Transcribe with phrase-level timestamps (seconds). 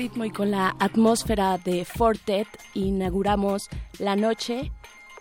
[0.00, 4.72] Ritmo y con la atmósfera de Fortet inauguramos la noche,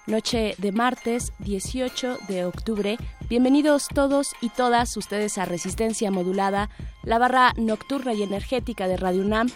[0.07, 2.97] noche de martes 18 de octubre.
[3.27, 6.69] Bienvenidos todos y todas ustedes a Resistencia Modulada,
[7.03, 9.49] la barra nocturna y energética de Radio UNAM.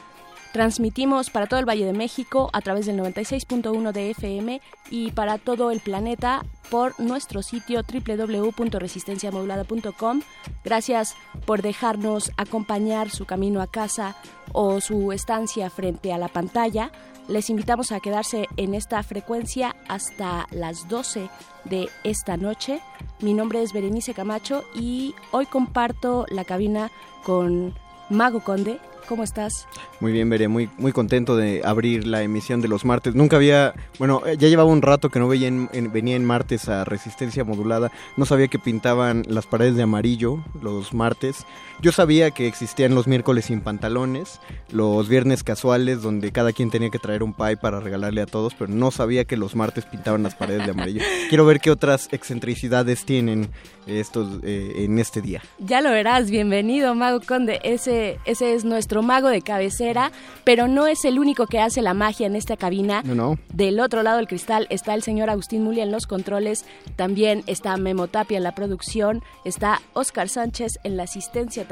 [0.54, 5.40] Transmitimos para todo el Valle de México a través del 96.1 de FM y para
[5.40, 10.22] todo el planeta por nuestro sitio www.resistenciamodulada.com.
[10.64, 11.16] Gracias
[11.48, 14.16] por dejarnos acompañar su camino a casa
[14.52, 16.92] o su estancia frente a la pantalla.
[17.28, 21.32] Les invitamos a quedarse en esta frecuencia hasta las 12
[21.66, 22.80] de esta noche.
[23.22, 26.92] Mi nombre es Berenice Camacho y hoy comparto la cabina
[27.24, 27.74] con
[28.12, 28.80] Mago Conde.
[29.08, 29.68] ¿Cómo estás?
[30.00, 33.16] Muy bien, Veré, muy, muy contento de abrir la emisión de los martes.
[33.16, 36.24] Nunca había, bueno, eh, ya llevaba un rato que no veía en, en, venía en
[36.24, 37.92] martes a Resistencia Modulada.
[38.16, 41.46] No sabía que pintaban las paredes de amarillo los martes.
[41.84, 44.40] Yo sabía que existían los miércoles sin pantalones,
[44.72, 48.54] los viernes casuales donde cada quien tenía que traer un pie para regalarle a todos,
[48.54, 51.02] pero no sabía que los martes pintaban las paredes de amarillo.
[51.28, 53.50] Quiero ver qué otras excentricidades tienen
[53.86, 55.42] estos eh, en este día.
[55.60, 57.60] Ya lo verás, bienvenido Mago Conde.
[57.66, 60.14] Ese, ese es nuestro mago de cabecera,
[60.46, 63.02] pero no es el único que hace la magia en esta cabina.
[63.04, 63.38] No, no.
[63.52, 66.64] Del otro lado del cristal está el señor Agustín Mulia en los controles,
[66.96, 71.66] también está Memo Tapia en la producción, está Oscar Sánchez en la asistencia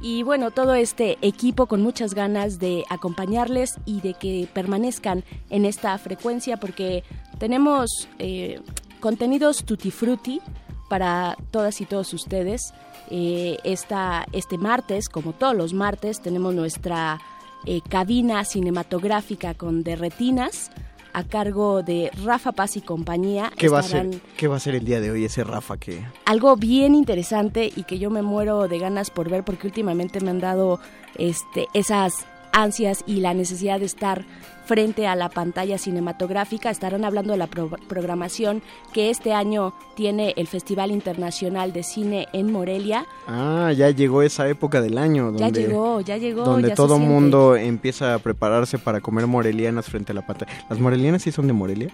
[0.00, 5.64] Y bueno, todo este equipo con muchas ganas de acompañarles y de que permanezcan en
[5.64, 7.04] esta frecuencia porque
[7.38, 8.60] tenemos eh,
[9.00, 10.40] contenidos tutti frutti
[10.88, 12.74] para todas y todos ustedes.
[13.10, 17.20] Eh, esta, este martes, como todos los martes, tenemos nuestra
[17.64, 20.70] eh, cabina cinematográfica con derretinas
[21.12, 23.52] a cargo de Rafa Paz y compañía.
[23.56, 26.04] ¿Qué va, a ser, ¿Qué va a ser el día de hoy ese Rafa que
[26.24, 30.30] Algo bien interesante y que yo me muero de ganas por ver porque últimamente me
[30.30, 30.80] han dado
[31.16, 34.24] este, esas ansias y la necesidad de estar
[34.64, 36.70] frente a la pantalla cinematográfica.
[36.70, 38.62] Estarán hablando de la pro programación
[38.92, 43.06] que este año tiene el Festival Internacional de Cine en Morelia.
[43.26, 45.32] Ah, ya llegó esa época del año.
[45.32, 46.44] Donde, ya llegó, ya llegó.
[46.44, 50.52] Donde ya todo mundo empieza a prepararse para comer morelianas frente a la pantalla.
[50.68, 51.88] ¿Las morelianas sí son de Morelia?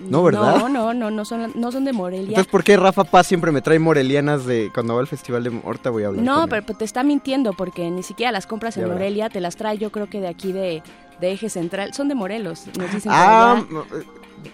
[0.00, 0.58] No, ¿verdad?
[0.58, 2.28] No, no, no, no son, no son de Morelia.
[2.28, 5.60] Entonces, ¿por qué Rafa Paz siempre me trae morelianas de cuando va al festival de
[5.64, 8.76] Horta voy a hablar No, pero, pero te está mintiendo porque ni siquiera las compras
[8.76, 8.88] en.
[8.88, 10.82] Morelia, te las trae yo creo que de aquí de,
[11.20, 11.94] de Eje Central.
[11.94, 13.12] Son de Morelos, nos dicen.
[13.14, 14.04] Ah, allá.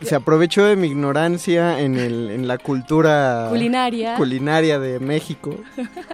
[0.03, 4.16] se aprovechó de mi ignorancia en, el, en la cultura Culinaria.
[4.16, 5.55] culinaria de México.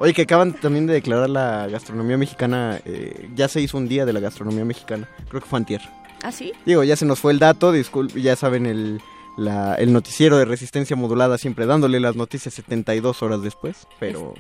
[0.01, 4.05] Oye, que acaban también de declarar la gastronomía mexicana, eh, ya se hizo un día
[4.05, 5.81] de la gastronomía mexicana, creo que fue antier.
[6.23, 6.53] ¿Ah, sí?
[6.67, 9.01] Digo, ya se nos fue el dato, disculpe, ya saben el,
[9.37, 14.35] la- el noticiero de resistencia modulada siempre dándole las noticias 72 horas después, pero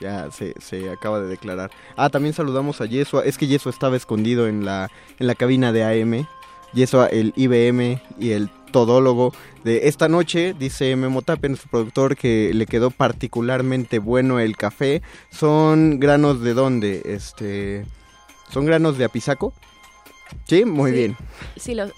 [0.00, 1.70] ya se, se acaba de declarar.
[1.96, 5.72] Ah, también saludamos a Yesua, es que Yesua estaba escondido en la, en la cabina
[5.72, 6.26] de AM,
[6.74, 9.32] Yesua el IBM y el todólogo
[9.64, 15.00] de esta noche, dice Memo Tape, nuestro productor, que le quedó particularmente bueno el café.
[15.30, 17.86] Son granos de dónde, este...
[18.52, 19.52] ¿Son granos de apisaco?
[20.46, 20.96] Sí, muy Sí.
[20.96, 21.16] bien.
[21.56, 21.90] Sí, los,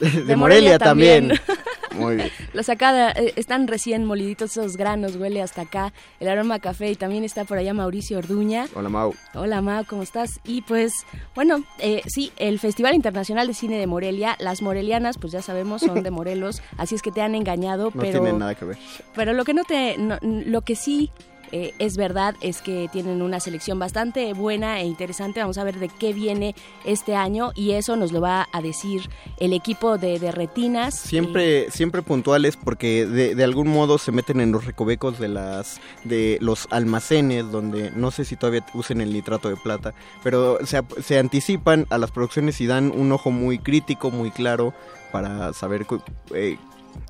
[0.00, 1.28] De, Morelia, Morelia también.
[1.28, 1.40] también.
[1.96, 2.30] Muy bien.
[2.52, 6.90] los acá eh, están recién moliditos esos granos, huele hasta acá el aroma a café
[6.90, 8.66] y también está por allá Mauricio Orduña.
[8.74, 9.14] Hola, Mau.
[9.32, 10.38] Hola Mau, ¿cómo estás?
[10.44, 10.92] Y pues,
[11.34, 15.80] bueno, eh, sí, el Festival Internacional de Cine de Morelia, las morelianas, pues ya sabemos,
[15.80, 18.78] son de Morelos, así es que te han engañado, No pero, tiene nada que ver.
[19.14, 21.10] pero lo que no te, no- lo que sí
[21.52, 25.40] eh, es verdad es que tienen una selección bastante buena e interesante.
[25.40, 26.54] Vamos a ver de qué viene
[26.84, 29.08] este año y eso nos lo va a decir
[29.38, 30.98] el equipo de, Retinas.
[30.98, 35.80] Siempre, siempre puntuales porque de, de, algún modo se meten en los recovecos de las
[36.04, 39.94] de los almacenes donde no sé si todavía usen el nitrato de plata,
[40.24, 44.74] pero se, se anticipan a las producciones y dan un ojo muy crítico, muy claro
[45.12, 45.86] para saber
[46.34, 46.58] eh,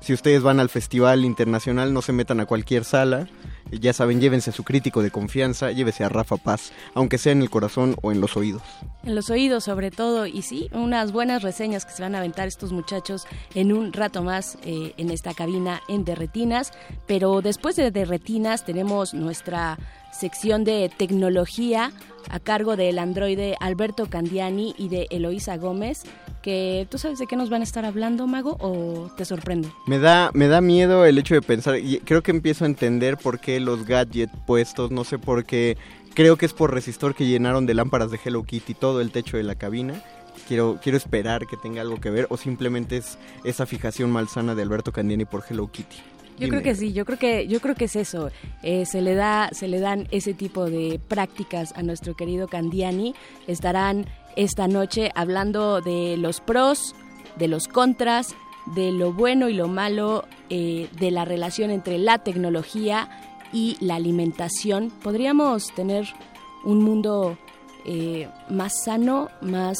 [0.01, 3.27] si ustedes van al festival internacional no se metan a cualquier sala
[3.71, 7.41] ya saben, llévense a su crítico de confianza, llévese a Rafa Paz, aunque sea en
[7.41, 8.61] el corazón o en los oídos.
[9.03, 12.47] En los oídos sobre todo, y sí, unas buenas reseñas que se van a aventar
[12.47, 13.25] estos muchachos
[13.55, 16.71] en un rato más eh, en esta cabina en Derretinas,
[17.05, 19.77] pero después de Derretinas tenemos nuestra
[20.11, 21.91] sección de tecnología
[22.29, 26.03] a cargo del androide Alberto Candiani y de Eloísa Gómez,
[26.47, 29.67] que tú sabes de qué nos van a estar hablando, Mago, o te sorprende?
[29.85, 33.17] Me da, me da miedo el hecho de pensar, y creo que empiezo a entender
[33.17, 35.75] por qué los gadgets puestos, no sé por qué,
[36.13, 39.35] creo que es por resistor que llenaron de lámparas de Hello Kitty todo el techo
[39.35, 40.01] de la cabina.
[40.47, 44.61] Quiero, quiero esperar que tenga algo que ver o simplemente es esa fijación malsana de
[44.61, 45.97] Alberto Candiani por Hello Kitty.
[46.39, 48.29] Yo creo que sí, yo creo que yo creo que es eso.
[48.63, 53.15] Eh, se le da se le dan ese tipo de prácticas a nuestro querido Candiani.
[53.47, 54.05] Estarán
[54.37, 56.95] esta noche hablando de los pros,
[57.37, 58.35] de los contras,
[58.67, 63.09] de lo bueno y lo malo eh, de la relación entre la tecnología
[63.51, 64.91] y la alimentación.
[65.03, 66.07] Podríamos tener
[66.63, 67.37] un mundo
[67.85, 69.79] eh, más sano, más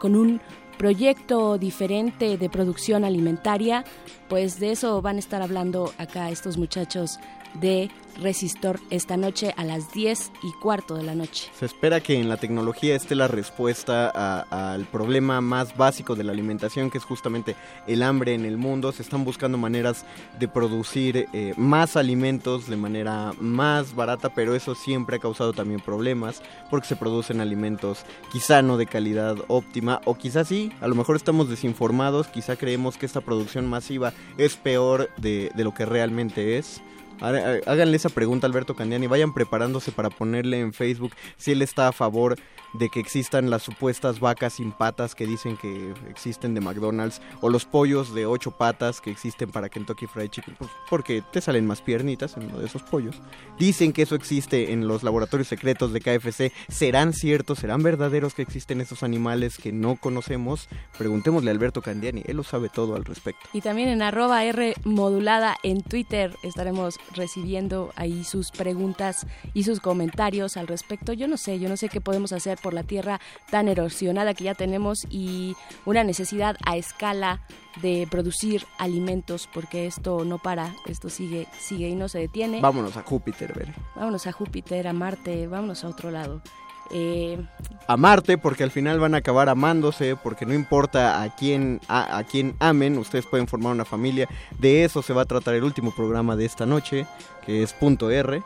[0.00, 0.40] con un
[0.76, 3.84] proyecto diferente de producción alimentaria,
[4.28, 7.18] pues de eso van a estar hablando acá estos muchachos
[7.54, 7.90] de
[8.20, 11.50] Resistor esta noche a las 10 y cuarto de la noche.
[11.58, 14.08] Se espera que en la tecnología esté la respuesta
[14.50, 17.56] al problema más básico de la alimentación, que es justamente
[17.86, 18.92] el hambre en el mundo.
[18.92, 20.04] Se están buscando maneras
[20.38, 25.80] de producir eh, más alimentos de manera más barata, pero eso siempre ha causado también
[25.80, 30.94] problemas, porque se producen alimentos quizá no de calidad óptima, o quizá sí, a lo
[30.94, 35.84] mejor estamos desinformados, quizá creemos que esta producción masiva es peor de, de lo que
[35.84, 36.80] realmente es.
[37.20, 41.88] Háganle esa pregunta a Alberto Candiani, vayan preparándose para ponerle en Facebook si él está
[41.88, 42.36] a favor
[42.74, 47.48] de que existan las supuestas vacas sin patas que dicen que existen de McDonald's o
[47.48, 51.66] los pollos de ocho patas que existen para Kentucky Fried Chicken, pues, porque te salen
[51.66, 53.16] más piernitas en uno de esos pollos.
[53.58, 56.52] Dicen que eso existe en los laboratorios secretos de KFC.
[56.68, 57.60] ¿Serán ciertos?
[57.60, 60.68] ¿Serán verdaderos que existen esos animales que no conocemos?
[60.98, 63.48] Preguntémosle a Alberto Candiani, él lo sabe todo al respecto.
[63.52, 69.80] Y también en arroba R modulada en Twitter estaremos recibiendo ahí sus preguntas y sus
[69.80, 71.12] comentarios al respecto.
[71.12, 73.20] Yo no sé, yo no sé qué podemos hacer por la tierra
[73.50, 77.40] tan erosionada que ya tenemos y una necesidad a escala
[77.82, 82.60] de producir alimentos porque esto no para, esto sigue, sigue y no se detiene.
[82.60, 83.74] Vámonos a Júpiter, ver.
[83.96, 86.42] Vámonos a Júpiter, a Marte, vámonos a otro lado.
[86.90, 87.42] Eh,
[87.86, 92.18] a Marte porque al final van a acabar amándose porque no importa a quién a,
[92.18, 94.28] a quién amen ustedes pueden formar una familia.
[94.58, 97.06] De eso se va a tratar el último programa de esta noche
[97.44, 98.42] que es punto R.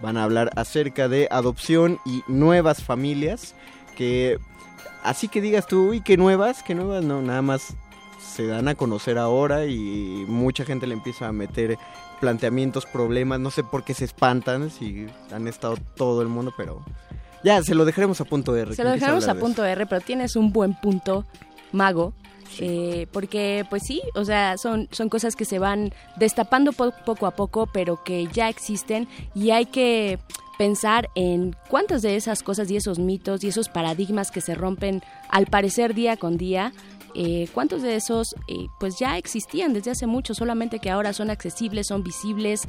[0.00, 3.54] Van a hablar acerca de adopción y nuevas familias
[3.96, 4.38] que
[5.02, 7.74] así que digas tú, uy, qué nuevas, qué nuevas, no, nada más
[8.20, 11.78] se dan a conocer ahora y mucha gente le empieza a meter
[12.20, 16.84] planteamientos, problemas, no sé por qué se espantan si han estado todo el mundo, pero
[17.42, 18.74] ya se lo dejaremos a punto R.
[18.74, 21.24] Se lo dejaremos a punto R, pero tienes un buen punto,
[21.72, 22.12] mago,
[22.58, 27.32] eh, porque pues sí, o sea, son, son cosas que se van destapando poco a
[27.32, 30.18] poco, pero que ya existen y hay que
[30.58, 35.02] pensar en cuántas de esas cosas y esos mitos y esos paradigmas que se rompen
[35.30, 36.72] al parecer día con día
[37.14, 41.30] eh, cuántos de esos eh, pues ya existían desde hace mucho, solamente que ahora son
[41.30, 42.62] accesibles, son visibles,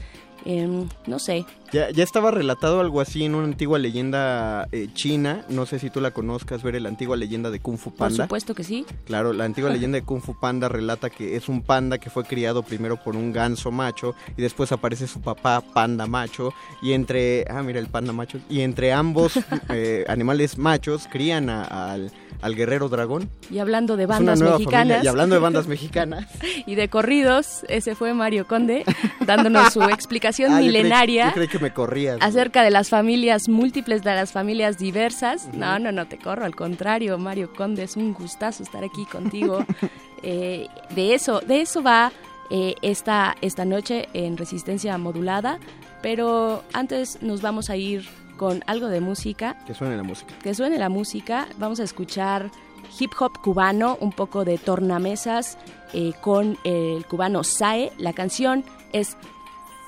[0.46, 1.46] em, no sé.
[1.72, 5.90] Ya, ya estaba relatado algo así en una antigua leyenda eh, china, no sé si
[5.90, 8.18] tú la conozcas, ver la antigua leyenda de Kung Fu Panda.
[8.18, 8.86] Por supuesto que sí.
[9.06, 12.26] Claro, la antigua leyenda de Kung Fu Panda relata que es un panda que fue
[12.26, 17.46] criado primero por un ganso macho y después aparece su papá panda macho y entre,
[17.50, 19.34] ah mira el panda macho, y entre ambos
[20.08, 22.12] animales machos crían al
[22.42, 23.30] al Guerrero Dragón.
[23.50, 25.04] Y hablando de bandas mexicanas.
[25.04, 26.28] y hablando de bandas mexicanas.
[26.66, 28.84] y de corridos, ese fue Mario Conde,
[29.26, 31.28] dándonos su explicación milenaria.
[31.28, 32.18] yo creí que me corrías.
[32.22, 35.50] Acerca de las familias múltiples, de las familias diversas.
[35.54, 39.66] No, no, no te corro, al contrario, Mario Conde, es un gustazo estar aquí contigo.
[40.24, 42.12] Eh, de eso, de eso va
[42.52, 45.58] eh, esta, esta noche en Resistencia Modulada.
[46.04, 49.58] Pero antes nos vamos a ir con algo de música.
[49.66, 50.34] Que suene la música.
[50.44, 51.48] Que suene la música.
[51.58, 52.52] Vamos a escuchar
[53.00, 55.58] hip hop cubano, un poco de tornamesas
[55.94, 57.92] eh, con el cubano Sae.
[57.98, 58.64] La canción
[58.94, 59.16] es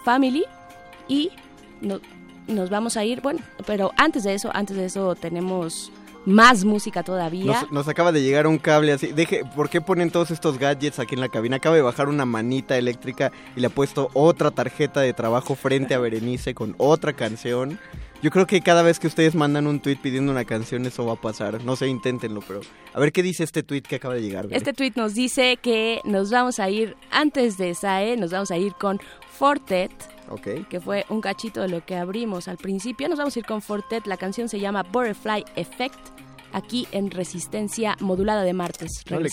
[0.03, 0.45] Family
[1.07, 1.31] y
[2.47, 5.91] nos vamos a ir, bueno, pero antes de eso, antes de eso tenemos
[6.25, 7.67] más música todavía.
[7.71, 9.07] Nos, acaba de llegar un cable así.
[9.07, 11.57] Deje, ¿por qué ponen todos estos gadgets aquí en la cabina?
[11.57, 15.93] Acaba de bajar una manita eléctrica y le ha puesto otra tarjeta de trabajo frente
[15.93, 17.79] a Berenice con otra canción.
[18.23, 21.11] Yo creo que cada vez que ustedes mandan un tweet pidiendo una canción, eso va
[21.11, 21.61] a pasar.
[21.65, 22.61] No sé, inténtenlo, pero
[22.93, 24.47] a ver qué dice este tweet que acaba de llegar.
[24.49, 28.57] Este tweet nos dice que nos vamos a ir, antes de SAE, nos vamos a
[28.57, 29.91] ir con Fortet,
[30.29, 30.63] okay.
[30.69, 33.09] que fue un cachito de lo que abrimos al principio.
[33.09, 35.99] Nos vamos a ir con Fortet, la canción se llama Butterfly Effect,
[36.53, 39.03] aquí en Resistencia Modulada de Martes.
[39.09, 39.29] No le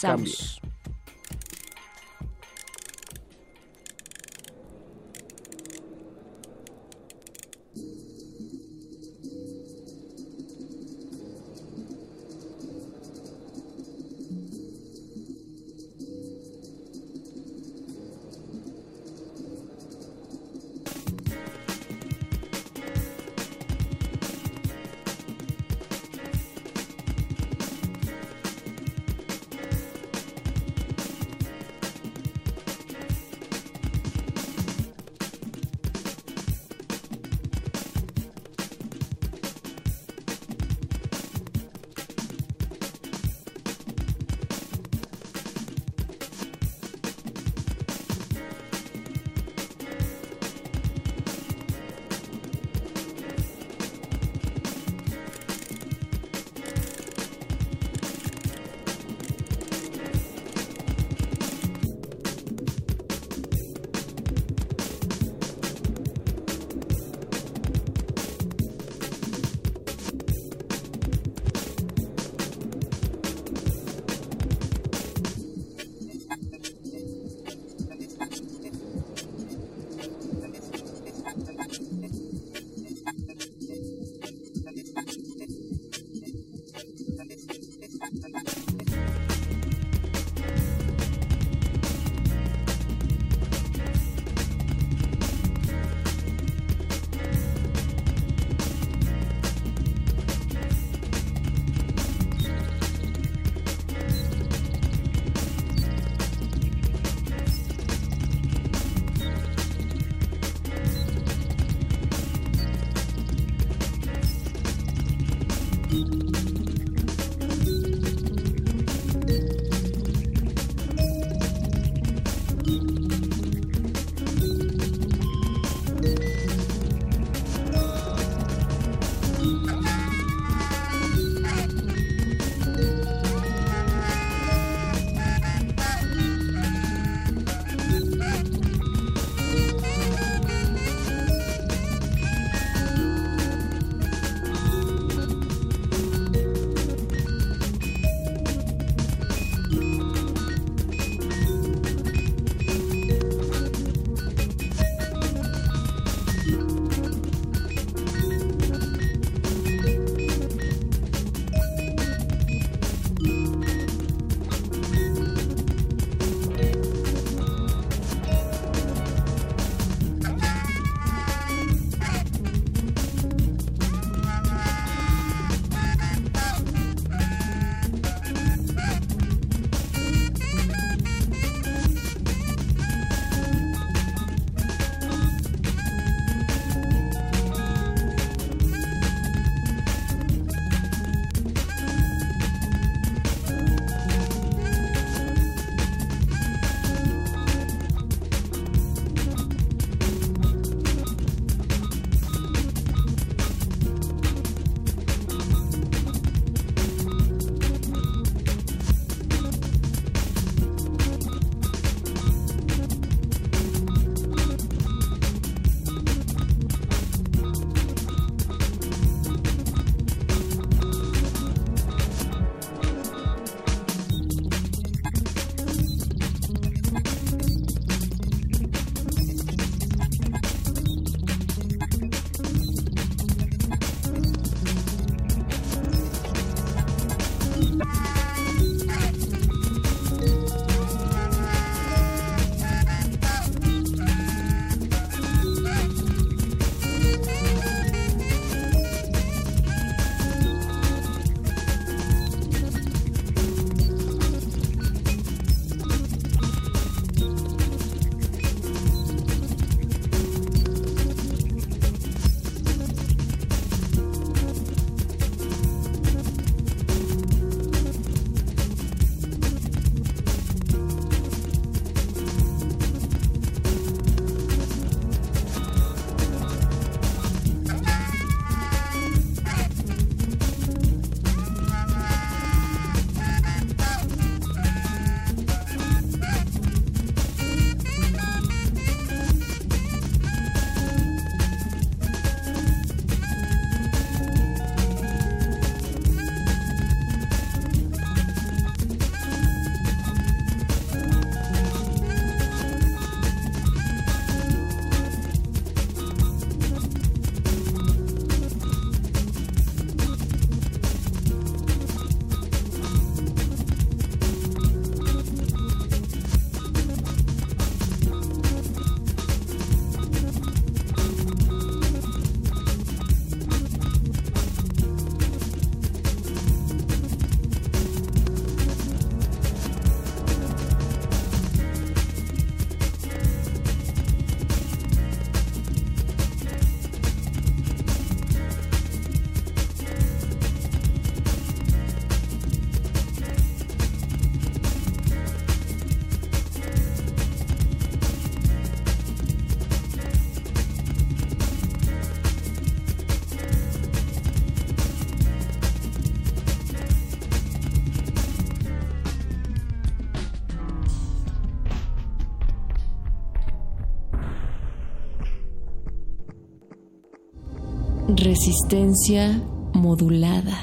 [368.30, 369.42] Resistencia
[369.74, 370.56] modulada.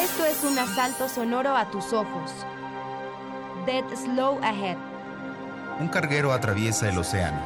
[0.00, 2.30] Esto es un asalto sonoro a tus ojos.
[3.66, 4.76] Dead Slow Ahead.
[5.80, 7.40] Un carguero atraviesa el océano.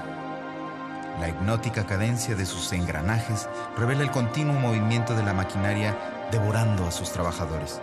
[1.19, 5.97] La hipnótica cadencia de sus engranajes revela el continuo movimiento de la maquinaria
[6.31, 7.81] devorando a sus trabajadores.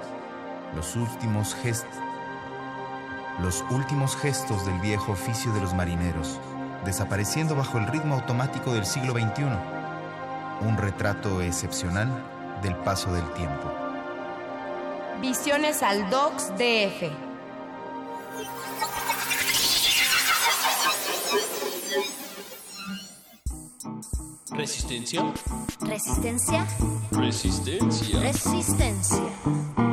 [0.76, 1.98] Los últimos gestos
[3.40, 6.40] los últimos gestos del viejo oficio de los marineros,
[6.86, 9.46] desapareciendo bajo el ritmo automático del siglo XXI.
[10.62, 12.10] Un retrato excepcional
[12.62, 13.72] del paso del tiempo.
[15.22, 17.34] Visiones al Docs DF.
[24.52, 25.34] Resistencia.
[25.82, 26.67] Resistencia.
[27.12, 28.19] Resistencia.
[28.19, 29.92] Resistencia.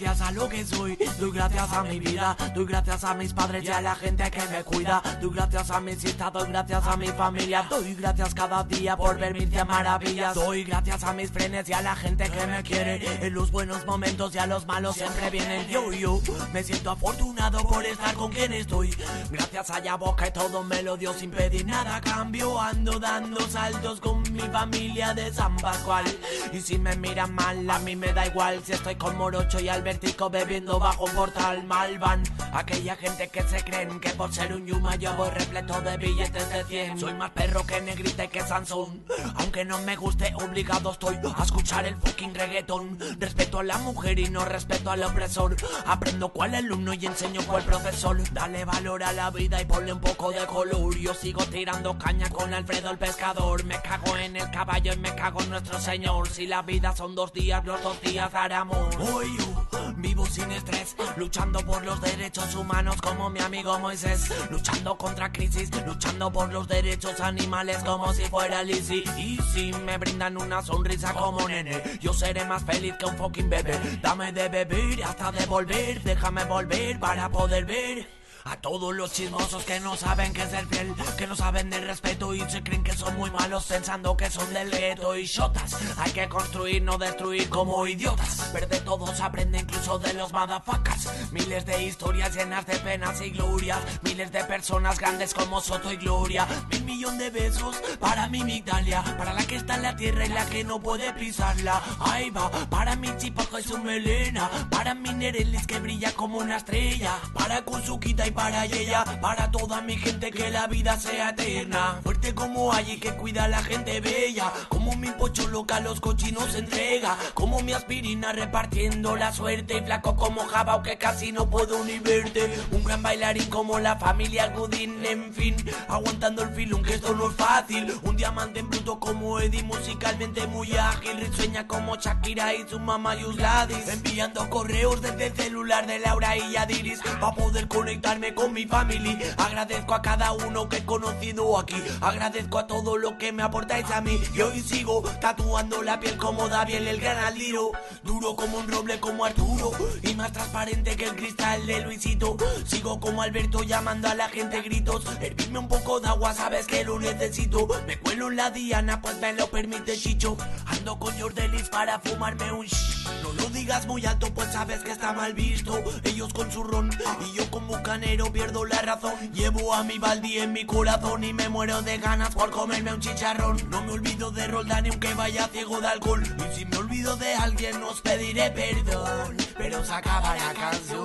[0.00, 3.64] Gracias a lo que soy, doy gracias a mi vida, doy gracias a mis padres
[3.64, 6.96] y a la gente que me cuida, doy gracias a mis hijas, doy gracias a
[6.96, 11.68] mi familia, doy gracias cada día por ver mis maravillas, doy gracias a mis frenes
[11.68, 14.96] y a la gente que me quiere, en los buenos momentos y a los malos
[14.96, 16.20] siempre vienen yo yo,
[16.52, 18.94] me siento afortunado por estar con quien estoy,
[19.30, 23.40] gracias a ya boca y todo me lo dio sin pedir nada cambio, ando dando
[23.48, 26.04] saltos con mi familia de San Pascual,
[26.52, 29.68] y si me miran mal a mí me da igual si estoy con Morocho y
[29.86, 32.20] Albertico bebiendo bajo portal Malvan.
[32.52, 36.50] Aquella gente que se creen que por ser un Yuma yo voy repleto de billetes
[36.50, 36.98] de 100.
[36.98, 39.04] Soy más perro que negrita y que Sansón.
[39.36, 42.98] Aunque no me guste, obligado estoy a escuchar el fucking reggaeton.
[43.20, 45.54] Respeto a la mujer y no respeto al opresor.
[45.86, 48.20] Aprendo cuál alumno y enseño cuál profesor.
[48.32, 50.96] Dale valor a la vida y ponle un poco de color.
[50.96, 53.62] Yo sigo tirando caña con Alfredo el pescador.
[53.62, 56.28] Me cago en el caballo y me cago en nuestro señor.
[56.28, 58.88] Si la vida son dos días, los dos días dará amor.
[58.98, 64.96] Hoy yo vivo sin estrés, luchando por los derechos humanos como mi amigo Moisés, luchando
[64.96, 69.04] contra crisis, luchando por los derechos animales como si fuera Lizzie.
[69.18, 73.50] Y si me brindan una sonrisa como nene, yo seré más feliz que un fucking
[73.50, 73.78] bebé.
[74.02, 78.25] Dame de beber hasta de volver, déjame volver para poder ver.
[78.48, 81.84] A todos los chismosos que no saben qué es el fiel, que no saben del
[81.84, 85.76] respeto y se creen que son muy malos pensando que son del gueto y shotas.
[85.98, 88.52] Hay que construir, no destruir como idiotas.
[88.52, 91.08] Ver de todos aprende incluso de los madafacas.
[91.32, 93.80] Miles de historias llenas de penas y glorias.
[94.02, 96.46] Miles de personas grandes como Soto y Gloria.
[96.70, 99.02] Mil millón de besos para mi Migdalia.
[99.18, 101.82] Para la que está en la tierra y la que no puede pisarla.
[101.98, 104.48] Ahí va, para mi chipaco y su melena.
[104.70, 107.18] Para mi Nerelis que brilla como una estrella.
[107.34, 111.98] Para Kuzuquita y para ella, para toda mi gente que la vida sea eterna.
[112.02, 116.54] Fuerte como allí que cuida a la gente bella, como mi pocho loca los cochinos
[116.54, 121.98] entrega, como mi aspirina repartiendo la suerte flaco como Jabao que casi no puedo ni
[121.98, 122.54] verte.
[122.72, 125.56] Un gran bailarín como la familia Goodin, en fin,
[125.88, 127.94] aguantando el filón que esto no es fácil.
[128.02, 133.14] Un diamante en bruto como Eddie, musicalmente muy ágil, risueña como Shakira y su mamá
[133.14, 138.66] Yusladis, enviando correos desde el celular de Laura y Yadiris para poder conectarme con mi
[138.66, 139.18] family.
[139.36, 141.76] Agradezco a cada uno que he conocido aquí.
[142.00, 144.20] Agradezco a todo lo que me aportáis a mí.
[144.34, 147.72] Y hoy sigo tatuando la piel como Daviel el gran Aldiro.
[148.02, 149.72] Duro como un roble como Arturo.
[150.02, 152.36] Y más transparente que el cristal de Luisito.
[152.66, 155.04] Sigo como Alberto llamando a la gente gritos.
[155.20, 157.68] Hervirme un poco de agua, sabes que lo necesito.
[157.86, 160.36] Me cuelo en la diana, pues me lo permite Chicho.
[160.66, 162.96] Ando con Jordelis para fumarme un shh.
[163.22, 165.82] No lo digas muy alto, pues sabes que está mal visto.
[166.04, 166.90] Ellos con su ron
[167.24, 167.82] y yo como
[168.16, 169.12] canero pierdo la razón.
[169.34, 173.00] Llevo a mi baldi en mi corazón y me muero de ganas por comerme un
[173.00, 173.58] chicharrón.
[173.68, 176.22] No me olvido de Roldán ni aunque vaya ciego de alcohol.
[176.22, 179.36] Y si me olvido de alguien, os pediré perdón.
[179.58, 181.04] Pero se acaba la canción.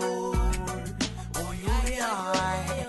[1.49, 2.87] Uy, uy, ay.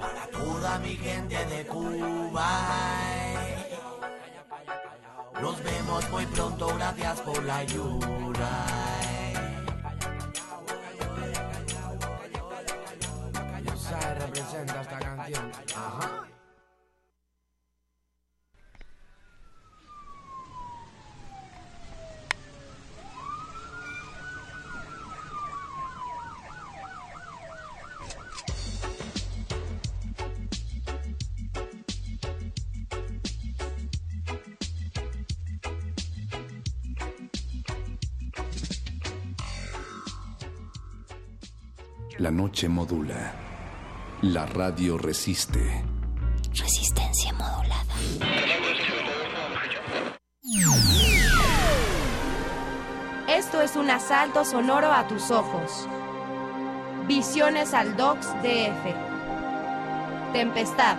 [0.00, 2.50] Para toda mi gente de Cuba.
[5.40, 8.87] Nos vemos muy pronto, gracias por la ayuda.
[42.20, 43.47] La noche modula.
[44.22, 45.84] La radio resiste.
[46.52, 47.84] Resistencia modulada.
[53.28, 55.86] Esto es un asalto sonoro a tus ojos.
[57.06, 60.32] Visiones al Docs DF.
[60.32, 60.96] Tempestad.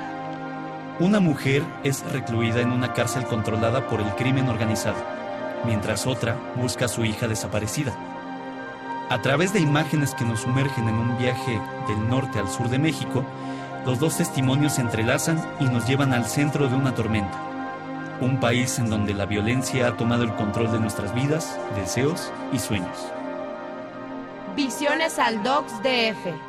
[1.02, 5.04] Una mujer es recluida en una cárcel controlada por el crimen organizado,
[5.66, 8.09] mientras otra busca a su hija desaparecida.
[9.10, 12.78] A través de imágenes que nos sumergen en un viaje del norte al sur de
[12.78, 13.26] México,
[13.84, 17.36] los dos testimonios se entrelazan y nos llevan al centro de una tormenta.
[18.22, 22.60] Un país en donde la violencia ha tomado el control de nuestras vidas, deseos y
[22.60, 23.12] sueños.
[24.56, 26.49] Visiones al Docs DF.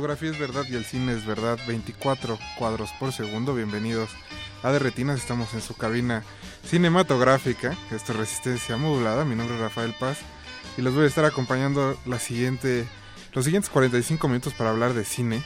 [0.00, 1.58] Fotografía es verdad y el cine es verdad.
[1.66, 3.54] 24 cuadros por segundo.
[3.54, 4.08] Bienvenidos
[4.62, 5.20] a De Retinas.
[5.20, 6.24] Estamos en su cabina
[6.64, 7.76] cinematográfica.
[7.90, 9.26] Esto es Resistencia Modulada.
[9.26, 10.16] Mi nombre es Rafael Paz.
[10.78, 12.88] Y los voy a estar acompañando la siguiente,
[13.34, 15.42] los siguientes 45 minutos para hablar de cine.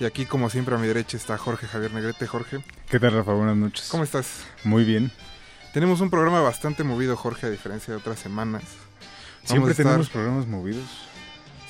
[0.00, 2.26] Y aquí, como siempre, a mi derecha está Jorge Javier Negrete.
[2.26, 2.64] Jorge.
[2.88, 3.34] ¿Qué tal, Rafa?
[3.34, 3.88] Buenas noches.
[3.90, 4.44] ¿Cómo estás?
[4.64, 5.12] Muy bien.
[5.74, 8.62] Tenemos un programa bastante movido, Jorge, a diferencia de otras semanas.
[9.44, 10.88] Siempre tenemos programas movidos.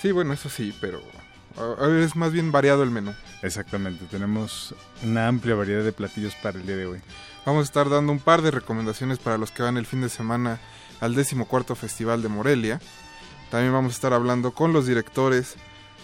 [0.01, 1.03] Sí, bueno, eso sí, pero
[2.03, 3.15] es más bien variado el menú.
[3.43, 7.01] Exactamente, tenemos una amplia variedad de platillos para el día de hoy.
[7.47, 10.09] Vamos a estar dando un par de recomendaciones para los que van el fin de
[10.09, 10.61] semana
[11.01, 12.81] al 14 Festival de Morelia.
[13.51, 15.57] También vamos a estar hablando con los directores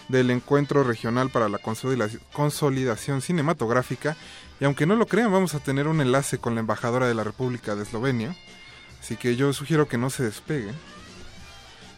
[0.09, 4.17] del Encuentro Regional para la Consolidación Cinematográfica.
[4.59, 7.23] Y aunque no lo crean, vamos a tener un enlace con la embajadora de la
[7.23, 8.35] República de Eslovenia.
[8.99, 10.75] Así que yo sugiero que no se despeguen,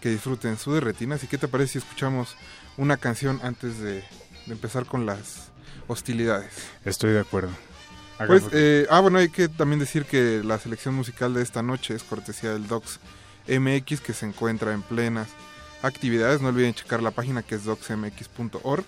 [0.02, 1.24] que disfruten su de retinas.
[1.24, 2.36] ¿Y qué te parece si escuchamos
[2.80, 5.52] una canción antes de, de empezar con las
[5.88, 6.52] hostilidades?
[6.86, 7.52] Estoy de acuerdo.
[8.26, 11.96] Pues, eh, ah, bueno, hay que también decir que la selección musical de esta noche
[11.96, 13.00] es cortesía del Docs
[13.48, 15.30] MX, que se encuentra en plenas
[15.82, 16.42] actividades.
[16.42, 18.84] No olviden checar la página que es docsmx.org.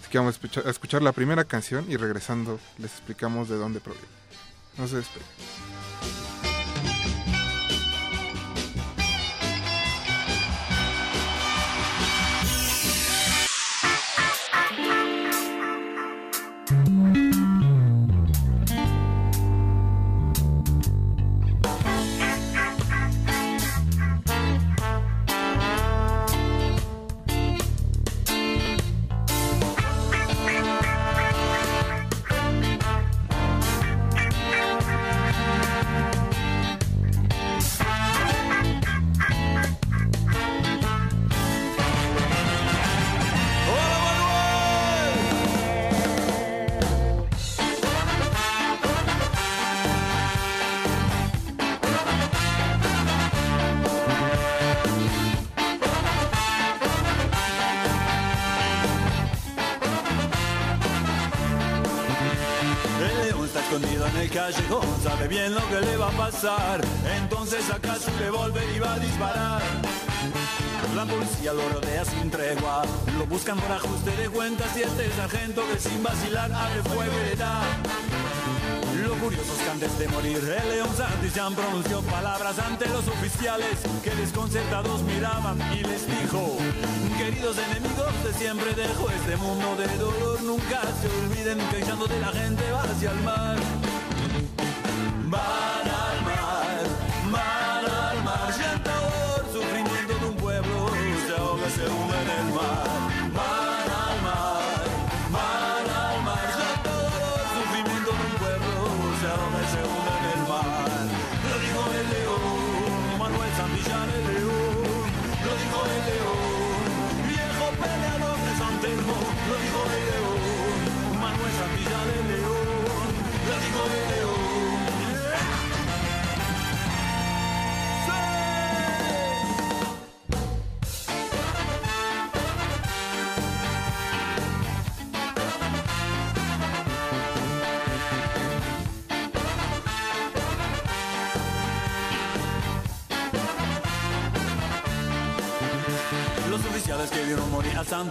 [0.00, 3.56] Así que vamos a escuchar, a escuchar, la primera canción y regresando les explicamos de
[3.56, 4.08] dónde proviene.
[4.78, 5.28] No se despeguen.
[81.54, 86.56] Pronunció palabras ante los oficiales que desconcertados miraban y les dijo
[87.18, 92.20] Queridos enemigos de siempre dejo este mundo de dolor Nunca se olviden que echando de
[92.20, 93.79] la gente va hacia el mar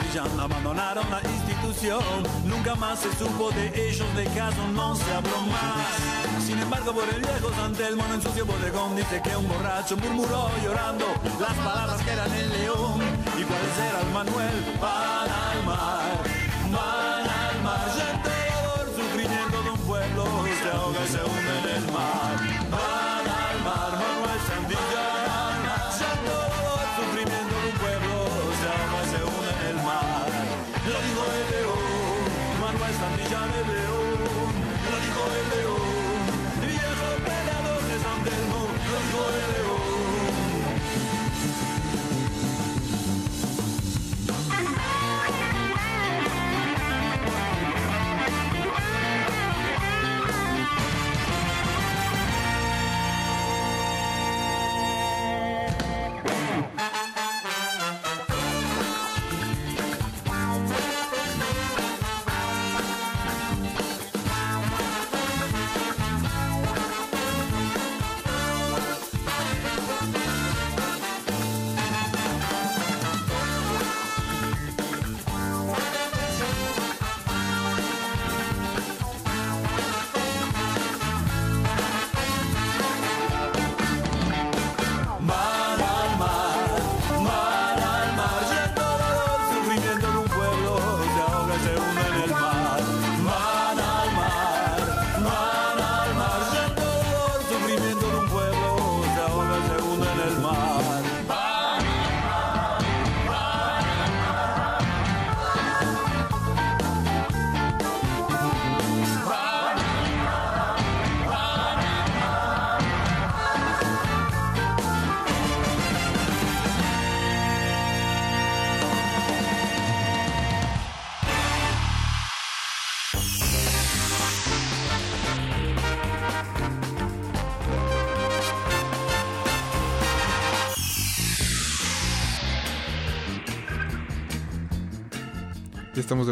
[0.10, 2.02] Santillán abandonaron la institución.
[2.45, 6.43] Nunca más se supo de ellos, de caso no se habló más.
[6.45, 11.06] Sin embargo, por el viejo Santelmo en su bodegón dice que un borracho murmuró llorando
[11.39, 13.02] las palabras que eran el león.
[13.38, 14.78] ¿Y cuál era el Manuel?
[14.82, 16.29] Van al mar,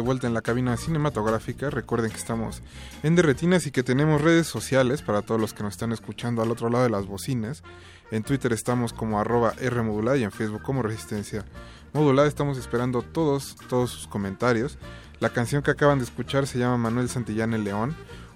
[0.08, 1.68] vuelta en la cabina cinematográfica.
[1.68, 2.62] Recuerden que estamos
[3.02, 6.50] en Derretinas y que tenemos redes sociales para todos los que nos están escuchando al
[6.50, 7.62] otro lado de las bocinas.
[8.10, 11.44] En Twitter estamos como arroba Rmodulada y en Facebook como Resistencia
[11.92, 12.26] Modulada.
[12.26, 14.78] Estamos esperando todos, todos sus comentarios.
[15.20, 17.94] La canción que acaban de escuchar se llama Manuel Santillán el León,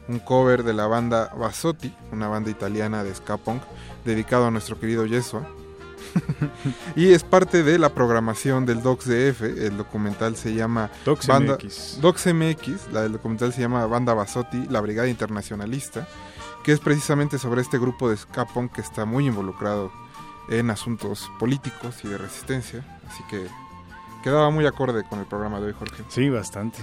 [0.09, 3.63] un cover de la banda Basotti, una banda italiana de ska punk
[4.05, 5.49] dedicado a nuestro querido Yesua.
[6.97, 9.43] y es parte de la programación del Docs DF.
[9.43, 12.01] El documental se llama Docs Banda, MX.
[12.01, 12.93] Docs MX.
[12.93, 16.07] La del documental se llama Banda Basotti, la Brigada Internacionalista,
[16.65, 19.93] que es precisamente sobre este grupo de ska punk que está muy involucrado
[20.49, 22.85] en asuntos políticos y de resistencia.
[23.09, 23.47] Así que
[24.23, 26.05] quedaba muy acorde con el programa de hoy, Jorge.
[26.09, 26.79] Sí, bastante.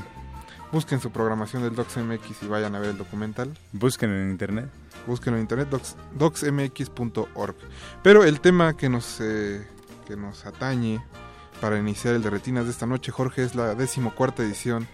[0.72, 3.58] Busquen su programación del Docs MX y vayan a ver el documental.
[3.72, 4.70] Busquen en internet.
[5.10, 7.56] Búsquenlo en internet, docs- docsmx.org.
[8.04, 9.66] Pero el tema que nos, eh,
[10.08, 11.04] que nos atañe
[11.62, 14.88] para iniciar el de retinas de esta noche, Jorge, es la decimocuarta edición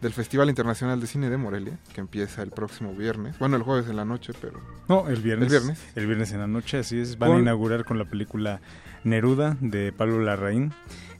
[0.00, 3.38] del Festival Internacional de Cine de Morelia, que empieza el próximo viernes.
[3.38, 4.60] Bueno, el jueves en la noche, pero...
[4.88, 5.46] No, el viernes.
[5.52, 5.80] El viernes.
[5.96, 7.18] El viernes en la noche, así es.
[7.18, 8.60] Van a inaugurar con la película
[9.04, 10.72] Neruda de Pablo Larraín,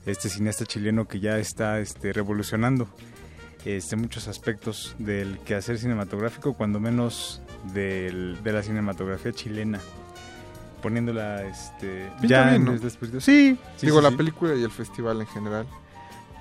[0.05, 2.87] este cineasta chileno que ya está este, revolucionando
[3.65, 7.41] este, muchos aspectos del quehacer cinematográfico, cuando menos
[7.73, 9.79] del- de la cinematografía chilena.
[10.81, 12.89] Poniéndola este, Pinta ya bien, en.
[13.21, 14.15] Sí, sí, Digo, sí, la sí.
[14.15, 15.67] película y el festival en general.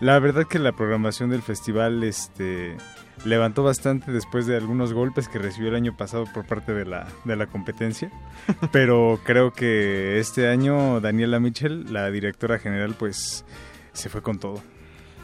[0.01, 2.77] La verdad que la programación del festival este
[3.25, 7.09] levantó bastante después de algunos golpes que recibió el año pasado por parte de la,
[7.25, 8.13] de la competencia.
[8.73, 13.45] Pero creo que este año Daniela Mitchell, la directora general, pues
[13.93, 14.63] se fue con todo.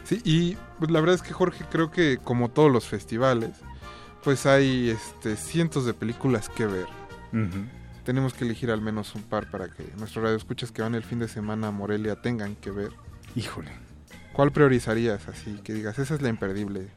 [0.03, 3.53] Sí, y pues, la verdad es que Jorge, creo que como todos los festivales,
[4.25, 6.87] pues hay este, cientos de películas que ver.
[8.05, 11.19] Tenemos que elegir al menos un par para que nuestros radioescuchas que van el fin
[11.19, 12.91] de semana a Morelia tengan que ver.
[13.37, 13.71] Híjole.
[14.33, 15.61] ¿Cuál priorizarías así?
[15.63, 16.89] Que digas, esa es la imperdible.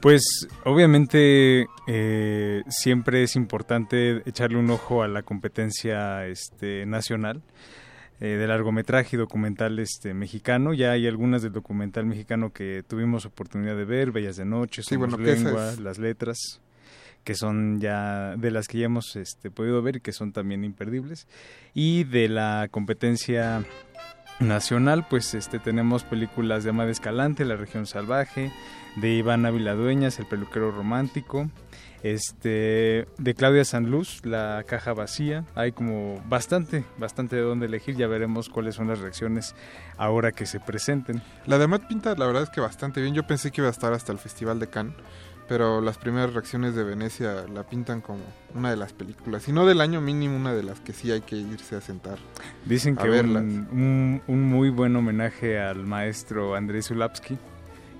[0.00, 7.42] Pues obviamente eh, siempre es importante echarle un ojo a la competencia este, nacional
[8.20, 10.72] eh, de largometraje y documental este, mexicano.
[10.74, 14.96] Ya hay algunas del documental mexicano que tuvimos oportunidad de ver, Bellas de Noche, Sí,
[14.96, 16.60] bueno, Lengua, es- Las Letras,
[17.24, 20.64] que son ya de las que ya hemos este, podido ver y que son también
[20.64, 21.26] imperdibles.
[21.74, 23.64] Y de la competencia
[24.38, 28.50] nacional, pues este tenemos películas de Amada Escalante, La región salvaje,
[28.96, 31.50] de Iván Ávila Dueñas, El peluquero romántico,
[32.02, 35.44] Este, de Claudia Sanluz, La caja vacía.
[35.54, 37.96] Hay como bastante, bastante de dónde elegir.
[37.96, 39.54] Ya veremos cuáles son las reacciones
[39.96, 41.22] ahora que se presenten.
[41.46, 43.14] La de Matt pinta, la verdad es que bastante bien.
[43.14, 44.94] Yo pensé que iba a estar hasta el Festival de Cannes,
[45.48, 48.20] pero las primeras reacciones de Venecia la pintan como
[48.54, 51.20] una de las películas, si no del año mínimo, una de las que sí hay
[51.22, 52.18] que irse a sentar.
[52.66, 53.42] Dicen a que verlas.
[53.42, 57.36] un, un- un muy buen homenaje al maestro Andrei Zulapsky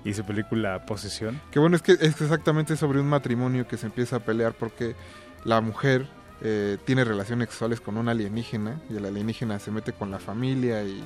[0.03, 1.39] y su película Posesión.
[1.51, 4.95] Que bueno, es que es exactamente sobre un matrimonio que se empieza a pelear porque
[5.43, 6.07] la mujer
[6.41, 10.83] eh, tiene relaciones sexuales con un alienígena y el alienígena se mete con la familia
[10.83, 11.03] y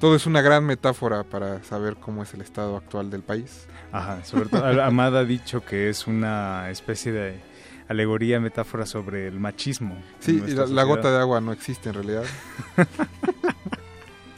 [0.00, 3.66] todo es una gran metáfora para saber cómo es el estado actual del país.
[3.92, 7.40] Ajá, sobre todo Amada ha dicho que es una especie de
[7.88, 9.96] alegoría, metáfora sobre el machismo.
[10.20, 12.24] Sí, y la, la gota de agua no existe en realidad.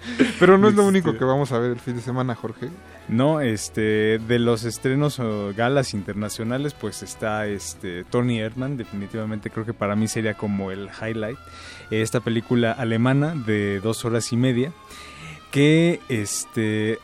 [0.39, 2.69] Pero no es lo Este- único que vamos a ver el fin de semana, Jorge.
[3.09, 9.67] No, este, de los estrenos o galas internacionales, pues está este Tony Erdmann, definitivamente creo
[9.67, 11.39] que para mí sería como el highlight.
[11.91, 14.73] Esta película alemana de dos horas y media,
[15.51, 16.99] que este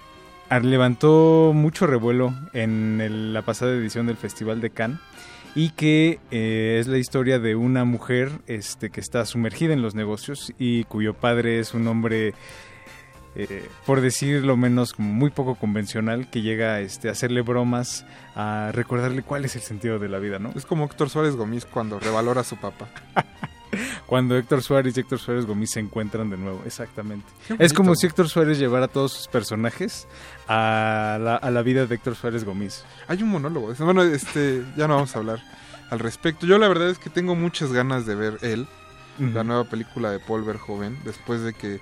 [0.62, 4.98] levantó mucho revuelo en el- la pasada edición del Festival de Cannes
[5.54, 9.94] y que eh, es la historia de una mujer este, que está sumergida en los
[9.94, 12.34] negocios y cuyo padre es un hombre
[13.36, 18.70] eh, por decirlo menos, como muy poco convencional, que llega este, a hacerle bromas, a
[18.72, 20.52] recordarle cuál es el sentido de la vida, ¿no?
[20.56, 22.88] Es como Héctor Suárez Gómez cuando revalora a su papá.
[24.06, 27.26] Cuando Héctor Suárez y Héctor Suárez Gómez se encuentran de nuevo, exactamente.
[27.60, 30.08] Es como si Héctor Suárez llevara a todos sus personajes
[30.48, 32.84] a la, a la vida de Héctor Suárez Gómez.
[33.06, 33.72] Hay un monólogo.
[33.78, 35.40] Bueno, este, ya no vamos a hablar
[35.90, 36.46] al respecto.
[36.46, 38.66] Yo la verdad es que tengo muchas ganas de ver él,
[39.18, 41.78] la nueva película de Paul Verhoeven, después de que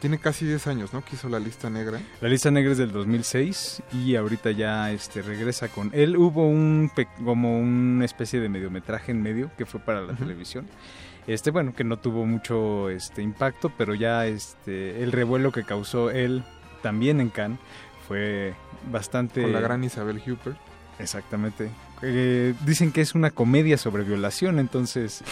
[0.00, 1.04] tiene casi 10 años, ¿no?
[1.04, 2.00] Que hizo La Lista Negra.
[2.20, 6.16] La lista negra es del 2006 y ahorita ya este regresa con él.
[6.16, 6.90] Hubo un
[7.24, 10.66] como una especie de mediometraje en medio que fue para la televisión.
[11.26, 16.10] Este bueno, que no tuvo mucho este impacto, pero ya este el revuelo que causó
[16.10, 16.42] él
[16.82, 17.60] también en Cannes
[18.08, 18.54] fue
[18.90, 20.56] bastante Con la gran Isabel Huppert.
[20.98, 21.70] Exactamente.
[22.02, 25.22] Eh, dicen que es una comedia sobre violación, entonces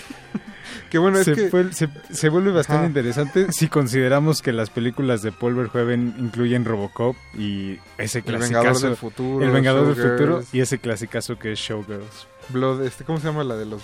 [0.90, 2.86] Que bueno, es se, que- se- se vuelve bastante Ajá.
[2.88, 8.64] interesante si consideramos que las películas de Paul Verhoeven incluyen Robocop y ese El clasicazo
[8.64, 10.10] Vengador del Futuro, El Vengador del.
[10.10, 12.26] Futuro y ese clasicazo que es Showgirls.
[12.50, 13.82] Blood, este, ¿cómo se llama la de los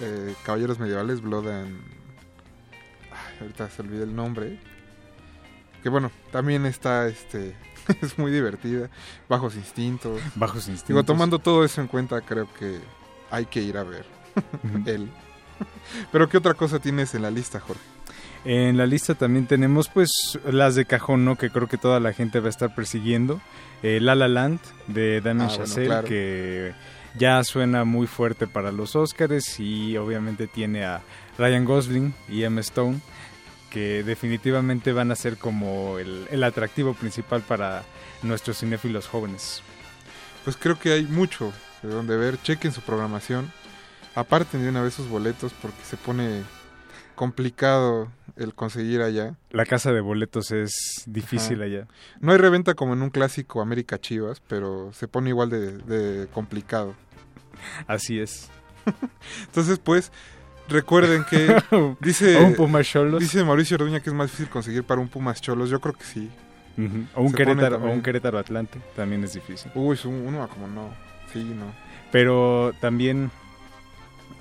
[0.00, 1.22] eh, caballeros medievales?
[1.22, 1.78] Blood and...
[3.12, 4.58] Ay, ahorita se olvidé el nombre.
[5.82, 7.54] Que bueno, también está, este,
[8.02, 8.88] es muy divertida.
[9.28, 10.20] Bajos instintos.
[10.34, 11.06] Bajos Digo, Instintos.
[11.06, 12.78] tomando todo eso en cuenta, creo que
[13.30, 14.04] hay que ir a ver
[14.86, 15.08] él.
[16.12, 17.80] Pero ¿qué otra cosa tienes en la lista, Jorge?
[18.44, 21.36] En la lista también tenemos pues las de cajón, ¿no?
[21.36, 23.40] Que creo que toda la gente va a estar persiguiendo.
[23.82, 26.06] Eh, La La Land de Damien Ah, bueno, Chazelle, claro.
[26.08, 26.72] que
[27.18, 31.00] ya suena muy fuerte para los Oscars y obviamente tiene a
[31.38, 33.00] Ryan Gosling y Emma Stone,
[33.76, 37.84] que definitivamente van a ser como el, el atractivo principal para
[38.22, 39.60] nuestros cinéfilos jóvenes.
[40.44, 41.52] Pues creo que hay mucho
[41.82, 42.40] de donde ver.
[42.40, 43.52] Chequen su programación.
[44.14, 46.42] Aparten de una vez sus boletos porque se pone
[47.16, 49.36] complicado el conseguir allá.
[49.50, 50.72] La casa de boletos es
[51.04, 51.64] difícil Ajá.
[51.64, 51.86] allá.
[52.20, 56.28] No hay reventa como en un clásico América Chivas, pero se pone igual de, de
[56.28, 56.94] complicado.
[57.86, 58.48] Así es.
[59.44, 60.12] Entonces, pues,
[60.68, 61.56] recuerden que
[62.00, 63.20] dice, O un Pumas Cholos.
[63.20, 65.70] dice Mauricio Orduña que es más difícil conseguir para un Pumas Cholos.
[65.70, 66.30] Yo creo que sí.
[67.14, 69.70] O un Querétaro, o un Querétaro Atlante, también es difícil.
[69.74, 70.90] Uy, es un- uno como no.
[71.32, 71.72] Sí, no.
[72.12, 73.30] Pero también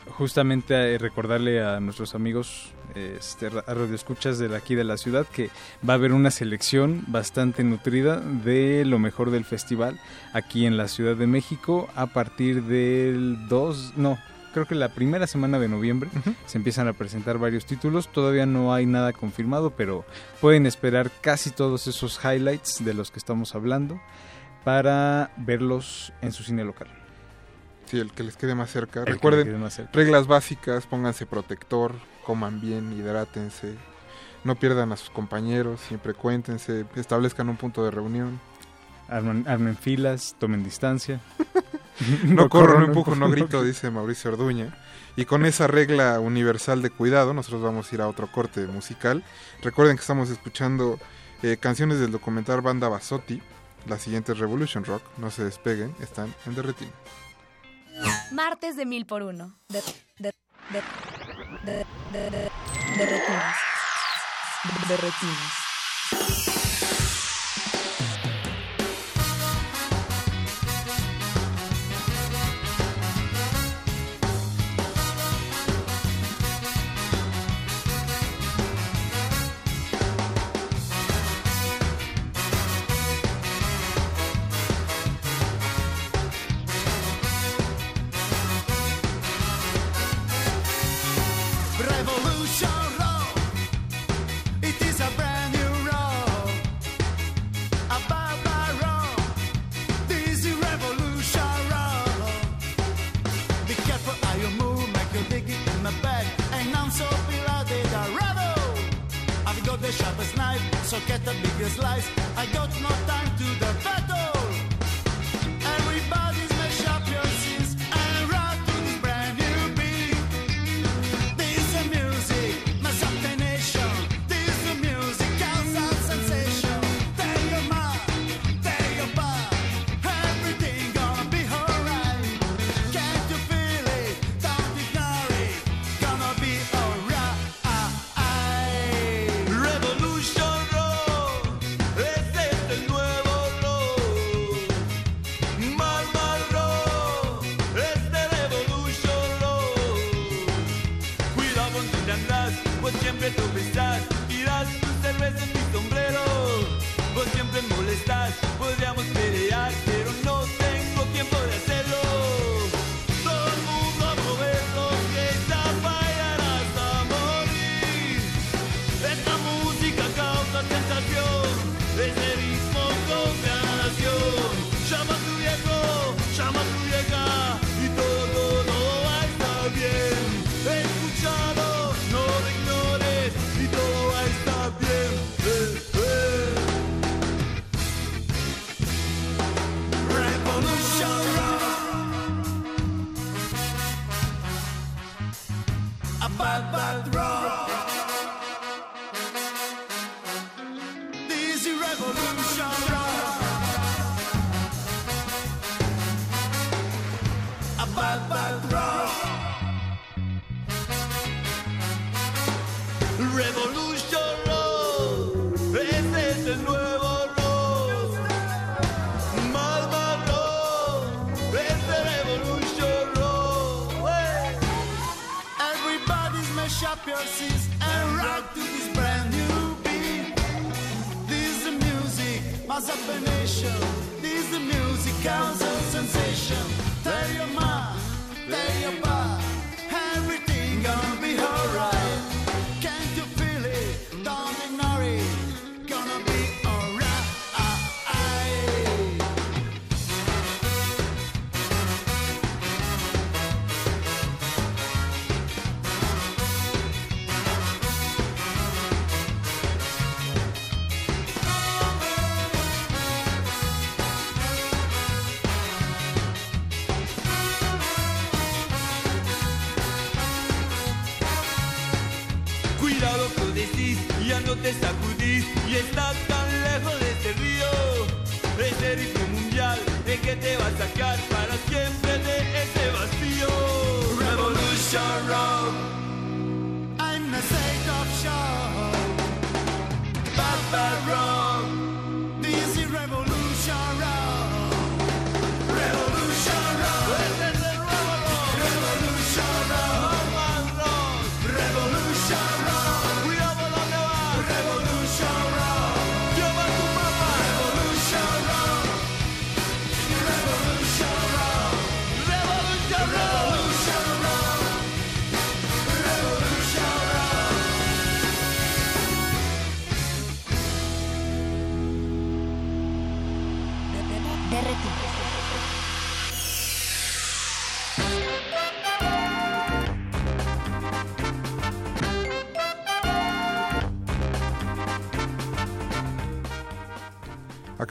[0.10, 5.50] justamente eh, recordarle a nuestros amigos este, a radioescuchas de aquí de la ciudad que
[5.88, 10.00] va a haber una selección bastante nutrida de lo mejor del festival
[10.34, 14.18] aquí en la Ciudad de México a partir del 2, no,
[14.56, 16.10] creo que la primera semana de noviembre
[16.46, 20.06] se empiezan a presentar varios títulos, todavía no hay nada confirmado, pero
[20.40, 24.00] pueden esperar casi todos esos highlights de los que estamos hablando
[24.64, 26.88] para verlos en su cine local.
[27.88, 29.02] Sí, el que les quede más cerca.
[29.02, 29.92] El Recuerden, más cerca.
[29.92, 31.92] reglas básicas, pónganse protector,
[32.26, 33.76] coman bien, hidrátense,
[34.46, 38.40] no pierdan a sus compañeros, siempre cuéntense, establezcan un punto de reunión.
[39.08, 41.20] Armen, armen filas, tomen distancia.
[42.26, 44.76] No, corro, no empujo, no grito, dice Mauricio Orduña.
[45.16, 49.24] Y con esa regla universal de cuidado, nosotros vamos a ir a otro corte musical.
[49.62, 51.00] Recuerden que estamos escuchando
[51.42, 53.42] eh, canciones del documental Banda Basotti.
[53.88, 55.04] La siguiente es Revolution Rock.
[55.18, 56.92] No se despeguen, están en Derretín.
[58.32, 59.56] Martes de mil por uno.
[59.70, 59.82] De,
[60.20, 60.34] de,
[60.72, 60.82] de,
[61.64, 62.50] de, de, de,
[64.90, 66.55] de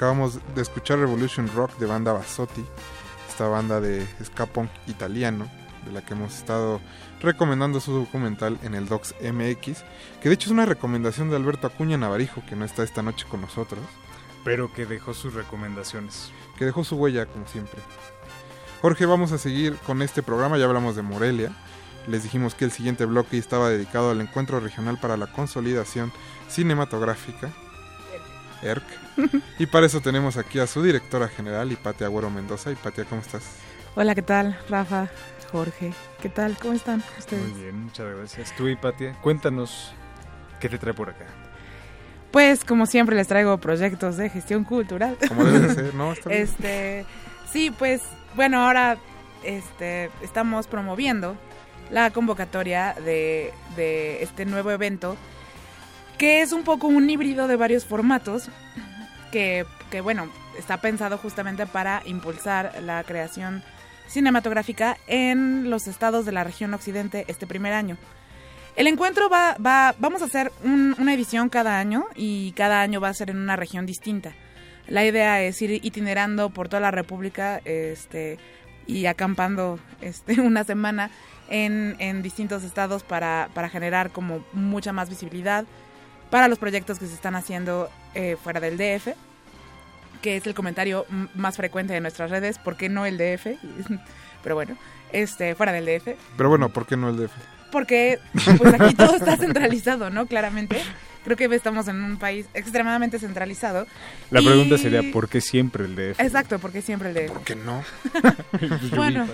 [0.04, 2.62] acabamos de escuchar Revolution Rock de banda Basotti,
[3.26, 5.48] esta banda de ska punk italiano,
[5.86, 6.78] de la que hemos estado
[7.22, 9.82] recomendando su documental en el Docs MX,
[10.20, 13.24] que de hecho es una recomendación de Alberto Acuña Navarijo, que no está esta noche
[13.30, 13.80] con nosotros.
[14.44, 16.30] Pero que dejó sus recomendaciones.
[16.58, 17.80] Que dejó su huella, como siempre.
[18.82, 21.56] Jorge, vamos a seguir con este programa, ya hablamos de Morelia.
[22.08, 26.12] Les dijimos que el siguiente bloque estaba dedicado al encuentro regional para la consolidación
[26.50, 27.54] cinematográfica,
[28.64, 28.84] ERC.
[29.58, 32.70] y para eso tenemos aquí a su directora general, Hipatia Agüero Mendoza.
[32.70, 33.42] Hipatia, ¿cómo estás?
[33.94, 34.58] Hola, ¿qué tal?
[34.68, 35.08] Rafa,
[35.52, 36.56] Jorge, ¿qué tal?
[36.58, 37.48] ¿Cómo están ustedes?
[37.48, 38.56] Muy bien, muchas gracias.
[38.56, 39.92] Tú, Hipatia, cuéntanos
[40.60, 41.26] qué te trae por acá.
[42.32, 45.16] Pues, como siempre, les traigo proyectos de gestión cultural.
[45.28, 45.92] Como debe ser.
[46.30, 47.06] Este,
[47.52, 48.02] sí, pues,
[48.34, 48.98] bueno, ahora
[49.44, 51.36] este, estamos promoviendo
[51.90, 55.16] la convocatoria de, de este nuevo evento
[56.18, 58.48] que es un poco un híbrido de varios formatos
[59.32, 63.62] que, que bueno, está pensado justamente para impulsar la creación
[64.06, 67.96] cinematográfica en los estados de la región occidente este primer año.
[68.76, 73.00] El encuentro va, va vamos a hacer un, una edición cada año y cada año
[73.00, 74.32] va a ser en una región distinta.
[74.88, 78.38] La idea es ir itinerando por toda la República este,
[78.86, 81.10] y acampando este, una semana
[81.48, 85.64] en, en distintos estados para, para generar como mucha más visibilidad
[86.34, 89.10] para los proyectos que se están haciendo eh, fuera del DF,
[90.20, 91.06] que es el comentario
[91.36, 93.46] más frecuente de nuestras redes, ¿por qué no el DF?
[94.42, 94.76] Pero bueno,
[95.12, 97.30] este, fuera del DF Pero bueno, ¿por qué no el DF?
[97.70, 98.18] porque
[98.58, 100.26] pues aquí todo está centralizado, ¿no?
[100.26, 100.80] Claramente.
[101.22, 103.86] Creo que estamos en un país extremadamente centralizado.
[104.32, 106.18] La Y- pregunta sería, ¿por qué siempre el DF?
[106.20, 107.22] Exacto, porque siempre el de...
[107.28, 107.84] ¿Por qué no?
[108.96, 109.28] bueno,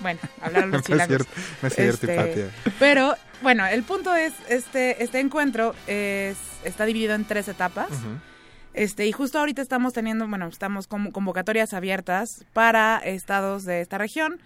[0.00, 1.26] bueno, hablar a los chilangos.
[1.26, 2.50] cierto, es cierto, Hipatia.
[2.78, 7.88] Pero, bueno, el punto es, este, este encuentro es, está dividido en tres etapas.
[8.74, 13.98] Este, y justo ahorita estamos teniendo, bueno, estamos con convocatorias abiertas para estados de esta
[13.98, 14.40] región,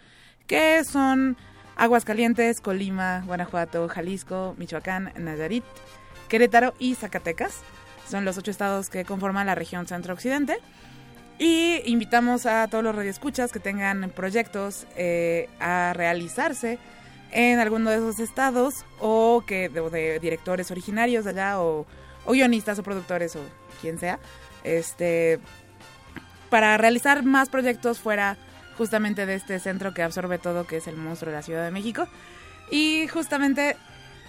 [0.47, 1.37] que son
[1.77, 5.65] Aguascalientes, Colima, Guanajuato, Jalisco, Michoacán, Nayarit,
[6.29, 7.61] Querétaro y Zacatecas.
[8.09, 10.59] Son los ocho estados que conforman la región centro-occidente.
[11.43, 16.79] Y invitamos a todos los radioescuchas que tengan proyectos eh, a realizarse
[17.33, 21.85] en alguno de esos estados o que de, directores originarios de allá o,
[22.27, 23.41] o guionistas o productores o
[23.81, 24.21] quien sea,
[24.63, 25.41] este,
[26.49, 28.37] para realizar más proyectos fuera
[28.79, 31.73] justamente de este centro que absorbe todo, que es el monstruo de la Ciudad de
[31.73, 32.07] México.
[32.71, 33.77] Y justamente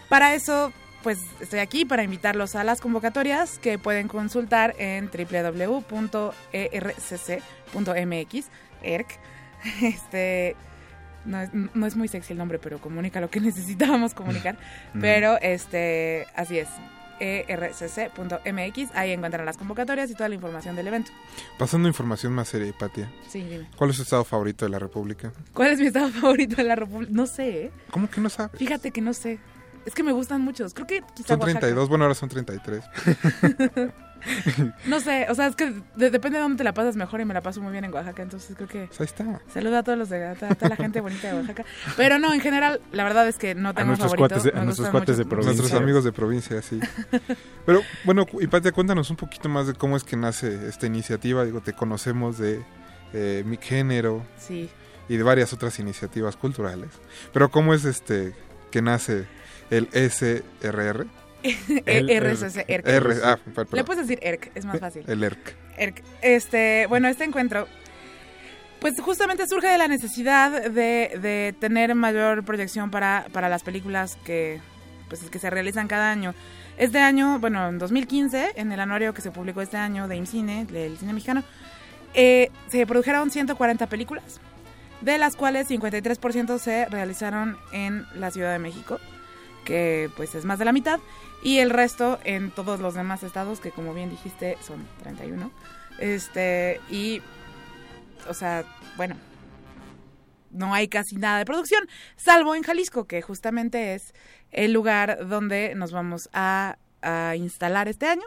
[0.09, 0.73] para eso,
[1.03, 5.09] pues estoy aquí para invitarlos a las convocatorias que pueden consultar en
[7.13, 8.45] www.ercc.mx,
[8.81, 9.07] ERC.
[9.81, 10.55] Este,
[11.25, 14.57] no, es- no es muy sexy el nombre, pero comunica lo que necesitábamos comunicar.
[14.99, 16.67] Pero este, así es.
[17.19, 21.11] ercc.mx, ahí encuentran las convocatorias y toda la información del evento.
[21.57, 23.09] Pasando a información más seria, Hipatia.
[23.29, 23.69] Sí, dime.
[23.77, 25.31] ¿Cuál es tu estado favorito de la República?
[25.53, 27.11] ¿Cuál es mi estado favorito de la República?
[27.15, 27.71] No sé, ¿eh?
[27.91, 28.57] ¿Cómo que no sabes?
[28.59, 29.39] Fíjate que no sé.
[29.85, 30.73] Es que me gustan muchos.
[30.73, 31.59] Creo que quizá Son Oaxaca.
[31.61, 32.83] 32, bueno, ahora son 33.
[34.85, 37.25] No sé, o sea, es que de- depende de dónde te la pasas mejor y
[37.25, 38.85] me la paso muy bien en Oaxaca, entonces creo que...
[38.87, 39.41] Pues ahí está.
[39.53, 41.65] Saluda a todos los de a toda, a la gente bonita de Oaxaca.
[41.97, 44.35] Pero no, en general, la verdad es que no tengo nuestros favorito.
[44.35, 45.53] cuates de- a nuestros cuates de provincia.
[45.57, 46.79] Nuestros amigos de provincia, sí.
[47.65, 51.43] Pero bueno, Hipatia, cuéntanos un poquito más de cómo es que nace esta iniciativa.
[51.43, 52.63] Digo, te conocemos de
[53.11, 54.69] eh, Mi Género Sí.
[55.09, 56.91] y de varias otras iniciativas culturales.
[57.33, 58.33] Pero cómo es este
[58.71, 59.25] que nace
[59.77, 61.07] el SRR?
[61.85, 62.87] El RSC, ERC.
[62.87, 63.67] R, ah, perdón.
[63.73, 65.03] Le puedes decir ERC, es más fácil.
[65.07, 65.55] El ERC.
[65.77, 66.01] ERC.
[66.21, 67.67] Este, bueno, este encuentro,
[68.79, 74.17] pues justamente surge de la necesidad de, de tener mayor proyección para, para las películas
[74.23, 74.61] que,
[75.09, 76.33] pues, que se realizan cada año.
[76.77, 80.65] Este año, bueno, en 2015, en el anuario que se publicó este año de IMCINE,
[80.65, 81.43] del cine mexicano,
[82.13, 84.39] eh, se produjeron 140 películas,
[85.01, 88.99] de las cuales 53% se realizaron en la Ciudad de México,
[89.63, 90.99] que pues es más de la mitad,
[91.41, 95.51] y el resto en todos los demás estados, que como bien dijiste son 31.
[95.99, 97.21] Este, y,
[98.27, 98.63] o sea,
[98.97, 99.15] bueno,
[100.51, 104.13] no hay casi nada de producción, salvo en Jalisco, que justamente es
[104.51, 108.23] el lugar donde nos vamos a, a instalar este año.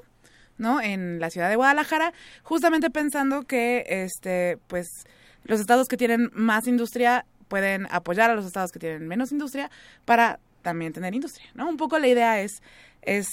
[0.58, 0.80] ¿no?
[0.80, 5.04] En la ciudad de Guadalajara, justamente pensando que este pues
[5.44, 9.70] los estados que tienen más industria pueden apoyar a los estados que tienen menos industria
[10.04, 11.68] para también tener industria, ¿no?
[11.68, 12.60] Un poco la idea es
[13.02, 13.28] es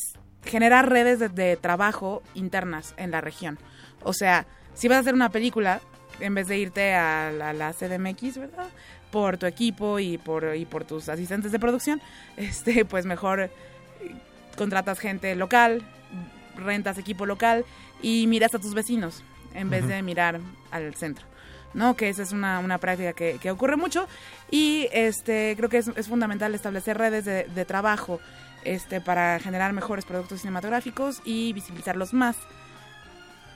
[0.45, 3.57] generar redes de, de trabajo internas en la región.
[4.03, 5.81] O sea, si vas a hacer una película,
[6.19, 8.67] en vez de irte a la, la CDMX, ¿verdad?
[9.11, 12.01] Por tu equipo y por, y por tus asistentes de producción,
[12.37, 13.49] este, pues mejor eh,
[14.55, 15.81] contratas gente local,
[16.55, 17.65] rentas equipo local
[18.03, 19.23] y miras a tus vecinos
[19.55, 21.25] en vez de mirar al centro.
[21.73, 21.95] ¿No?
[21.95, 24.07] Que esa es una, una práctica que, que ocurre mucho
[24.51, 28.19] y este creo que es, es fundamental establecer redes de, de trabajo
[28.63, 32.37] este para generar mejores productos cinematográficos y visibilizarlos más.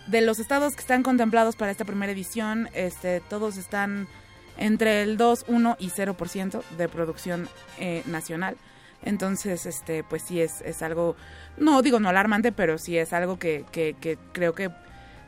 [0.08, 4.08] De los estados que están contemplados para esta primera edición, este todos están
[4.58, 7.50] entre el 2, 1 y 0% de producción
[7.80, 8.58] eh, nacional.
[9.04, 11.16] Entonces, este, pues sí es, es algo,
[11.58, 14.72] no digo no alarmante, pero sí es algo que, que, que creo que,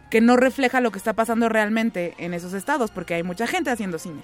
[0.09, 3.69] que no refleja lo que está pasando realmente en esos estados, porque hay mucha gente
[3.69, 4.21] haciendo cine.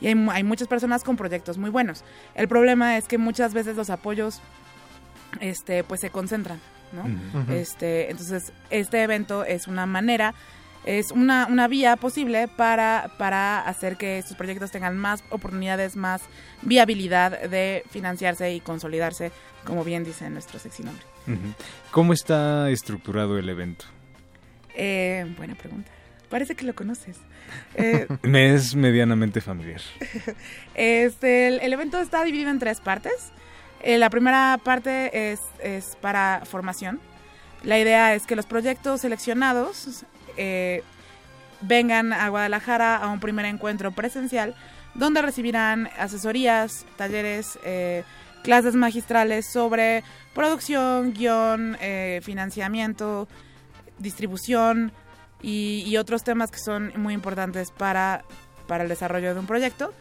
[0.00, 2.04] Y hay, mu- hay muchas personas con proyectos muy buenos.
[2.34, 4.40] El problema es que muchas veces los apoyos
[5.40, 6.60] este, pues se concentran,
[6.92, 7.04] ¿no?
[7.52, 10.34] Este, entonces, este evento es una manera,
[10.84, 16.22] es una, una vía posible para, para hacer que estos proyectos tengan más oportunidades, más
[16.62, 19.32] viabilidad de financiarse y consolidarse,
[19.64, 21.04] como bien dice nuestro sexy nombre.
[21.90, 23.86] ¿Cómo está estructurado el evento?
[24.76, 25.90] Eh, buena pregunta.
[26.28, 27.16] Parece que lo conoces.
[27.74, 29.80] Eh, Me es medianamente familiar.
[30.74, 33.32] Este, el, el evento está dividido en tres partes.
[33.80, 37.00] Eh, la primera parte es, es para formación.
[37.62, 40.04] La idea es que los proyectos seleccionados
[40.36, 40.82] eh,
[41.62, 44.54] vengan a Guadalajara a un primer encuentro presencial
[44.94, 47.58] donde recibirán asesorías, talleres,
[48.46, 53.26] clases magistrales sobre producción, guion, eh, financiamiento,
[53.98, 54.92] distribución
[55.42, 58.24] y, y otros temas que son muy importantes para,
[58.66, 59.92] para el desarrollo de un proyecto.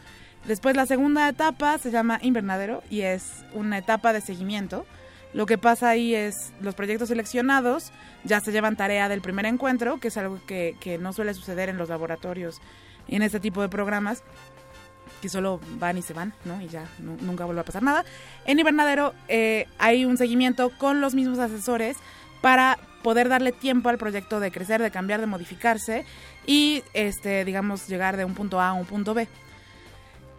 [0.46, 4.86] Después la segunda etapa se llama invernadero y es una etapa de seguimiento.
[5.34, 7.92] Lo que pasa ahí es los proyectos seleccionados
[8.24, 11.68] ya se llevan tarea del primer encuentro, que es algo que, que no suele suceder
[11.70, 12.62] en los laboratorios
[13.08, 14.24] en este tipo de programas
[15.22, 16.62] que solo van y se van, ¿no?
[16.62, 18.06] Y ya nu- nunca vuelve a pasar nada.
[18.46, 21.98] En Invernadero eh, hay un seguimiento con los mismos asesores
[22.42, 26.06] para poder darle tiempo al proyecto de crecer, de cambiar, de modificarse
[26.48, 29.28] y, este, digamos, llegar de un punto A a un punto B.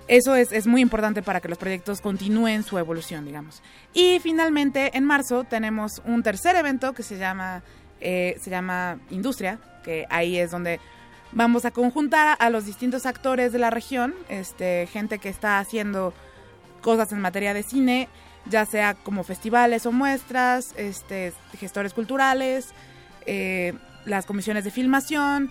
[0.09, 3.63] Eso es, es muy importante para que los proyectos continúen su evolución, digamos.
[3.95, 7.63] Y finalmente, en marzo tenemos un tercer evento que se llama,
[8.01, 10.81] eh, se llama Industria, que ahí es donde
[11.31, 16.13] vamos a conjuntar a los distintos actores de la región, este, gente que está haciendo
[16.83, 18.09] cosas en materia de cine,
[18.49, 22.69] ya sea como festivales o muestras, este, gestores culturales,
[23.27, 23.75] eh,
[24.05, 25.51] las comisiones de filmación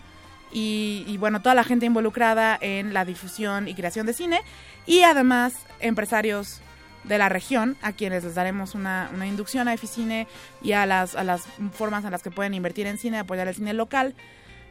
[0.51, 4.41] y, y, bueno, toda la gente involucrada en la difusión y creación de cine
[4.85, 6.61] y además empresarios
[7.07, 10.27] de la región a quienes les daremos una, inducción a Eficine
[10.61, 11.43] y a las, a las
[11.73, 14.15] formas en las que pueden invertir en cine, apoyar el cine local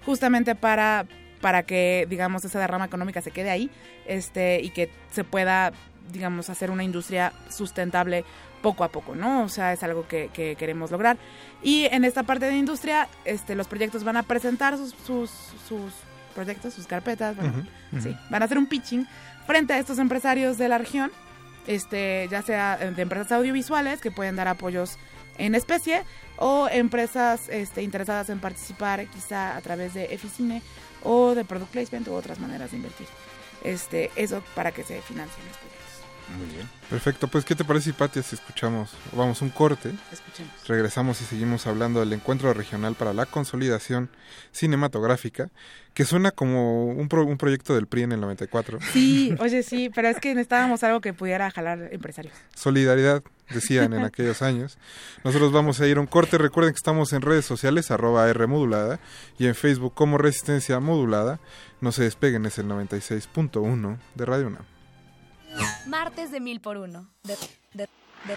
[0.05, 1.07] justamente para,
[1.41, 3.71] para que, digamos, esa derrama económica se quede ahí
[4.07, 5.73] este, y que se pueda,
[6.11, 8.25] digamos, hacer una industria sustentable
[8.63, 9.43] poco a poco, ¿no?
[9.43, 11.19] O sea, es algo que, que queremos lograr.
[11.63, 15.31] Y en esta parte de industria, este, los proyectos van a presentar sus, sus,
[15.69, 15.93] sus
[16.35, 17.67] proyectos, sus carpetas, bueno,
[18.01, 19.07] sí, van a hacer un pitching
[19.47, 21.13] frente a estos empresarios de la región,
[21.67, 24.99] este, ya sea de empresas audiovisuales que pueden dar apoyos
[25.39, 26.03] en especie
[26.37, 30.63] o empresas este, interesadas en participar quizá a través de Eficine
[31.03, 33.07] o de Product Placement u otras maneras de invertir.
[33.63, 35.84] Este, eso para que se financien los proyectos.
[36.37, 36.69] Muy bien.
[36.91, 39.91] Perfecto, pues ¿qué te parece, Patia, si escuchamos, vamos un corte?
[40.13, 40.53] Escuchemos.
[40.67, 44.11] Regresamos y seguimos hablando del encuentro regional para la consolidación
[44.53, 45.51] cinematográfica,
[45.93, 48.79] que suena como un, pro- un proyecto del PRI en el 94.
[48.93, 52.35] Sí, oye, sí, pero es que necesitábamos algo que pudiera jalar empresarios.
[52.55, 54.79] Solidaridad, decían en aquellos años.
[55.25, 56.39] Nosotros vamos a ir a un corte.
[56.39, 58.99] Recuerden que estamos en redes sociales, arroba R modulada,
[59.39, 61.41] y en Facebook como Resistencia Modulada.
[61.81, 64.65] No se despeguen, es el 96.1 de Radio UNAM.
[65.87, 67.09] Martes de mil por uno.
[67.23, 67.37] De,
[67.75, 67.89] de,
[68.25, 68.37] de,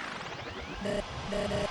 [0.83, 1.67] de, de.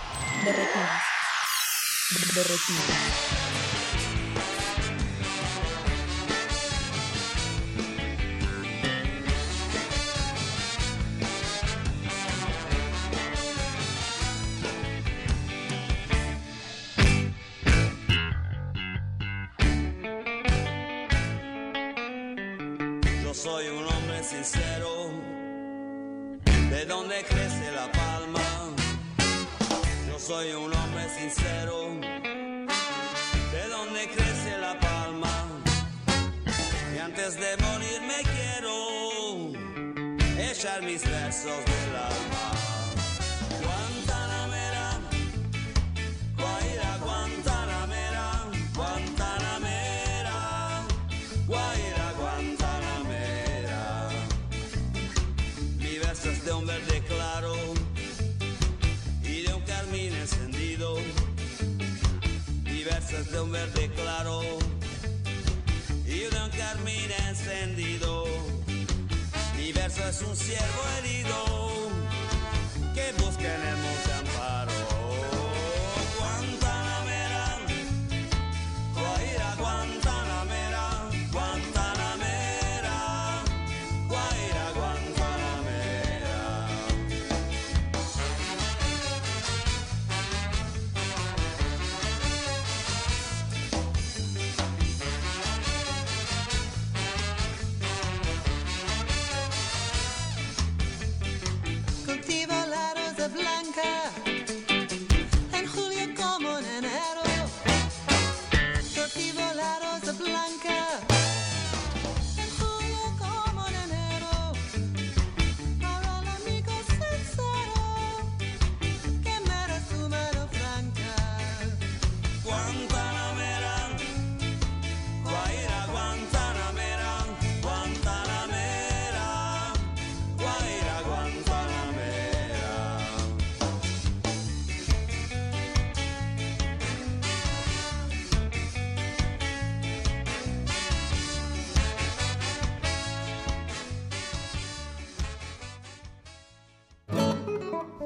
[23.22, 25.10] Yo soy un hombre sincero,
[26.76, 28.40] de donde crece la palma.
[30.08, 31.76] Yo soy un hombre sincero,
[33.54, 35.34] de donde crece la palma.
[36.94, 38.74] Y antes de morir me quiero
[40.50, 41.65] echar mis versos
[63.36, 64.40] de un verde claro
[66.06, 68.24] y de un carmín encendido.
[69.58, 71.90] Mi verso es un ciervo herido
[72.94, 74.05] que busca en el monte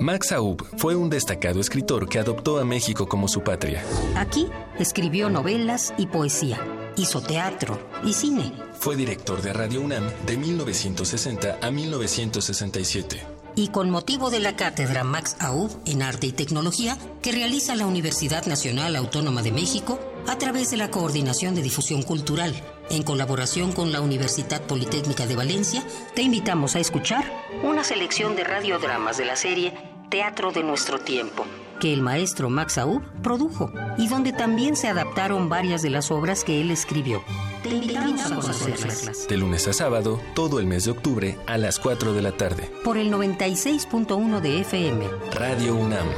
[0.00, 3.84] Max Aub fue un destacado escritor que adoptó a México como su patria.
[4.16, 4.46] Aquí
[4.78, 6.58] escribió novelas y poesía,
[6.96, 8.50] hizo teatro y cine.
[8.78, 13.26] Fue director de Radio UNAM de 1960 a 1967.
[13.56, 17.84] Y con motivo de la cátedra Max Aub en Arte y Tecnología que realiza la
[17.84, 22.54] Universidad Nacional Autónoma de México a través de la Coordinación de Difusión Cultural,
[22.88, 25.84] en colaboración con la Universidad Politécnica de Valencia,
[26.14, 27.24] te invitamos a escuchar
[27.62, 31.44] una selección de radiodramas de la serie Teatro de nuestro tiempo,
[31.78, 36.42] que el maestro Max Aub produjo y donde también se adaptaron varias de las obras
[36.42, 37.22] que él escribió.
[37.62, 39.28] Te invitamos a conocerlas.
[39.28, 42.68] De lunes a sábado, todo el mes de octubre a las 4 de la tarde.
[42.82, 45.06] Por el 96.1 de FM.
[45.30, 46.08] Radio UNAM.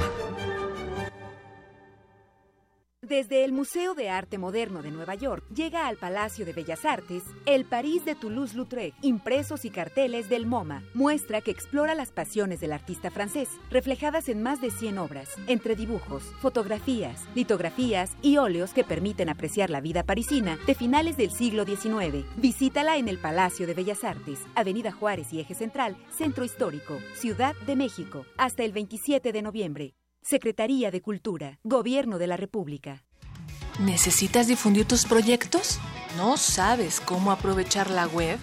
[3.12, 7.22] Desde el Museo de Arte Moderno de Nueva York llega al Palacio de Bellas Artes
[7.44, 12.72] El París de Toulouse-Lautrec, impresos y carteles del MoMA, muestra que explora las pasiones del
[12.72, 18.82] artista francés, reflejadas en más de 100 obras, entre dibujos, fotografías, litografías y óleos que
[18.82, 22.24] permiten apreciar la vida parisina de finales del siglo XIX.
[22.38, 27.54] Visítala en el Palacio de Bellas Artes, Avenida Juárez y Eje Central, Centro Histórico, Ciudad
[27.66, 29.92] de México, hasta el 27 de noviembre.
[30.22, 33.02] Secretaría de Cultura, Gobierno de la República.
[33.80, 35.80] ¿Necesitas difundir tus proyectos?
[36.16, 38.38] ¿No sabes cómo aprovechar la web?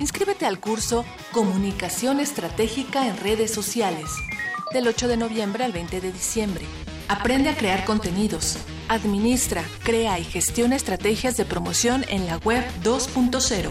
[0.00, 4.10] Inscríbete al curso Comunicación Estratégica en Redes Sociales,
[4.72, 6.64] del 8 de noviembre al 20 de diciembre.
[7.08, 8.58] Aprende a crear contenidos,
[8.88, 13.70] administra, crea y gestiona estrategias de promoción en la web 2.0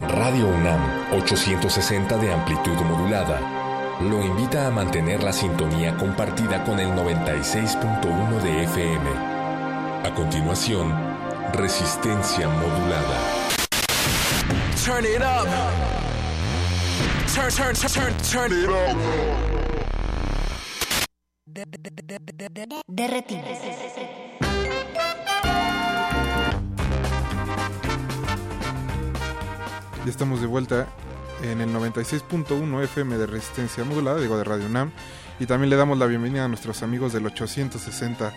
[0.00, 0.80] Radio UNAM
[1.12, 3.63] 860 de amplitud modulada
[4.00, 9.10] lo invita a mantener la sintonía compartida con el 96.1 de FM.
[10.04, 10.92] A continuación,
[11.52, 13.20] resistencia modulada.
[14.84, 15.48] Turn it up.
[17.32, 18.96] Turn, turn, turn, turn it up.
[22.88, 23.60] Derretinas.
[30.04, 30.86] Ya estamos de vuelta
[31.50, 34.90] en el 96.1 FM de Resistencia Modulada, digo de Radio UNAM,
[35.38, 38.32] y también le damos la bienvenida a nuestros amigos del 860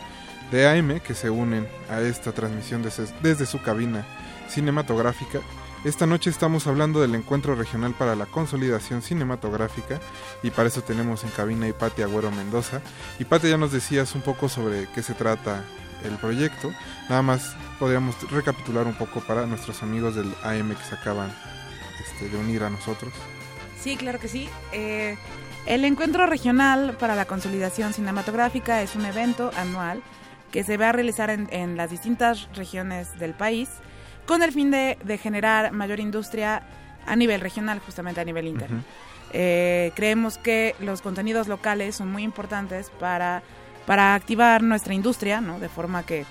[0.52, 4.06] de AM que se unen a esta transmisión desde, su cabina
[4.50, 5.40] cinematográfica.
[5.86, 10.00] Esta noche estamos hablando del encuentro regional para la consolidación cinematográfica
[10.44, 12.82] y para eso tenemos en cabina a Ipati Agüero Mendoza.
[13.20, 15.64] Y Pati ya nos decías un poco sobre qué se trata
[16.04, 16.74] el proyecto.
[17.10, 21.32] Nada más podríamos recapitular un poco para nuestros amigos del AM que se acaban
[22.00, 23.14] este, de unir a nosotros.
[23.80, 24.50] Sí, claro que sí.
[24.72, 25.18] Eh,
[25.66, 30.02] el Encuentro Regional para la Consolidación Cinematográfica es un evento anual
[30.52, 33.70] que se va a realizar en, las distintas regiones del país
[34.26, 36.64] con el fin de, generar mayor industria
[37.06, 38.84] a nivel regional, justamente a nivel interno.
[39.34, 43.44] Eh, creemos que los contenidos locales son muy importantes para,
[43.86, 45.60] para activar nuestra industria, ¿no?
[45.60, 46.26] de forma que,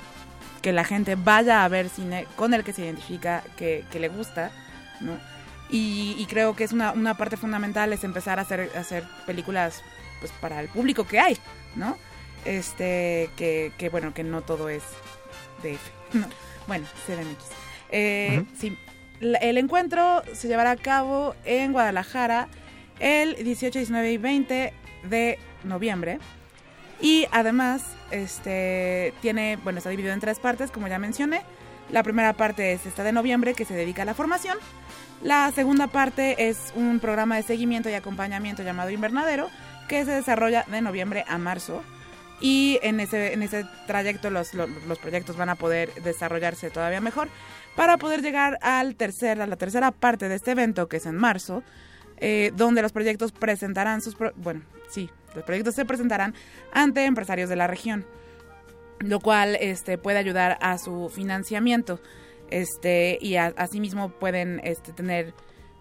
[0.63, 4.09] que la gente vaya a ver cine con el que se identifica, que, que le
[4.09, 4.51] gusta.
[5.01, 5.36] ¿no?
[5.69, 9.83] Y, creo que es una, una, parte fundamental es empezar a hacer, hacer películas
[10.21, 11.37] pues para el público que hay,
[11.75, 11.97] ¿no?
[12.45, 14.83] Este, que, que bueno, que no todo es
[15.63, 16.29] DF, no.
[16.67, 17.45] Bueno, CDMX.
[17.91, 18.79] Eh, Sí,
[19.21, 22.49] el encuentro se llevará a cabo en Guadalajara
[23.01, 24.73] el 18, 19 y 20
[25.09, 26.19] de noviembre.
[27.01, 31.43] Y además, este, tiene, bueno, está dividido en tres partes, como ya mencioné.
[31.91, 34.59] La primera parte es esta de noviembre, que se dedica a la formación.
[35.27, 39.51] La segunda parte es un programa de seguimiento y acompañamiento llamado Invernadero,
[39.89, 41.83] que se desarrolla de noviembre a marzo.
[42.41, 47.29] Y en ese, en ese trayecto los, los, proyectos van a poder desarrollarse todavía mejor
[47.75, 51.17] para poder llegar al tercer, a la tercera parte de este evento, que es en
[51.17, 51.65] marzo,
[52.19, 54.17] eh, donde los proyectos presentarán sus...
[54.37, 56.37] bueno, sí, los proyectos se presentarán
[56.73, 58.07] ante empresarios de la región,
[59.01, 62.01] lo cual este, puede ayudar a su financiamiento
[62.51, 65.35] este y asimismo pueden este, tener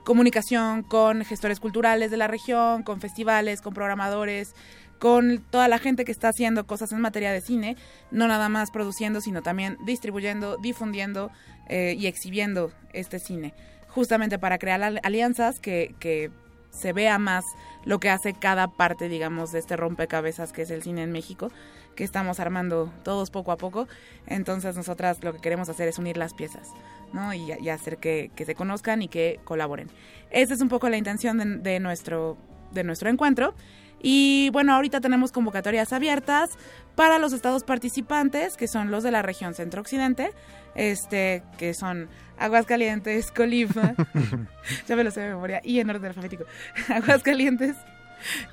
[0.03, 4.53] comunicación con gestores culturales de la región, con festivales, con programadores,
[4.99, 7.75] con toda la gente que está haciendo cosas en materia de cine,
[8.11, 11.31] no nada más produciendo, sino también distribuyendo, difundiendo
[11.67, 13.53] eh, y exhibiendo este cine,
[13.87, 16.31] justamente para crear alianzas que, que
[16.75, 17.45] se vea más
[17.85, 21.51] lo que hace cada parte, digamos, de este rompecabezas que es el cine en México,
[21.95, 23.87] que estamos armando todos poco a poco.
[24.27, 26.69] Entonces nosotras lo que queremos hacer es unir las piezas,
[27.13, 27.33] ¿no?
[27.33, 29.89] Y, hacer que, que, se conozcan y que colaboren.
[30.31, 32.37] Esa es un poco la intención de, de nuestro,
[32.71, 33.53] de nuestro encuentro.
[34.01, 36.51] Y bueno, ahorita tenemos convocatorias abiertas
[36.95, 40.31] para los estados participantes, que son los de la región centro-occidente,
[40.75, 43.95] este, que son Aguascalientes, Colima,
[44.87, 46.43] ya me lo sé de memoria, y en orden alfabético,
[46.89, 47.75] Aguascalientes,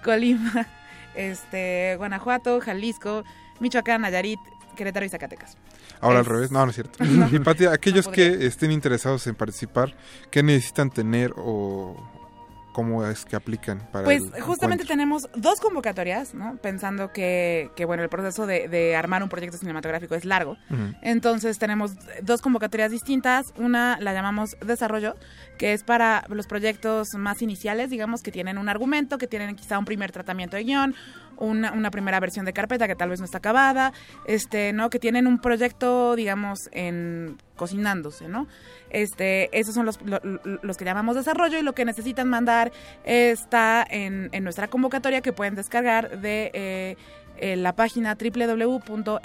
[0.05, 0.67] Colima,
[1.15, 3.25] este, Guanajuato, Jalisco,
[3.61, 4.41] Michoacán, Nayarit,
[4.77, 5.57] Querétaro y Zacatecas.
[6.01, 7.05] Ahora al revés, no, no es cierto.
[7.33, 9.95] y Pati, aquellos que estén interesados en participar,
[10.31, 11.97] ¿qué necesitan tener o,
[12.73, 16.57] cómo es que aplican para Pues justamente tenemos dos convocatorias, ¿no?
[16.57, 20.53] Pensando que, que bueno, el proceso de, de, armar un proyecto cinematográfico es largo.
[20.71, 20.99] Uh -huh.
[21.03, 21.93] Entonces tenemos
[22.23, 23.53] dos convocatorias distintas.
[23.57, 25.15] Una la llamamos desarrollo,
[25.59, 29.79] que es para los proyectos más iniciales, digamos, que tienen un argumento, que tienen quizá
[29.79, 30.95] un primer tratamiento de guion,
[31.39, 33.93] una, una, primera versión de carpeta que tal vez no está acabada,
[34.27, 34.91] este, ¿no?
[34.91, 38.49] Que tienen un proyecto, digamos, en cocinándose, ¿no?
[38.93, 42.73] Este, esos son los, los, que llamamos desarrollo y lo que necesitan mandar
[43.05, 46.97] está en, en nuestra convocatoria que pueden descargar de eh,
[47.39, 49.25] eh, la página www.ercc.mx.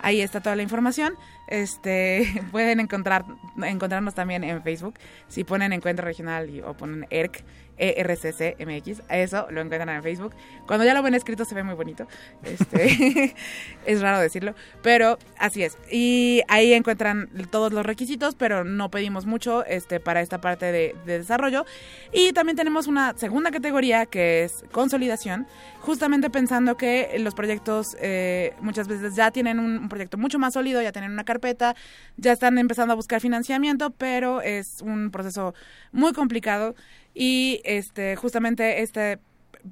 [0.00, 1.14] Ahí está toda la información.
[1.46, 3.24] Este, pueden encontrar,
[3.62, 4.94] encontrarnos también en Facebook.
[5.28, 7.44] Si ponen Encuentro Regional o ponen ERC,
[7.78, 10.34] ERCC MX, eso lo encuentran en Facebook.
[10.66, 12.06] Cuando ya lo ven escrito se ve muy bonito.
[12.42, 13.34] Este,
[13.86, 15.78] es raro decirlo, pero así es.
[15.90, 20.94] Y ahí encuentran todos los requisitos, pero no pedimos mucho este, para esta parte de,
[21.06, 21.64] de desarrollo.
[22.12, 25.46] Y también tenemos una segunda categoría que es consolidación,
[25.80, 30.80] justamente pensando que los proyectos eh, muchas veces ya tienen un proyecto mucho más sólido,
[30.80, 31.74] ya tienen una carpeta,
[32.16, 35.54] ya están empezando a buscar financiamiento, pero es un proceso
[35.90, 36.74] muy complicado
[37.14, 39.18] y este justamente este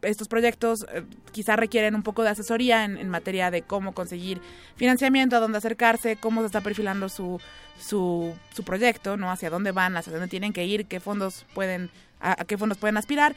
[0.03, 4.41] estos proyectos eh, quizá requieren un poco de asesoría en, materia de cómo conseguir
[4.76, 7.41] financiamiento, a dónde acercarse, cómo se está perfilando su,
[7.78, 9.30] su, su proyecto, ¿no?
[9.30, 12.78] Hacia dónde van, hacia dónde tienen que ir, qué fondos pueden, a, a qué fondos
[12.78, 13.34] pueden aspirar.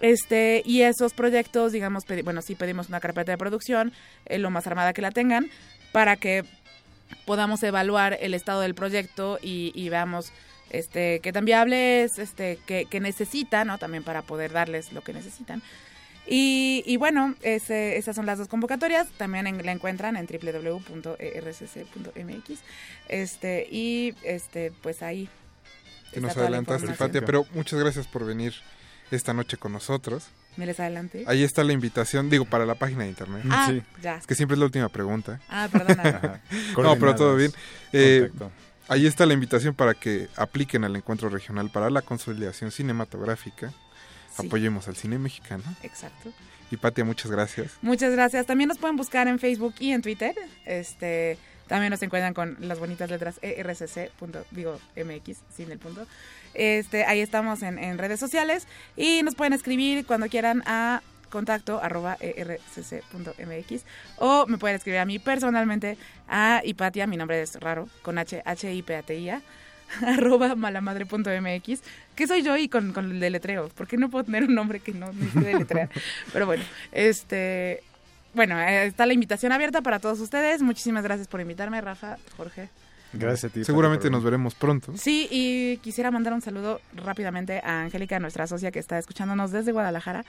[0.00, 3.92] Este, y esos proyectos, digamos, bueno, sí pedimos una carpeta de producción,
[4.26, 5.48] eh, lo más armada que la tengan,
[5.92, 6.44] para que
[7.24, 10.32] podamos evaluar el estado del proyecto y, y veamos
[10.72, 12.58] este, qué tan viable es, este,
[13.00, 13.78] necesitan, ¿no?
[13.78, 15.62] También para poder darles lo que necesitan.
[16.26, 19.08] Y, y bueno, ese, esas son las dos convocatorias.
[19.16, 20.90] También en, la encuentran en www.ercc.mx.
[23.08, 25.28] Este, y este, pues ahí.
[26.12, 28.54] Que nos adelantaste, Patia, pero muchas gracias por venir
[29.10, 30.28] esta noche con nosotros.
[30.56, 31.24] Me les adelante.
[31.26, 33.42] Ahí está la invitación, digo, para la página de internet.
[33.50, 33.82] Ah, sí.
[34.02, 34.16] ya.
[34.16, 35.40] Es que siempre es la última pregunta.
[35.48, 36.42] Ah, perdona.
[36.76, 37.52] no, pero todo bien.
[37.92, 38.30] Eh,
[38.88, 43.72] ahí está la invitación para que apliquen al encuentro regional para la consolidación cinematográfica.
[44.36, 44.46] Sí.
[44.46, 45.62] Apoyemos al cine mexicano.
[45.82, 46.32] Exacto.
[46.70, 47.72] Y Patia, muchas gracias.
[47.82, 48.46] Muchas gracias.
[48.46, 50.34] También nos pueden buscar en Facebook y en Twitter.
[50.64, 51.36] Este,
[51.68, 54.10] también nos encuentran con las bonitas letras ERCC.
[54.50, 56.06] digo, MX, sin el punto.
[56.54, 58.66] Este, ahí estamos en, en, redes sociales
[58.96, 61.02] y nos pueden escribir cuando quieran a
[61.32, 63.84] contacto arroba ercc.mx
[64.18, 68.42] o me pueden escribir a mí personalmente a Hipatia, mi nombre es raro, con H,
[68.44, 69.42] H I P A T I A
[70.06, 71.80] arroba malamadre.mx
[72.14, 74.92] que soy yo y con, con el deletreo porque no puedo tener un nombre que
[74.92, 75.90] no necesite deletrear
[76.32, 77.82] pero bueno este
[78.32, 82.70] bueno está la invitación abierta para todos ustedes muchísimas gracias por invitarme Rafa Jorge
[83.12, 83.64] Gracias a ti.
[83.64, 84.92] Seguramente nos veremos pronto.
[84.96, 89.72] Sí, y quisiera mandar un saludo rápidamente a Angélica, nuestra socia que está escuchándonos desde
[89.72, 90.24] Guadalajara.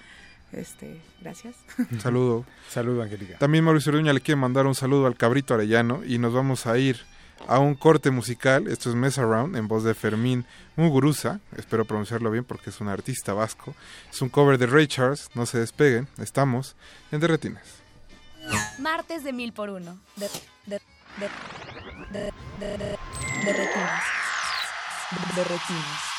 [0.53, 1.55] Este, gracias.
[1.91, 2.45] Un saludo.
[2.69, 3.37] saludo, Angélica.
[3.39, 6.77] También Mauricio Uruña le quiere mandar un saludo al Cabrito Arellano y nos vamos a
[6.77, 6.99] ir
[7.47, 8.67] a un corte musical.
[8.67, 10.45] Esto es Mess Around en voz de Fermín
[10.75, 11.39] Muguruza.
[11.57, 13.75] Espero pronunciarlo bien porque es un artista vasco.
[14.11, 15.29] Es un cover de Ray Charles.
[15.33, 16.07] No se despeguen.
[16.17, 16.75] Estamos
[17.11, 17.63] en Derretinas.
[18.79, 19.97] Martes de mil por uno.
[20.15, 20.29] De,
[20.67, 20.79] de,
[21.17, 21.29] de,
[22.11, 22.97] de, de, de,
[23.45, 24.03] de retinas.
[25.35, 25.43] De retinas.
[25.43, 26.12] Barbecue, the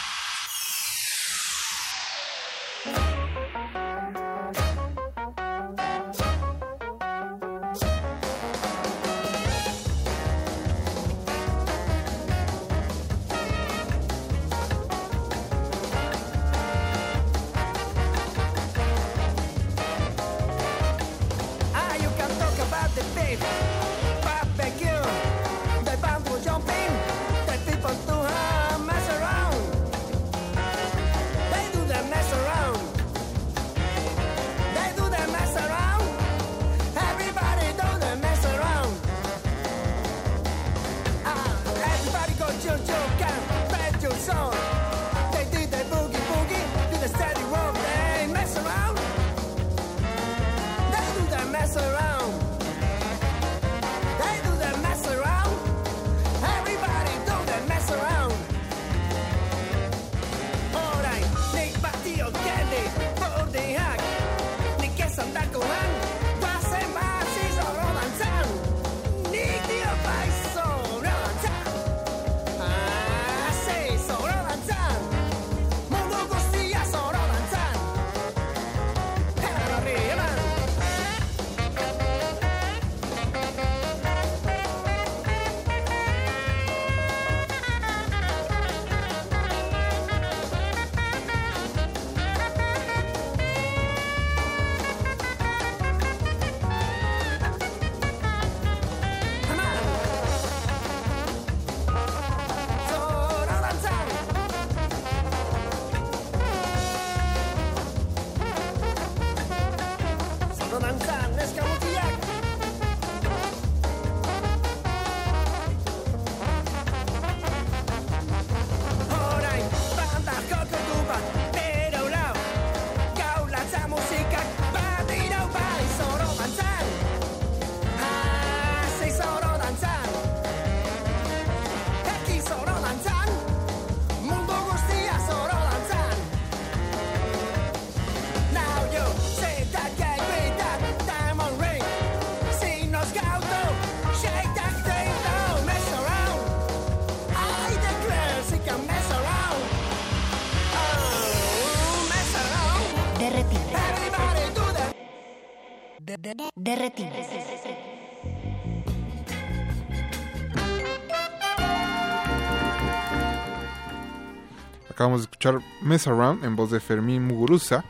[165.45, 167.85] escuchar Mess en voz de Fermín Muguruza,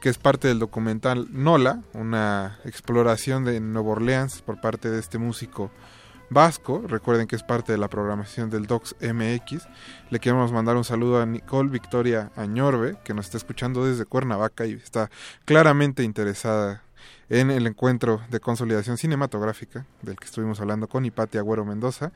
[0.00, 5.18] que es parte del documental Nola, una exploración de Nueva Orleans por parte de este
[5.18, 5.70] músico
[6.30, 6.82] vasco.
[6.84, 9.68] Recuerden que es parte de la programación del Docs MX.
[10.10, 14.66] Le queremos mandar un saludo a Nicole Victoria Añorbe, que nos está escuchando desde Cuernavaca
[14.66, 15.08] y está
[15.44, 16.82] claramente interesada
[17.28, 22.12] en el encuentro de consolidación cinematográfica del que estuvimos hablando con Hipatia Agüero Mendoza.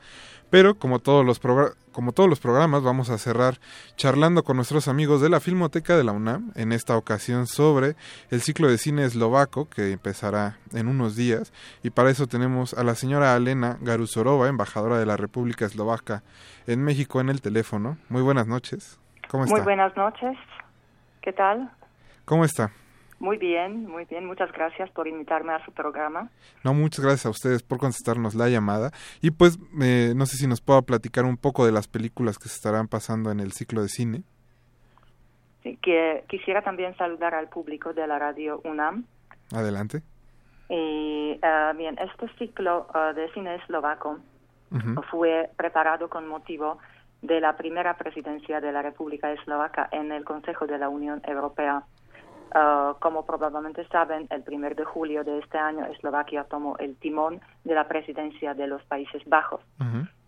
[0.49, 1.39] Pero como todos, los
[1.91, 3.59] como todos los programas vamos a cerrar
[3.95, 7.95] charlando con nuestros amigos de la Filmoteca de la UNAM, en esta ocasión sobre
[8.29, 11.53] el ciclo de cine eslovaco que empezará en unos días.
[11.83, 16.23] Y para eso tenemos a la señora Alena Garusorova, embajadora de la República Eslovaca
[16.67, 17.97] en México, en el teléfono.
[18.09, 18.99] Muy buenas noches.
[19.27, 19.55] ¿Cómo está?
[19.55, 20.37] Muy buenas noches.
[21.21, 21.71] ¿Qué tal?
[22.25, 22.71] ¿Cómo está?
[23.21, 24.25] Muy bien, muy bien.
[24.25, 26.31] Muchas gracias por invitarme a su programa.
[26.63, 28.89] No, muchas gracias a ustedes por contestarnos la llamada.
[29.21, 32.49] Y pues, eh, no sé si nos pueda platicar un poco de las películas que
[32.49, 34.23] se estarán pasando en el ciclo de cine.
[35.61, 39.05] Sí, que quisiera también saludar al público de la radio UNAM.
[39.53, 40.01] Adelante.
[40.67, 44.17] Y uh, bien, este ciclo uh, de cine eslovaco
[45.11, 46.79] fue preparado con motivo
[47.21, 51.83] de la primera presidencia de la República Eslovaca en el Consejo de la Unión Europea
[52.53, 57.39] Uh, como probablemente saben, el primer de julio de este año Eslovaquia tomó el timón
[57.63, 59.61] de la presidencia de los Países Bajos.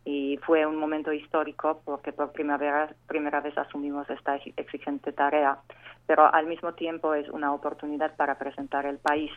[0.05, 5.57] Y fue un momento histórico porque por primera vez, primera vez asumimos esta exigente tarea,
[6.05, 9.31] pero al mismo tiempo es una oportunidad para presentar el país.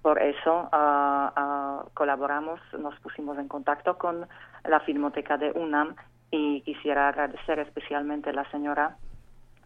[0.00, 4.26] Por eso uh, uh, colaboramos, nos pusimos en contacto con
[4.64, 5.96] la Filmoteca de UNAM
[6.30, 8.96] y quisiera agradecer especialmente a la señora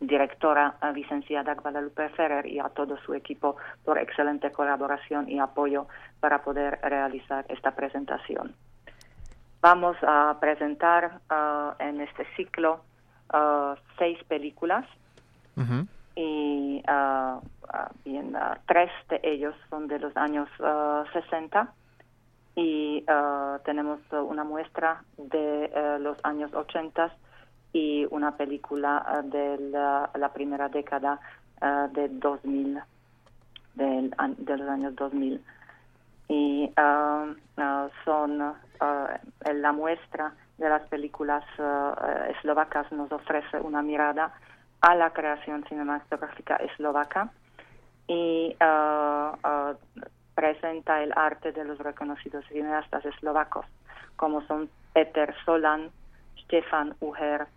[0.00, 5.86] directora licenciada Guadalupe Ferrer y a todo su equipo por excelente colaboración y apoyo
[6.20, 8.54] para poder realizar esta presentación.
[9.64, 12.80] Vamos a presentar uh, en este ciclo
[13.32, 14.84] uh, seis películas.
[16.16, 17.40] Y uh,
[18.04, 18.36] bien,
[18.66, 20.48] tres de ellos son de los años
[21.12, 21.72] 60
[22.56, 23.04] y
[23.64, 27.10] tenemos una muestra de los años 80
[27.74, 31.18] y una película eh, de la, primera década
[31.60, 32.80] uh, de 2000,
[33.74, 35.44] del, de los años 2000.
[36.28, 41.44] Y uh, son la muestra de las películas
[42.38, 44.32] eslovacas nos ofrece una mirada
[44.80, 47.30] a la creación cinematográfica eslovaca
[48.06, 48.56] y
[50.34, 53.66] presenta el arte de los reconocidos cineastas eslovacos,
[54.16, 55.90] como son Peter Solan,
[56.44, 57.48] Stefan Uher,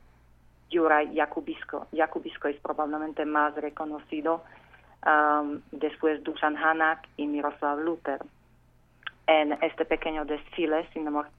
[0.72, 1.88] Juraj Jakubisko.
[1.92, 4.44] Jakubisko es probablemente más reconocido
[5.06, 8.20] um, después Dusan Hanak y Miroslav Luther.
[9.28, 10.88] En este pequeño desfile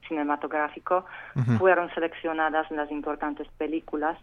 [0.07, 1.05] cinematográfico
[1.57, 4.15] fueron seleccionadas las importantes películas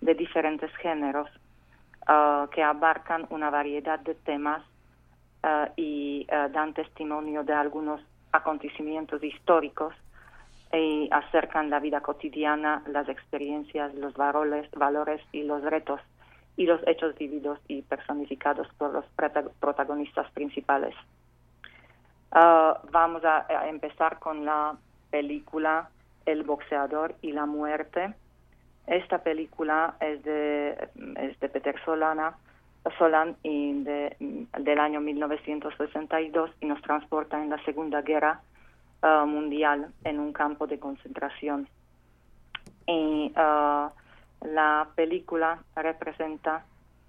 [0.00, 1.30] de diferentes géneros
[2.08, 4.62] uh, que abarcan una variedad de temas
[5.44, 8.00] uh, y uh, dan testimonio de algunos
[8.32, 9.94] acontecimientos históricos
[10.76, 16.00] y acercan la vida cotidiana, las experiencias, los valores, valores y los retos
[16.56, 19.04] y los hechos vividos y personificados por los
[19.60, 20.94] protagonistas principales.
[22.32, 24.76] Ah, vamos a, empezar con la
[25.10, 25.88] película
[26.26, 28.14] El boxeador y la muerte.
[28.86, 32.36] Esta película es de, es de Peter Solana,
[32.98, 38.40] Solan y del año 1962 y nos transporta en la Segunda Guerra
[39.04, 41.68] Uh, mundial en un campo de concentración.
[42.86, 43.90] Y uh,
[44.46, 46.64] la película representa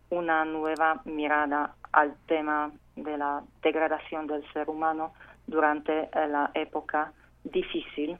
[0.09, 5.13] una nueva mirada al tema de la degradación del ser humano
[5.47, 7.13] durante eh, la época
[7.45, 8.17] difícil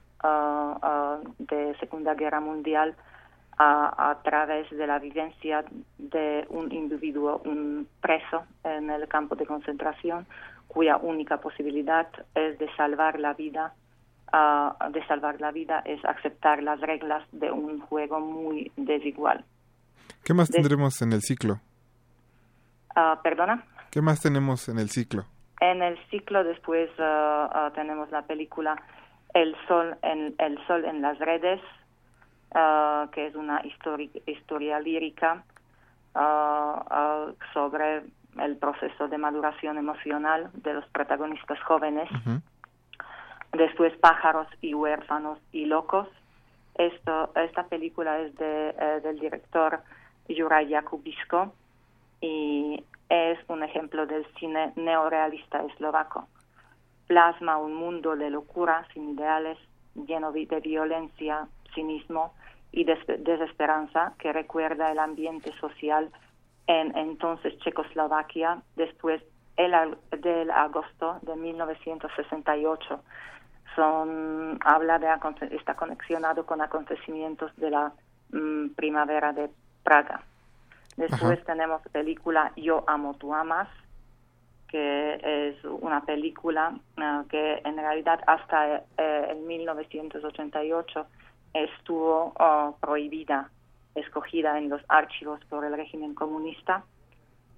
[1.38, 2.96] de Segunda Guerra Mundial
[3.58, 5.64] a, través de la vivencia
[5.98, 10.26] de un individuo, un preso en el campo de concentración,
[10.68, 13.74] cuya única posibilidad es de salvar la vida,
[14.32, 19.44] uh, de salvar la vida es aceptar las reglas de un juego muy desigual.
[20.24, 21.60] ¿Qué más tendremos en el ciclo?
[22.96, 23.64] Uh, ¿Perdona?
[23.90, 25.24] ¿Qué más tenemos en el ciclo?
[25.60, 28.76] En el ciclo después uh, tenemos la película
[29.34, 31.60] El Sol en, el Sol en las redes,
[33.12, 33.60] que es una
[34.26, 35.44] historia lírica
[37.52, 38.04] sobre
[38.40, 42.08] el proceso de maduración emocional de los protagonistas jóvenes.
[43.52, 46.08] Después Pájaros y huérfanos y locos.
[46.74, 49.80] Esto, esta película es de, eh, del director
[50.28, 51.52] Juraj Jakubisko
[52.20, 56.26] y es una ejemplo del cine neorealista eslovaco.
[57.06, 59.58] Plasma un mundo de locura sin ideales,
[59.94, 62.32] lleno de violencia, cinismo
[62.72, 66.10] y desesperanza que recuerda el ambiente social
[66.66, 69.22] en entonces Checoslovaquia después
[69.56, 73.00] del agosto de 1968.
[73.74, 75.08] Son, habla de,
[75.54, 77.92] está conexionado con acontecimientos de la
[78.30, 79.50] mm, primavera de
[79.82, 80.22] Praga.
[80.96, 83.68] Después tenemos película Yo amo, tú amas,
[84.68, 91.06] que es una película ah, que en realidad hasta eh, en 1988
[91.52, 93.50] estuvo ah, prohibida,
[93.96, 96.84] escogida en los archivos por el régimen comunista.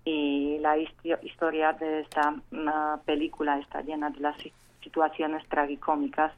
[0.04, 2.34] Y la historia de esta
[2.66, 4.36] ah, película está llena de las
[4.82, 6.32] situaciones tragicómicas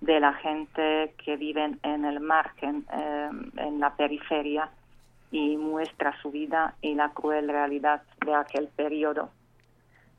[0.00, 4.70] de la gente que vive en el margen, eh, en la periferia,
[5.32, 9.30] y muestra su vida y la cruel realidad de aquel periodo.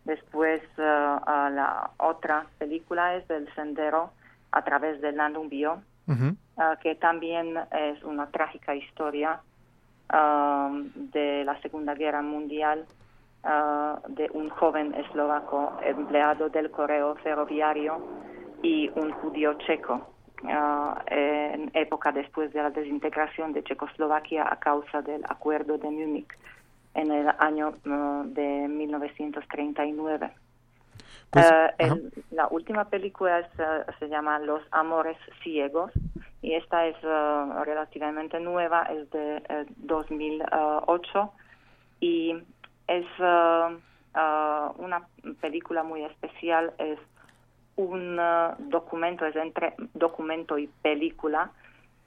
[0.05, 4.11] Después, uh, la otra película es El Sendero
[4.51, 6.13] a través del Danubio, uh,
[6.81, 9.41] que también es una trágica historia
[10.13, 12.85] um, de la Segunda Guerra Mundial
[13.43, 17.97] uh, de un joven eslovaco empleado del correo ferroviario
[18.61, 20.09] y un judío checo
[21.07, 26.27] en época después de la desintegración de Checoslovaquia a causa del Acuerdo de Múnich
[26.93, 27.73] en el año
[28.25, 30.31] de 1939.
[31.33, 31.89] Pues, eh,
[32.29, 33.45] la última película eh,
[33.97, 35.91] se llama Los Amores Ciegos
[36.43, 39.41] y esta es eh, relativamente nueva, es de
[39.77, 41.33] 2008
[42.01, 42.35] y
[42.87, 45.07] es una
[45.41, 46.99] película muy especial, es
[47.77, 48.19] un
[48.69, 51.51] documento, es entre documento y película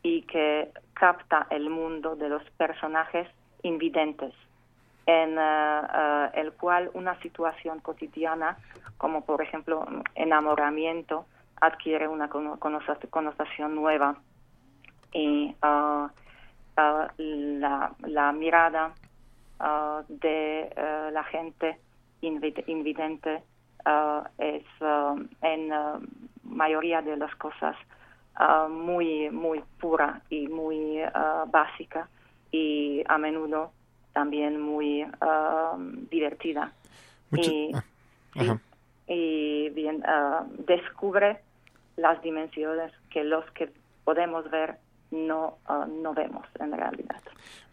[0.05, 3.27] y que capta el mundo de los personajes
[3.65, 4.33] invidentes
[5.07, 8.59] en eh, eh, el cual una situación cotidiana,
[8.99, 11.27] como por ejemplo enamoramiento,
[11.61, 14.17] adquiere una connotación nueva.
[15.13, 16.09] Y uh,
[17.17, 18.93] la, la, mirada
[20.09, 20.71] de
[21.11, 21.81] la gente
[22.21, 23.43] invidente
[24.37, 24.65] es
[25.41, 25.73] en
[26.43, 27.77] mayoría de las cosas
[28.69, 31.01] muy, muy pura y muy
[31.47, 32.09] básica
[32.51, 33.73] y a menudo
[34.17, 36.73] también muy um, divertida.
[37.33, 37.71] y,
[38.35, 38.57] ah,
[39.07, 41.41] y, bien, uh, descubre
[41.99, 43.71] las dimensiones que los que
[44.05, 44.79] podemos ver
[45.11, 47.21] no, uh, no vemos en realidad.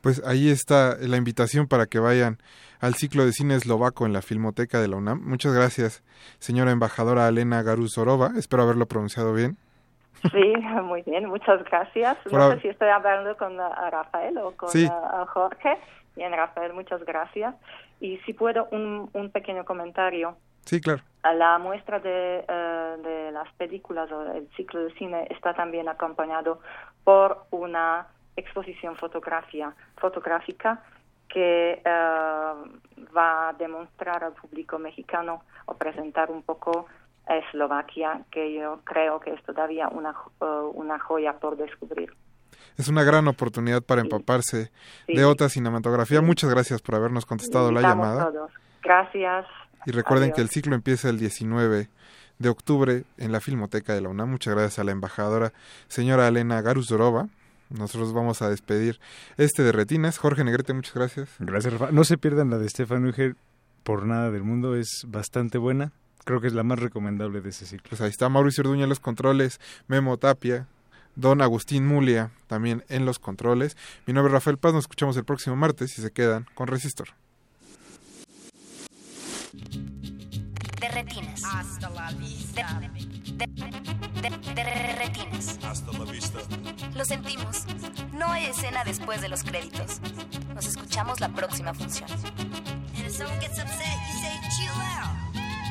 [0.01, 2.39] Pues ahí está la invitación para que vayan
[2.81, 5.21] al ciclo de cine eslovaco en la Filmoteca de la UNAM.
[5.23, 6.03] Muchas gracias,
[6.39, 8.31] señora embajadora Elena Garuzorova.
[8.35, 9.55] Espero haberlo pronunciado bien.
[10.23, 10.53] Sí,
[10.83, 12.17] muy bien, muchas gracias.
[12.29, 14.69] no sé si estoy hablando con uh, Rafael o con
[15.27, 15.77] Jorge.
[16.15, 17.55] Bien, Rafael, muchas gracias.
[17.99, 20.37] Y si puedo, un, un pequeño comentario.
[20.65, 21.01] Sí, claro.
[21.23, 26.59] La muestra de, eh, de las películas o el ciclo de cine está también acompañado
[27.03, 30.81] por una exposición fotografía, fotográfica
[31.29, 32.53] que eh,
[33.15, 36.85] va a demostrar al público mexicano o presentar un poco
[37.27, 42.13] Eslovaquia, que yo creo que es todavía una, eh, una joya por descubrir
[42.77, 44.71] es una gran oportunidad para empaparse
[45.07, 46.21] de otra cinematografía.
[46.21, 48.31] Muchas gracias por habernos contestado la llamada.
[48.83, 49.45] Gracias.
[49.85, 51.89] Y recuerden que el ciclo empieza el 19
[52.39, 54.29] de octubre en la Filmoteca de la UNAM.
[54.29, 55.53] Muchas gracias a la embajadora
[55.87, 57.27] señora Elena Garuzorova.
[57.69, 58.99] Nosotros vamos a despedir
[59.37, 60.17] este de Retinas.
[60.17, 61.29] Jorge Negrete, muchas gracias.
[61.39, 61.91] Gracias, Rafa.
[61.91, 63.35] No se pierdan la de Stefan Uger
[63.83, 64.75] por nada del mundo.
[64.75, 65.91] Es bastante buena.
[66.23, 67.89] Creo que es la más recomendable de ese ciclo.
[67.89, 70.67] Pues ahí está Mauricio Orduña en los controles, Memo Tapia,
[71.15, 73.77] don Agustín Mulia también en los controles.
[74.05, 77.09] Mi nombre es Rafael Paz, nos escuchamos el próximo martes y se quedan con Resistor.
[79.53, 81.43] De retinas.
[81.45, 82.81] Hasta la vista.
[84.55, 84.63] De,
[84.97, 85.59] retinas.
[85.63, 86.39] Hasta la vista.
[86.95, 87.65] Lo sentimos.
[88.13, 90.01] No hay escena después de los créditos.
[90.53, 92.09] Nos escuchamos la próxima función.
[92.11, 95.15] And if someone gets upset, you say chill out.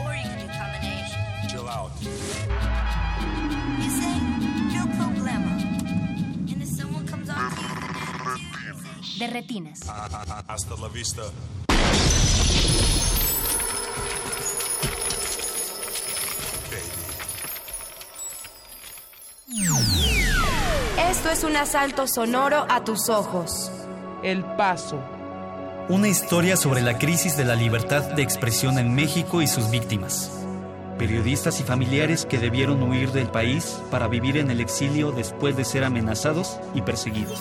[0.04, 1.20] Or you can do combination.
[1.48, 1.92] Chill out.
[3.78, 4.31] You say
[9.22, 9.80] de retinas.
[10.48, 11.22] Hasta la vista.
[21.08, 23.70] Esto es un asalto sonoro a tus ojos.
[24.24, 25.00] El paso.
[25.88, 30.32] Una historia sobre la crisis de la libertad de expresión en México y sus víctimas.
[30.98, 35.64] Periodistas y familiares que debieron huir del país para vivir en el exilio después de
[35.64, 37.40] ser amenazados y perseguidos.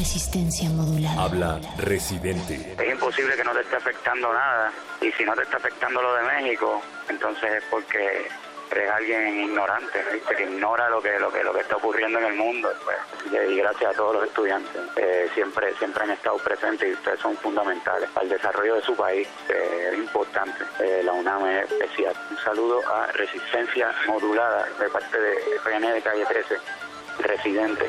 [0.00, 1.22] Resistencia modulada.
[1.22, 2.74] Habla Residente.
[2.78, 4.72] Es imposible que no te esté afectando nada.
[5.02, 8.26] Y si no te está afectando lo de México, entonces es porque
[8.70, 10.36] eres alguien ignorante, ¿viste?
[10.36, 12.72] que ignora lo que, lo que lo que está ocurriendo en el mundo.
[12.82, 12.96] Pues.
[13.30, 17.36] Y gracias a todos los estudiantes, eh, siempre siempre han estado presentes y ustedes son
[17.36, 19.28] fundamentales para el desarrollo de su país.
[19.50, 20.64] Eh, es importante.
[20.78, 22.14] Eh, la UNAM es especial.
[22.30, 26.56] Un saludo a Resistencia Modulada de parte de PN de Calle 13,
[27.22, 27.84] Residente.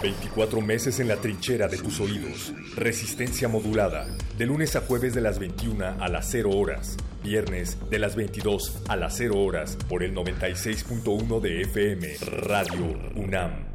[0.00, 2.52] 24 meses en la trinchera de tus oídos.
[2.76, 4.06] Resistencia modulada.
[4.36, 6.96] De lunes a jueves de las 21 a las 0 horas.
[7.22, 9.76] Viernes de las 22 a las 0 horas.
[9.88, 12.16] Por el 96.1 de FM.
[12.20, 12.84] Radio
[13.16, 13.66] UNAM.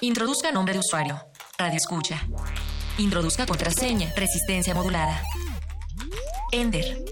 [0.00, 1.18] Introduzca nombre de usuario.
[1.58, 2.26] Radio escucha.
[2.98, 4.12] Introduzca contraseña.
[4.14, 5.22] Resistencia modulada.
[6.52, 7.04] Ender.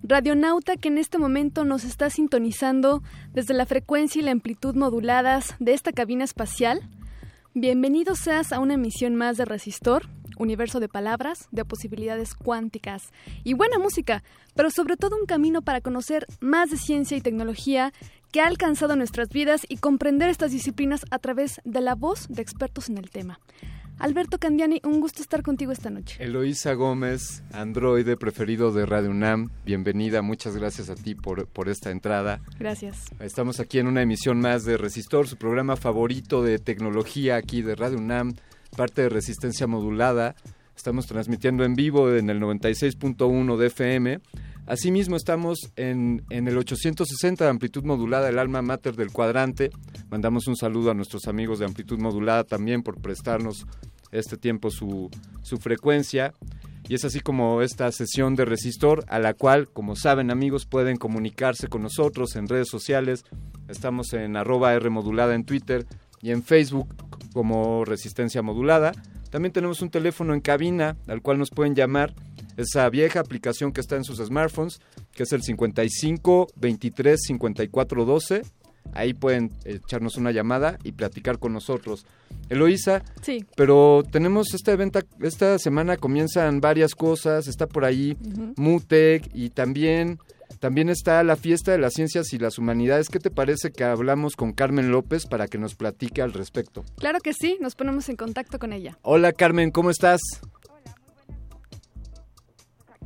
[0.02, 5.54] Radionauta que en este momento nos está sintonizando desde la frecuencia y la amplitud moduladas
[5.60, 6.82] de esta cabina espacial,
[7.54, 13.12] bienvenido seas a una emisión más de Resistor, universo de palabras, de posibilidades cuánticas
[13.44, 14.24] y buena música,
[14.56, 17.94] pero sobre todo un camino para conocer más de ciencia y tecnología
[18.32, 22.42] que ha alcanzado nuestras vidas y comprender estas disciplinas a través de la voz de
[22.42, 23.40] expertos en el tema.
[24.00, 26.22] Alberto Candiani, un gusto estar contigo esta noche.
[26.24, 31.92] Eloísa Gómez, androide preferido de Radio UNAM, bienvenida, muchas gracias a ti por, por esta
[31.92, 32.42] entrada.
[32.60, 33.06] Gracias.
[33.20, 37.76] Estamos aquí en una emisión más de Resistor, su programa favorito de tecnología aquí de
[37.76, 38.34] Radio UNAM,
[38.76, 40.36] parte de Resistencia Modulada.
[40.76, 44.20] Estamos transmitiendo en vivo en el 96.1 de FM.
[44.66, 49.70] Asimismo estamos en, en el 860 de amplitud modulada, el alma mater del cuadrante.
[50.10, 53.66] Mandamos un saludo a nuestros amigos de amplitud modulada también por prestarnos
[54.12, 55.10] este tiempo su,
[55.42, 56.34] su frecuencia.
[56.88, 60.98] Y es así como esta sesión de Resistor, a la cual, como saben amigos, pueden
[60.98, 63.24] comunicarse con nosotros en redes sociales.
[63.70, 65.86] Estamos en arroba R modulada en Twitter
[66.22, 66.94] y en Facebook
[67.34, 68.92] como Resistencia Modulada.
[69.34, 72.14] También tenemos un teléfono en cabina al cual nos pueden llamar.
[72.56, 74.80] Esa vieja aplicación que está en sus smartphones,
[75.12, 78.44] que es el 55 23 54 12.
[78.94, 82.06] Ahí pueden echarnos una llamada y platicar con nosotros.
[82.50, 83.44] Eloísa, sí.
[83.56, 88.16] pero tenemos esta evento, esta semana comienzan varias cosas, está por ahí.
[88.56, 90.20] MUTEC y también,
[90.64, 93.10] también está la fiesta de las ciencias y las humanidades.
[93.10, 96.86] ¿Qué te parece que hablamos con Carmen López para que nos platique al respecto?
[97.00, 98.98] Claro que sí, nos ponemos en contacto con ella.
[99.02, 100.22] Hola Carmen, ¿cómo estás?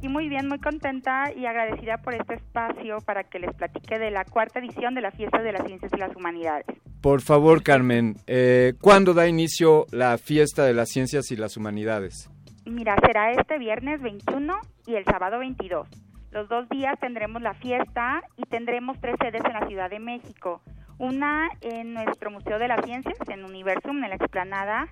[0.04, 4.12] Y muy bien, muy contenta y agradecida por este espacio para que les platique de
[4.12, 6.68] la cuarta edición de la Fiesta de las Ciencias y las Humanidades.
[7.02, 12.30] Por favor, Carmen, eh, ¿cuándo da inicio la fiesta de las ciencias y las humanidades?
[12.66, 14.54] Mira, será este viernes 21
[14.86, 15.88] y el sábado 22.
[16.32, 20.62] Los dos días tendremos la fiesta y tendremos tres sedes en la Ciudad de México.
[21.00, 24.88] Una en nuestro Museo de las Ciencias, en Universum, en la explanada.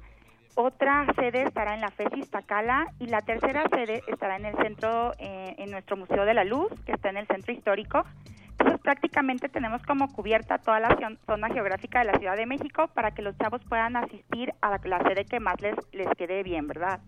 [0.55, 5.11] Otra sede estará en la FES Iztacala y la tercera sede estará en el centro,
[5.19, 8.05] eh, en nuestro Museo de la Luz, que está en el centro histórico.
[8.51, 12.87] Entonces prácticamente tenemos como cubierta toda la zon- zona geográfica de la Ciudad de México
[12.93, 16.67] para que los chavos puedan asistir a la sede que más les, les quede bien,
[16.67, 17.01] ¿verdad?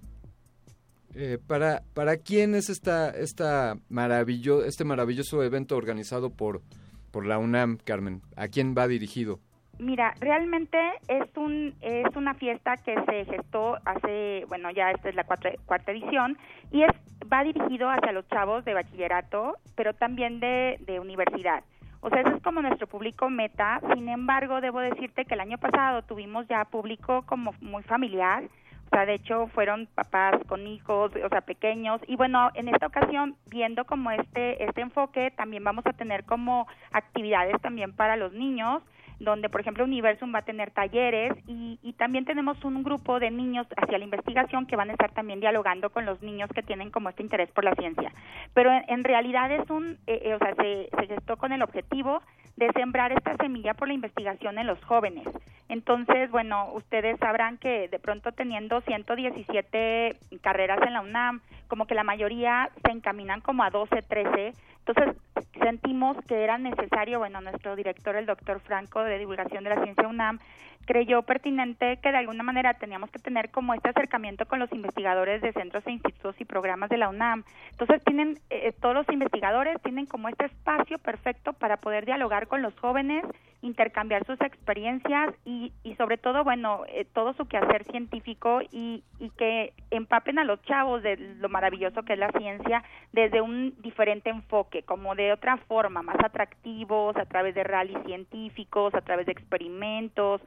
[1.20, 6.62] Eh, para, ¿Para quién es esta, esta maravillo, este maravilloso evento organizado por,
[7.10, 8.22] por la UNAM, Carmen?
[8.36, 9.40] ¿A quién va dirigido?
[9.80, 10.78] Mira, realmente
[11.08, 15.50] es un es una fiesta que se gestó hace, bueno, ya esta es la cuarta,
[15.66, 16.38] cuarta edición
[16.72, 16.92] y es
[17.34, 21.64] va dirigido hacia los chavos de bachillerato, pero también de, de universidad.
[22.02, 23.82] O sea, ese es como nuestro público meta.
[23.96, 28.44] Sin embargo, debo decirte que el año pasado tuvimos ya público como muy familiar.
[28.88, 32.02] O sea, de hecho fueron papás con hijos, o sea, pequeños.
[32.08, 36.68] Y bueno, en esta ocasión, viendo como este, este enfoque, también vamos a tener como
[36.92, 38.82] actividades también para los niños
[39.20, 43.32] donde por ejemplo Universum va a tener talleres y, y, también tenemos un grupo de
[43.32, 46.92] niños hacia la investigación que van a estar también dialogando con los niños que tienen
[46.92, 48.14] como este interés por la ciencia.
[48.54, 51.62] Pero en, en realidad es un, eh, eh, o sea, se, se gestó con el
[51.62, 52.22] objetivo
[52.58, 55.28] de sembrar esta semilla por la investigación en los jóvenes.
[55.70, 61.96] Entonces, bueno, ustedes sabrán que de pronto teniendo 117 carreras en la UNAM, como que
[61.96, 64.54] la mayoría se encaminan como a 12, 13.
[64.86, 65.16] Entonces,
[65.58, 70.08] sentimos que era necesario, bueno, nuestro director, el doctor Franco de Divulgación de la Ciencia
[70.08, 70.40] UNAM,
[70.88, 75.42] creyó pertinente que de alguna manera teníamos que tener como este acercamiento con los investigadores
[75.42, 77.44] de centros e institutos y programas de la UNAM.
[77.72, 82.62] Entonces tienen, eh, todos los investigadores tienen como este espacio perfecto para poder dialogar con
[82.62, 83.26] los jóvenes,
[83.68, 89.30] intercambiar sus experiencias y, y sobre todo, bueno, eh, todo su quehacer científico y, y
[89.32, 94.30] que empapen a los chavos de lo maravilloso que es la ciencia desde un diferente
[94.30, 99.34] enfoque, como de otra forma, más atractivos, a través de rallies científicos, a través de
[99.34, 100.42] experimentos,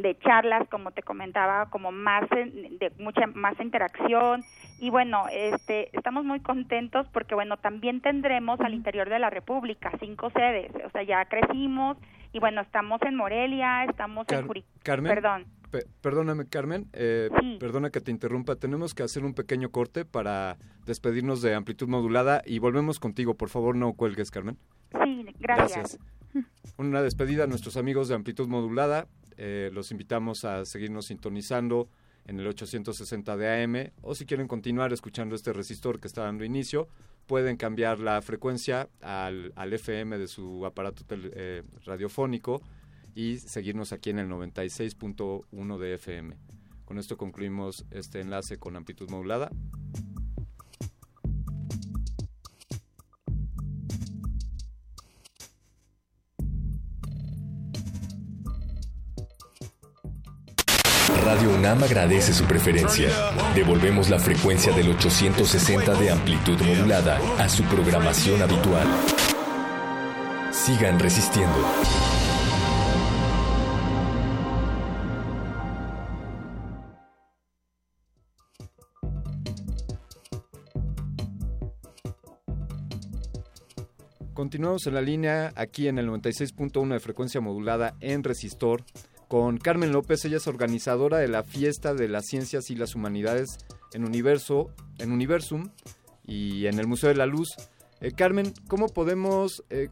[0.00, 4.44] de charlas, como te comentaba, como más de mucha más interacción
[4.78, 9.90] y bueno, este estamos muy contentos porque bueno, también tendremos al interior de la República
[9.98, 11.96] cinco sedes, o sea, ya crecimos
[12.32, 15.46] y bueno, estamos en Morelia, estamos en Juri Carmen, Perdón.
[15.70, 17.28] Pe perdóname, Carmen, eh,
[17.60, 20.56] perdona que te interrumpa, tenemos que hacer un pequeño corte para
[20.86, 24.56] despedirnos de amplitud modulada y volvemos contigo, por favor, no cuelgues, Carmen.
[25.04, 25.98] Sí, gracias.
[25.98, 25.98] gracias.
[26.78, 29.08] Una despedida a nuestros amigos de amplitud modulada,
[29.38, 31.88] eh, los invitamos a seguirnos sintonizando
[32.26, 36.44] en el 860 de AM o si quieren continuar escuchando este resistor que está dando
[36.44, 36.88] inicio,
[37.26, 42.60] pueden cambiar la frecuencia al, al FM de su aparato eh, radiofónico
[43.14, 46.36] y seguirnos aquí en el 96.1 de FM.
[46.84, 49.50] Con esto concluimos este enlace con amplitud modulada.
[61.28, 63.10] Radio UNAM agradece su preferencia.
[63.54, 68.86] Devolvemos la frecuencia del 860 de amplitud modulada a su programación habitual.
[70.50, 71.54] Sigan resistiendo.
[84.32, 88.82] Continuamos en la línea aquí en el 96.1 de frecuencia modulada en Resistor
[89.28, 90.24] con Carmen López.
[90.24, 93.58] Ella es organizadora de la Fiesta de las Ciencias y las Humanidades
[93.92, 95.70] en Universo, en Universum
[96.24, 97.48] y en el Museo de la Luz.
[98.00, 99.88] Eh, Carmen, ¿cómo podemos, eh,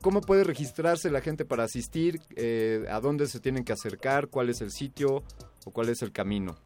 [0.00, 2.20] cómo puede registrarse la gente para asistir?
[2.36, 4.28] Eh, ¿A dónde se tienen que acercar?
[4.28, 5.22] ¿Cuál es el sitio
[5.64, 6.56] o cuál es el camino?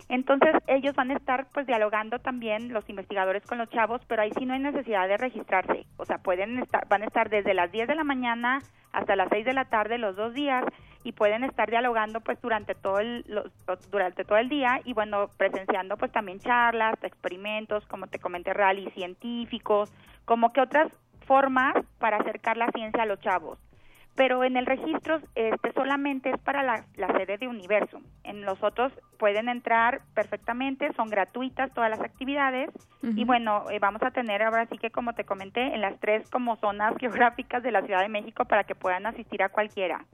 [0.08, 4.30] Entonces ellos van a estar pues dialogando también los investigadores con los chavos, pero ahí
[4.38, 5.84] sí no hay necesidad de registrarse.
[5.96, 8.60] O sea, pueden estar, van a estar desde las 10 de la mañana
[8.92, 10.64] hasta las 6 de la tarde los dos días
[11.02, 13.50] y pueden estar dialogando pues durante todo el los-
[13.90, 18.92] durante todo el día y bueno, presenciando pues también charlas, experimentos, como te comenté, rallies
[18.94, 19.92] científicos,
[20.24, 20.88] como que otras
[21.26, 23.58] formas para acercar la ciencia a los chavos
[24.16, 28.02] pero en el registro este solamente es para la, la sede de Universum.
[28.24, 32.70] En los otros pueden entrar perfectamente, son gratuitas todas las actividades
[33.02, 36.28] y bueno, eh, vamos a tener ahora sí que como te comenté en las tres
[36.30, 40.04] como zonas geográficas de la Ciudad de México para que puedan asistir a cualquiera.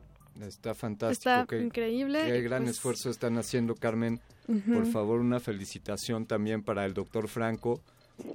[0.41, 1.31] Está fantástico.
[1.31, 4.19] Está qué- increíble, Qué gran pues- esfuerzo están haciendo, Carmen.
[4.75, 7.81] Por favor, una felicitación también para el doctor Franco.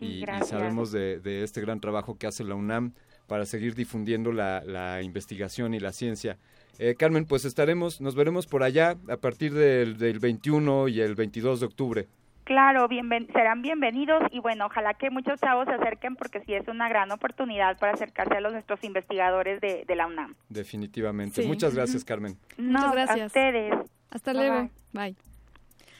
[0.01, 2.93] Y, sabemos de, de este gran trabajo que hace la UNAM
[3.27, 6.37] para seguir difundiendo la, la investigación y la ciencia.
[6.79, 11.15] Eh, Carmen, pues estaremos, nos veremos por allá a partir del, del 21 y el
[11.15, 12.07] 22 de octubre.
[12.43, 16.65] Claro, bienven- serán bienvenidos y bueno, ojalá que muchos chavos se acerquen porque sí es
[16.69, 20.35] una gran oportunidad para acercarse a los nuestros investigadores de, de la UNAM.
[20.47, 21.41] Definitivamente.
[21.41, 21.47] Sí.
[21.47, 22.05] Muchas gracias.
[22.05, 22.37] Carmen.
[22.57, 23.27] No, Muchas a gracias.
[23.27, 23.73] ustedes.
[24.11, 24.69] Hasta Bye, luego.
[24.93, 25.15] Bye.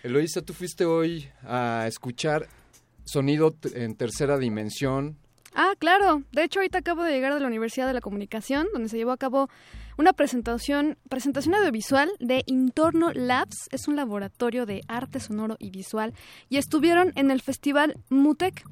[0.04, 2.48] Eloísa, tú fuiste hoy a escuchar
[3.04, 5.18] sonido en tercera dimensión.
[5.60, 6.22] Ah, claro.
[6.32, 9.12] De hecho, ahorita acabo de llegar de la Universidad de la Comunicación, donde se llevó
[9.12, 9.50] a cabo
[9.98, 13.68] una presentación, presentación audiovisual de Intorno Labs.
[13.72, 16.14] Es un laboratorio de arte sonoro y visual.
[16.48, 18.64] Y estuvieron en el festival Mutec.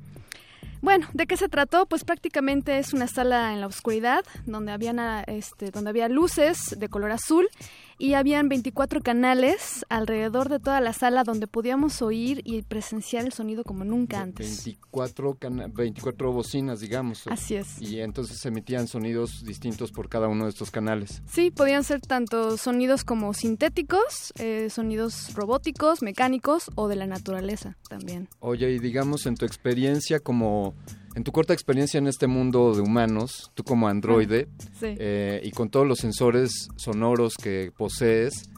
[0.81, 1.87] Bueno, ¿de qué se trató?
[1.87, 6.75] Pues prácticamente es una sala en la oscuridad donde habían ah, este, donde había luces
[6.77, 7.49] de color azul
[7.97, 13.31] y habían 24 canales alrededor de toda la sala donde podíamos oír y presenciar el
[13.33, 14.47] sonido como nunca antes.
[14.65, 17.25] 24, cana- 24 bocinas, digamos.
[17.27, 17.81] Así es.
[17.81, 21.21] Y entonces se emitían sonidos distintos por cada uno de estos canales.
[21.27, 27.77] Sí, podían ser tanto sonidos como sintéticos, eh, sonidos robóticos, mecánicos o de la naturaleza
[27.89, 28.27] también.
[28.39, 30.75] Oye, y digamos en tu experiencia como,
[31.15, 34.47] en tu corta experiencia en este mundo de humanos, tú como androide,
[34.79, 34.95] Sí.
[34.99, 38.49] eh, y con todos los sensores sonoros que posees,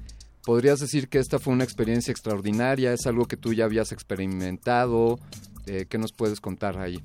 [0.44, 2.94] ¿podrías decir que esta fue una experiencia extraordinaria?
[2.94, 5.20] ¿Es algo que tú ya habías experimentado?
[5.66, 7.00] Eh, ¿Qué nos puedes contar ahí?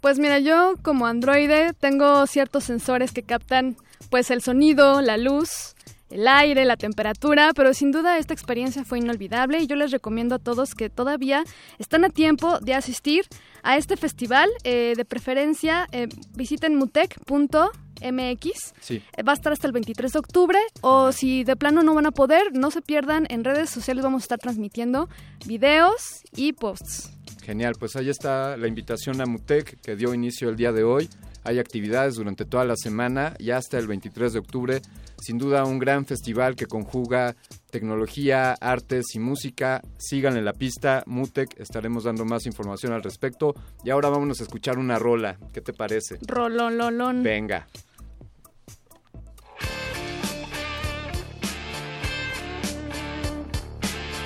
[0.00, 3.76] Pues mira, yo como androide tengo ciertos sensores que captan
[4.10, 5.73] pues el sonido, la luz,
[6.14, 10.36] el aire, la temperatura, pero sin duda esta experiencia fue inolvidable y yo les recomiendo
[10.36, 11.42] a todos que todavía
[11.80, 13.26] están a tiempo de asistir
[13.64, 14.48] a este festival.
[14.62, 18.72] eh, de preferencia, eh, visiten mutec.mx.
[18.80, 19.02] Sí.
[19.16, 22.06] Eh, Va a estar hasta el 23 de octubre o si de plano no van
[22.06, 25.08] a poder, no se pierdan, en redes sociales vamos a estar transmitiendo
[25.46, 27.10] videos y posts.
[27.42, 31.08] Genial, pues ahí está la invitación a Mutec que dio inicio el día de hoy.
[31.44, 34.82] Hay actividades durante toda la semana y hasta el 23 de octubre.
[35.20, 37.36] Sin duda un gran festival que conjuga
[37.70, 39.82] tecnología, artes y música.
[39.98, 43.54] Sigan en la pista, Mutec, estaremos dando más información al respecto.
[43.84, 45.38] Y ahora vámonos a escuchar una rola.
[45.52, 46.18] ¿Qué te parece?
[46.26, 47.22] Rolololón.
[47.22, 47.66] Venga.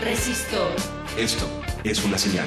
[0.03, 0.70] Resistor.
[1.19, 1.47] Esto
[1.85, 2.47] es una señal.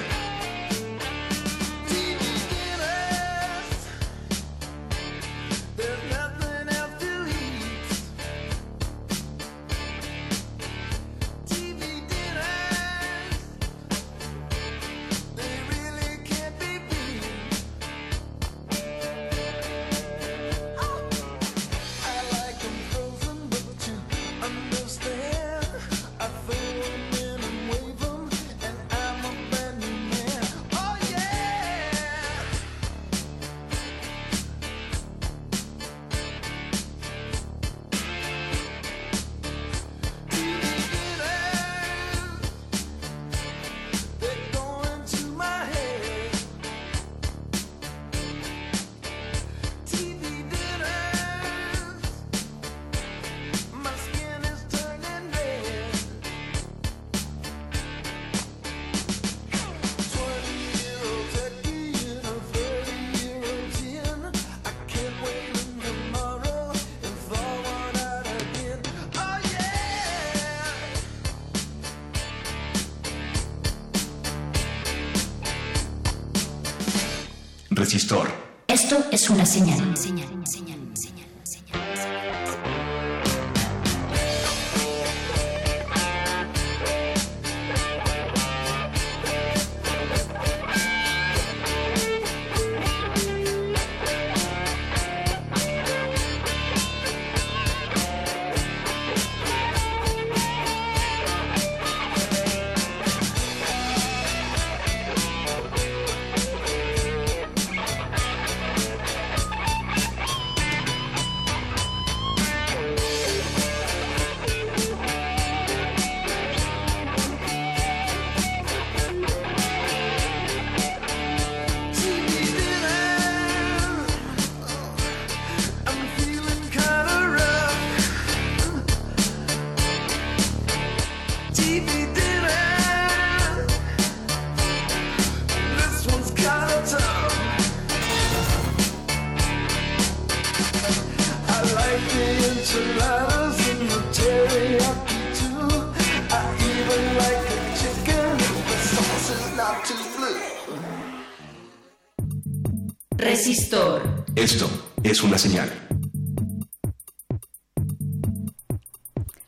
[155.41, 155.69] Señal.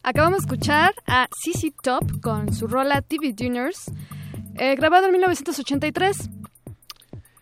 [0.02, 3.92] Acabamos de escuchar a CC Top con su rola TV Juniors,
[4.56, 6.32] eh, grabado en 1983.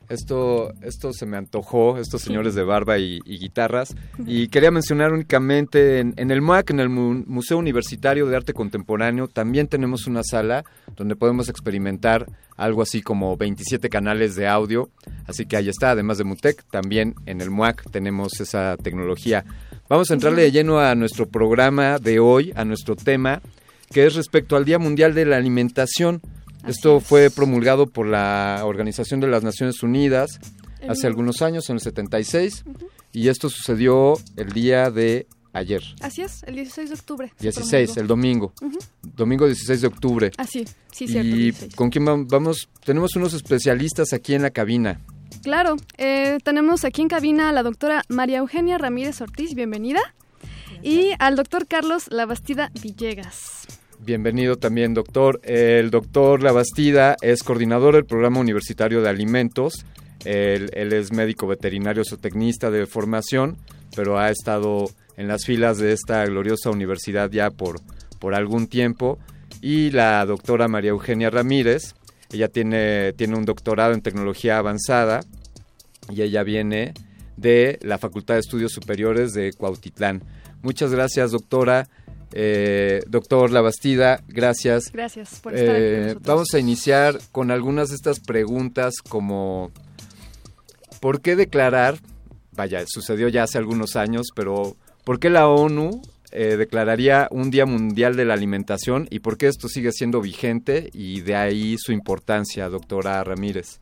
[0.10, 3.95] Esto, esto se me antojó, estos señores de barba y, y guitarras.
[4.27, 8.53] Y quería mencionar únicamente en, en el MUAC, en el Mu- Museo Universitario de Arte
[8.53, 10.64] Contemporáneo, también tenemos una sala
[10.95, 12.26] donde podemos experimentar
[12.57, 14.89] algo así como 27 canales de audio.
[15.27, 19.43] Así que ahí está, además de Mutec, también en el MUAC tenemos esa tecnología.
[19.89, 23.41] Vamos a entrarle de lleno a nuestro programa de hoy, a nuestro tema,
[23.91, 26.22] que es respecto al Día Mundial de la Alimentación.
[26.68, 30.39] Esto fue promulgado por la Organización de las Naciones Unidas
[30.88, 32.64] hace algunos años, en el 76,
[33.13, 37.27] y esto sucedió el día de ayer, Así es, el 16 de octubre.
[37.38, 38.01] se 16, promulgó.
[38.01, 38.53] el domingo,
[39.15, 40.31] domingo 16 de octubre.
[40.38, 41.27] Ah, sí, cierto.
[41.27, 41.75] y 16.
[41.75, 45.01] con quién vam- vamos, tenemos unos especialistas aquí en la cabina.
[45.43, 49.99] Claro, eh, tenemos aquí en cabina a la doctora María Eugenia Ramírez Ortiz, bienvenida,
[50.83, 53.67] y al doctor Carlos Labastida Villegas.
[53.99, 55.39] Bienvenido también, doctor.
[55.43, 59.85] El doctor Labastida es coordinador del Programa Universitario de Alimentos.
[60.26, 63.57] Él, él es médico veterinario zootecnista de formación,
[63.95, 67.80] pero ha estado en las filas de esta gloriosa universidad ya por,
[68.19, 69.18] por algún tiempo.
[69.61, 71.93] Y la doctora María Eugenia Ramírez,
[72.31, 75.22] ella tiene, tiene un doctorado en tecnología avanzada
[76.10, 76.93] y ella viene
[77.38, 80.23] de la Facultad de Estudios Superiores de Cuautitlán.
[80.61, 81.88] Muchas gracias, doctora.
[82.34, 84.85] Eh, doctor Labastida, gracias.
[84.93, 86.23] Gracias por estar aquí con Eh, nosotros.
[86.27, 89.72] vamos a iniciar con algunas de estas preguntas como
[91.02, 91.98] ¿por qué declarar?
[92.53, 96.02] Vaya, sucedió ya hace algunos años, pero ¿por qué la ONU
[96.32, 100.90] eh, declararía un Día Mundial de la Alimentación y por qué esto sigue siendo vigente
[100.94, 103.80] y de ahí su importancia, doctora Ramírez?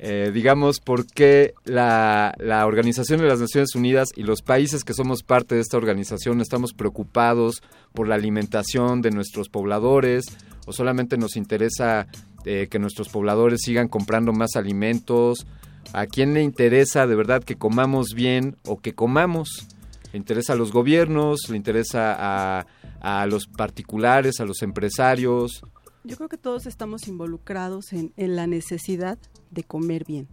[0.00, 4.94] Eh, digamos, por qué la, la Organización de las Naciones Unidas y los países que
[4.94, 7.62] somos parte de esta organización estamos preocupados
[7.94, 10.26] por la alimentación de nuestros pobladores
[10.66, 12.06] o solamente nos interesa
[12.44, 15.46] eh, que nuestros pobladores sigan comprando más alimentos.
[15.92, 19.66] ¿A quién le interesa de verdad que comamos bien o que comamos?
[20.12, 21.48] ¿Le interesa a los gobiernos?
[21.48, 22.66] ¿Le interesa a,
[23.00, 25.62] a los particulares, a los empresarios?
[26.04, 29.18] Yo creo que todos estamos involucrados en, en la necesidad
[29.50, 30.28] de comer bien.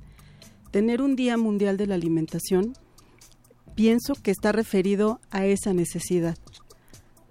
[0.72, 2.74] Tener un Día Mundial de la Alimentación,
[3.76, 6.38] pienso que está referido a esa necesidad.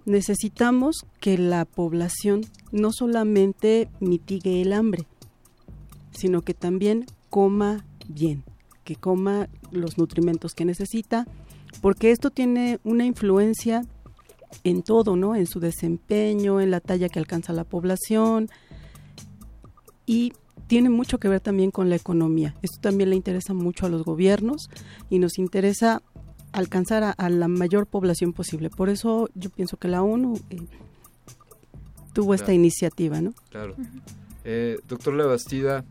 [0.05, 5.05] Necesitamos que la población no solamente mitigue el hambre,
[6.11, 8.43] sino que también coma bien,
[8.83, 11.27] que coma los nutrimentos que necesita,
[11.81, 13.83] porque esto tiene una influencia
[14.63, 15.35] en todo, ¿no?
[15.35, 18.49] En su desempeño, en la talla que alcanza la población
[20.05, 20.33] y
[20.67, 22.55] tiene mucho que ver también con la economía.
[22.61, 24.69] Esto también le interesa mucho a los gobiernos
[25.09, 26.01] y nos interesa
[26.55, 28.69] alcanzar a, a la mayor población posible.
[28.69, 30.61] Por eso yo pienso que la ONU eh,
[32.13, 33.33] tuvo esta iniciativa, ¿no?
[33.49, 33.75] Claro.
[34.45, 35.83] Eh, doctor Labastida,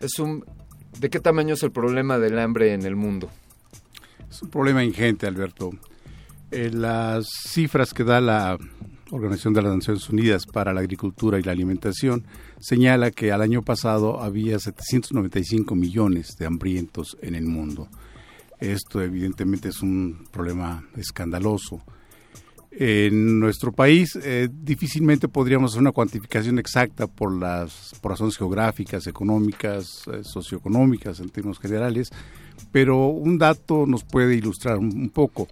[0.00, 0.44] es un,
[0.98, 3.30] ¿de qué tamaño es el problema del hambre en el mundo?
[4.28, 5.70] Es un problema ingente, Alberto.
[6.50, 8.58] Eh, las cifras que da la
[9.12, 12.24] Organización de las Naciones Unidas para la Agricultura y la Alimentación
[12.58, 17.88] señala que al año pasado había 795 millones de hambrientos en el mundo.
[18.60, 21.82] Esto evidentemente es un problema escandaloso.
[22.72, 29.08] En nuestro país eh, difícilmente podríamos hacer una cuantificación exacta por las por razones geográficas,
[29.08, 32.10] económicas, eh, socioeconómicas en términos generales,
[32.70, 35.48] pero un dato nos puede ilustrar un, poco.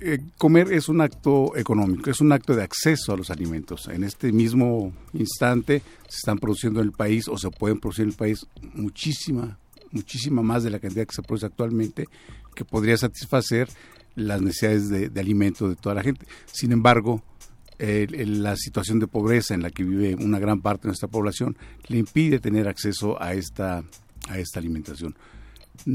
[0.00, 3.88] Eh, comer es un acto económico, es un acto de acceso a los alimentos.
[3.88, 8.10] En este mismo instante se están produciendo en el país o se pueden producir en
[8.10, 9.58] el país muchísima,
[9.92, 12.06] muchísima más de la cantidad que se produce actualmente
[12.54, 13.68] que podría satisfacer
[14.14, 16.26] las necesidades de, alimento de toda la gente.
[16.46, 17.22] Sin embargo,
[17.78, 21.56] la situación de pobreza en la que vive una gran parte de nuestra población
[21.88, 23.82] le impide tener acceso a esta,
[24.28, 25.16] a esta alimentación.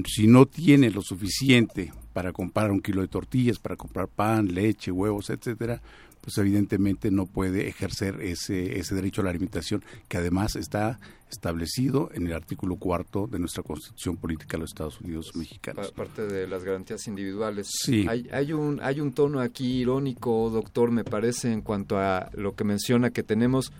[0.06, 4.92] Si no tiene lo suficiente para comprar un kilo de tortillas, para comprar pan, leche,
[4.92, 5.82] huevos, etcétera,
[6.28, 11.00] pues evidentemente no puede ejercer ese, ese derecho a la alimentación que además está
[11.32, 15.90] establecido en el artículo cuarto de nuestra Constitución Política de los Estados Unidos Mexicanos.
[15.92, 17.68] Pa- parte de las garantías individuales.
[17.72, 18.06] Sí.
[18.10, 22.56] Hay, hay, un, hay un tono aquí irónico, doctor, me parece, en cuanto a lo
[22.56, 23.72] que menciona, que tenemos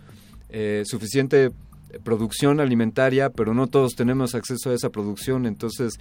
[0.48, 1.52] eh, suficiente
[2.06, 5.96] producción alimentaria, pero no todos tenemos acceso a esa producción, entonces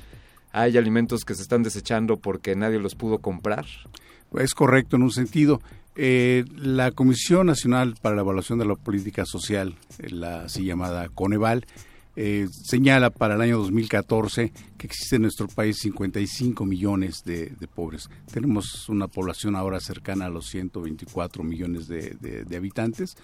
[0.52, 3.66] hay alimentos que se están desechando porque nadie los pudo comprar.
[4.38, 5.60] Es correcto en un sentido.
[5.98, 11.08] Eh, la Comisión Nacional para la Evaluación de la Política Social, eh, la así llamada
[11.08, 11.64] Coneval,
[12.16, 18.10] eh, señala para el año 2014 que existe en nuestro país 55 millones de, pobres.
[18.30, 23.16] Tenemos una población ahora cercana a los 124 millones de, de, habitantes.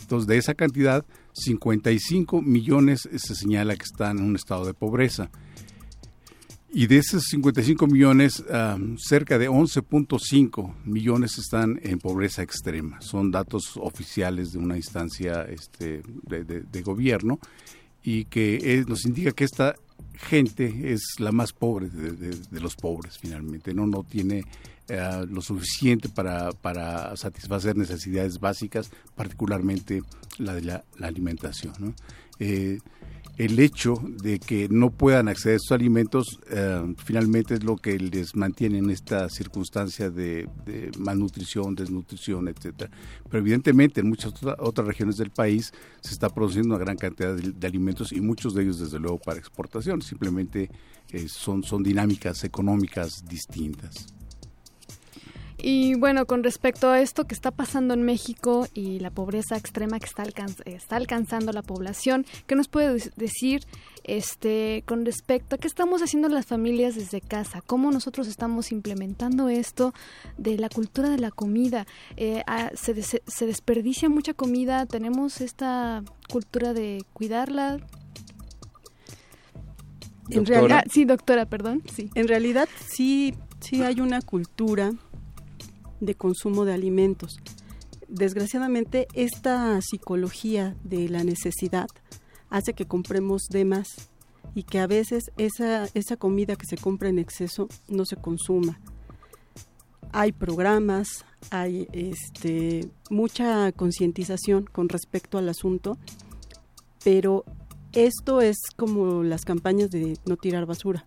[0.00, 5.30] Entonces, de esa cantidad, 55 millones se señala que están en un estado de pobreza.
[6.70, 8.44] Y de esos 55 millones,
[8.98, 13.00] cerca de 11.5 millones están en pobreza extrema.
[13.00, 17.38] Son datos oficiales de una instancia este, de, gobierno
[18.02, 19.76] y que nos indica que esta
[20.14, 23.72] gente es la más pobre de, los pobres finalmente.
[23.72, 24.44] No, no tiene
[24.88, 30.02] eh, lo suficiente para, para satisfacer necesidades básicas, particularmente
[30.36, 31.72] la de la, alimentación.
[31.78, 31.94] ¿no?
[32.38, 32.78] Eh,
[33.38, 37.96] el hecho de que no puedan acceder a estos alimentos eh, finalmente es lo que
[37.96, 40.48] les mantiene en esta circunstancia de,
[40.98, 42.90] malnutrición, desnutrición, etcétera.
[43.30, 47.66] Pero evidentemente en muchas otras regiones del país se está produciendo una gran cantidad de,
[47.66, 50.02] alimentos y muchos de ellos desde luego para exportación.
[50.02, 50.68] Simplemente
[51.10, 54.17] eh, son, son dinámicas económicas distintas.
[55.60, 59.98] Y bueno, con respecto a esto que está pasando en México y la pobreza extrema
[59.98, 60.24] que está,
[60.66, 63.62] está alcanzando la población, ¿qué nos puede decir
[64.04, 67.60] este, con respecto a qué estamos haciendo las familias desde casa?
[67.60, 69.94] ¿Cómo nosotros estamos implementando esto
[70.36, 71.88] de la cultura de la comida?
[72.16, 77.80] Eh, ah, se, se desperdicia mucha comida, tenemos esta cultura de cuidarla,
[80.30, 81.82] en realidad, sí, doctora, perdón.
[81.92, 82.10] Sí.
[82.14, 84.92] En realidad sí, sí hay una cultura
[86.00, 87.38] de consumo de alimentos.
[88.08, 91.88] Desgraciadamente, esta psicología de la necesidad
[92.48, 93.88] hace que compremos de más
[94.54, 98.80] y que a veces esa, esa comida que se compra en exceso no se consuma.
[100.10, 105.98] Hay programas, hay este, mucha concientización con respecto al asunto,
[107.04, 107.44] pero
[107.92, 111.06] esto es como las campañas de no tirar basura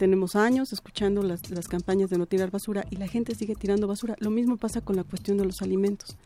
[0.00, 4.16] tenemos años escuchando las, campañas de no tirar basura y la gente sigue tirando basura.
[4.18, 6.16] Lo mismo pasa con la cuestión de los alimentos.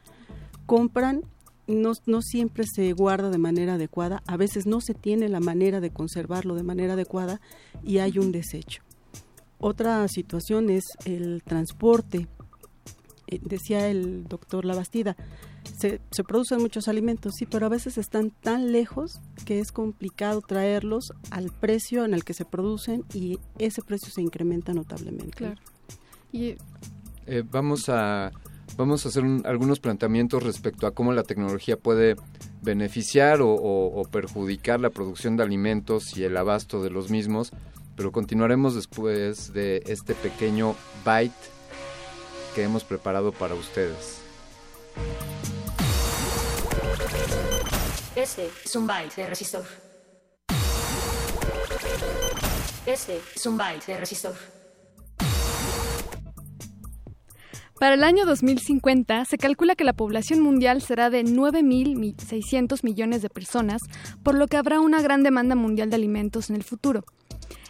[0.64, 1.22] Compran,
[1.66, 5.90] no, siempre se guarda de manera adecuada, a veces no se tiene la manera de
[5.90, 7.40] conservarlo de manera adecuada
[7.82, 8.84] y hay un desecho.
[9.59, 12.28] Otra situación es el transporte.
[13.26, 15.16] Eh, decía el doctor Labastida,
[15.78, 20.41] se, se, producen muchos alimentos, sí, pero a veces están tan lejos que es complicado
[20.41, 25.36] traerlos al precio en el que se producen y ese precio se incrementa notablemente.
[25.36, 25.61] Claro.
[26.32, 26.57] Y...
[27.27, 28.32] Eh, vamos a
[28.77, 32.16] vamos a hacer algunos planteamientos respecto a cómo la tecnología puede
[32.62, 37.53] beneficiar o, o, perjudicar la producción de alimentos y el abasto de los mismos,
[37.97, 40.74] pero continuaremos después de este pequeño
[41.05, 41.32] byte
[42.55, 44.23] que hemos preparado para ustedes.
[48.16, 49.64] Este es un byte de resistor.
[52.86, 54.34] Este es un byte de resistor.
[57.80, 63.28] Para el año 2050 se calcula que la población mundial será de 9.600 millones de
[63.28, 63.82] personas,
[64.22, 67.04] por lo que habrá una gran demanda mundial de alimentos en el futuro.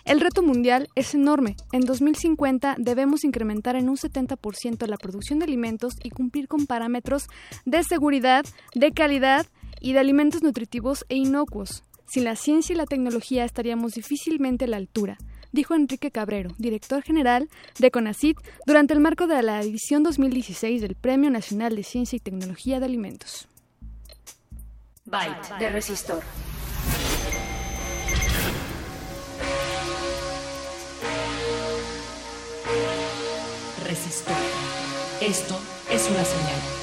[0.05, 1.57] El reto mundial es enorme.
[1.73, 7.29] En 2050 debemos incrementar en un 70% la producción de alimentos y cumplir con parámetros
[7.65, 8.45] de seguridad,
[8.75, 9.47] de calidad
[9.81, 11.85] y de alimentos nutritivos e inocuos.
[12.07, 15.17] Sin la ciencia y la tecnología estaríamos difícilmente a la altura,
[15.53, 17.49] dijo Enrique Cabrero, director general
[17.79, 22.21] de CONACIT, durante el marco de la edición 2016 del Premio Nacional de Ciencia y
[22.21, 23.49] Tecnología de Alimentos.
[25.07, 26.23] Byte de resistor.
[35.21, 35.55] Esto
[35.91, 36.74] es una señal.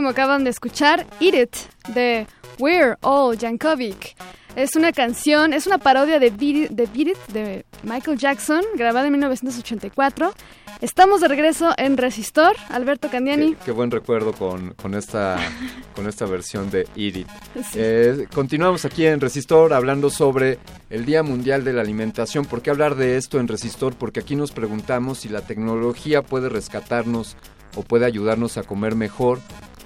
[0.00, 1.56] Como acaban de escuchar, Eat It
[1.94, 2.26] de
[2.58, 4.16] We're All Yankovic.
[4.56, 8.62] Es una canción, es una parodia de Beat It, de, Beat It, de Michael Jackson,
[8.76, 10.32] grabada en 1984.
[10.80, 13.56] Estamos de regreso en Resistor, Alberto Candiani.
[13.62, 15.36] Qué buen recuerdo con, con esta,
[15.94, 17.28] con esta versión de Eat It.
[17.56, 17.74] Sí.
[17.74, 22.46] Eh, continuamos aquí en Resistor hablando sobre el Día Mundial de la Alimentación.
[22.46, 23.94] ¿Por qué hablar de esto en Resistor?
[23.96, 27.36] Porque aquí nos preguntamos si la tecnología puede rescatarnos
[27.76, 29.40] o puede ayudarnos a comer mejor.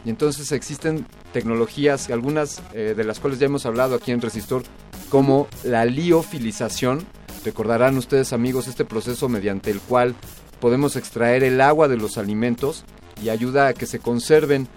[0.04, 4.62] Y entonces existen tecnologías, algunas eh, de las cuales ya hemos hablado aquí en Resistor,
[5.08, 7.06] como la liofilización.
[7.44, 10.14] Recordarán ustedes amigos este proceso mediante el cual
[10.60, 12.84] podemos extraer el agua de los alimentos
[13.22, 14.68] y ayuda a que se conserven.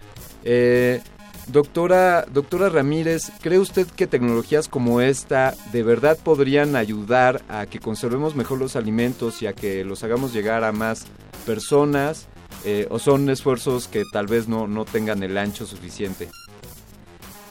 [0.44, 1.02] Eh,
[1.48, 7.80] doctora, doctora Ramírez, ¿cree usted que tecnologías como esta de verdad podrían ayudar a que
[7.80, 11.06] conservemos mejor los alimentos y a que los hagamos llegar a más
[11.46, 12.28] personas?
[12.66, 16.30] Eh, ¿O son esfuerzos que tal vez no, no tengan el ancho suficiente?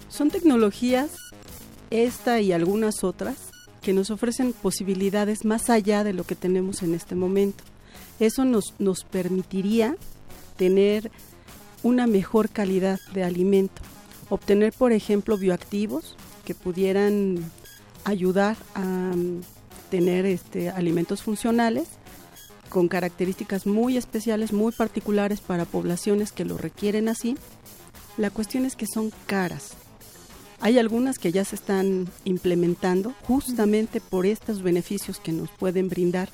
[0.09, 1.11] Son tecnologías,
[1.91, 3.37] esta y algunas otras,
[3.83, 7.63] que nos ofrecen posibilidades más allá de lo que tenemos en este momento.
[8.19, 9.97] Eso nos, nos permitiría
[10.57, 11.11] tener
[11.83, 13.83] una mejor calidad de alimento,
[14.29, 17.39] obtener, por ejemplo, bioactivos que pudieran
[18.05, 19.43] ayudar a mm,
[19.91, 21.87] tener este, alimentos funcionales
[22.69, 27.37] con características muy especiales, muy particulares para poblaciones que lo requieren así.
[28.17, 29.75] La cuestión es que son caras.
[30.61, 36.31] Hay algunas que ya se están implementando justamente por estos beneficios que nos pueden brindar,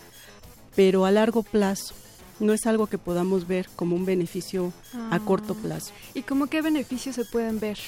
[0.77, 1.95] pero a largo plazo.
[2.39, 4.73] No es algo que podamos ver como un beneficio
[5.11, 5.93] a corto plazo.
[6.15, 7.79] ¿Y cómo qué beneficios se pueden ver?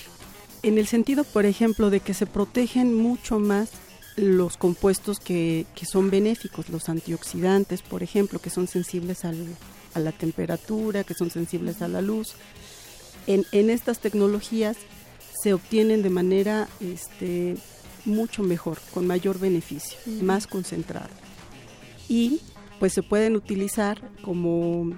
[0.63, 3.71] En el sentido, por ejemplo, de que se protegen mucho más
[4.17, 9.37] los compuestos que, que son benéficos, los antioxidantes, por ejemplo, que son sensibles al,
[9.95, 12.35] a la temperatura, que son sensibles a la luz.
[13.27, 14.77] En, en estas tecnologías
[15.43, 17.57] se obtienen de manera este,
[18.05, 21.11] mucho mejor, con mayor beneficio, más concentrado.
[22.09, 22.41] Y
[22.79, 24.93] pues se pueden utilizar como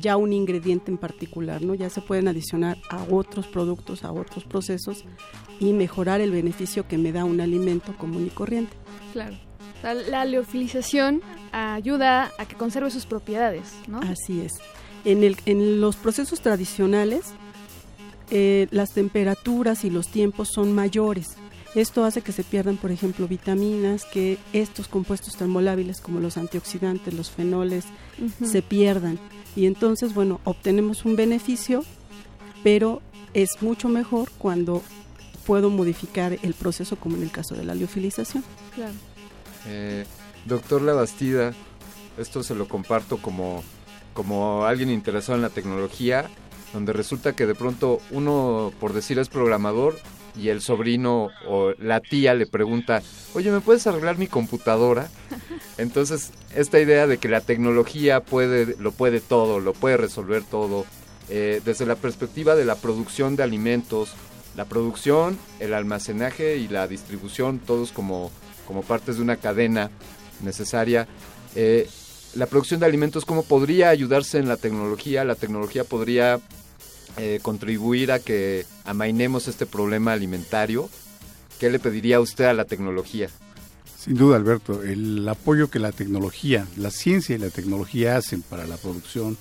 [0.00, 1.74] ya un ingrediente en particular, ¿no?
[1.74, 5.04] Ya se pueden adicionar a otros productos, a otros procesos
[5.60, 8.76] y mejorar el beneficio que me da un alimento común y corriente.
[9.12, 9.36] Claro.
[9.82, 11.22] La liofilización
[11.52, 14.00] ayuda a que conserve sus propiedades, ¿no?
[14.00, 14.54] Así es.
[15.04, 17.32] En, el, en los procesos tradicionales,
[18.30, 21.36] eh, las temperaturas y los tiempos son mayores.
[21.78, 27.14] Esto hace que se pierdan, por ejemplo, vitaminas, que estos compuestos termolábiles como los antioxidantes,
[27.14, 27.84] los fenoles,
[28.44, 29.16] se pierdan.
[29.54, 31.84] Y entonces, bueno, obtenemos un beneficio,
[32.64, 33.00] pero
[33.32, 34.82] es mucho mejor cuando
[35.46, 38.42] puedo modificar el proceso como en el caso de la liofilización.
[38.74, 38.94] Claro.
[39.68, 40.04] Eh,
[40.46, 41.54] doctor Labastida,
[42.18, 43.62] esto se lo comparto como,
[44.14, 46.28] como alguien interesado en la tecnología,
[46.72, 49.94] donde resulta que de pronto uno, por decir es programador,
[50.38, 53.02] y el sobrino o la tía le pregunta,
[53.34, 55.08] oye, ¿me puedes arreglar mi computadora?
[55.78, 60.84] Entonces, esta idea de que la tecnología puede, lo puede todo, lo puede resolver todo,
[61.28, 64.12] eh, desde la perspectiva de la producción de alimentos,
[64.56, 68.30] la producción, el almacenaje y la distribución, todos como,
[68.66, 69.90] como partes de una cadena
[70.42, 71.06] necesaria.
[71.54, 71.88] Eh,
[72.34, 75.24] la producción de alimentos, ¿cómo podría ayudarse en la tecnología?
[75.24, 76.40] La tecnología podría
[77.18, 80.88] eh, contribuir a que amainemos este problema alimentario.
[81.58, 83.28] ¿Qué le pediría usted a la tecnología?
[83.98, 88.66] Sin duda, Alberto, el apoyo que la tecnología, la ciencia y la tecnología hacen para
[88.66, 89.36] la producción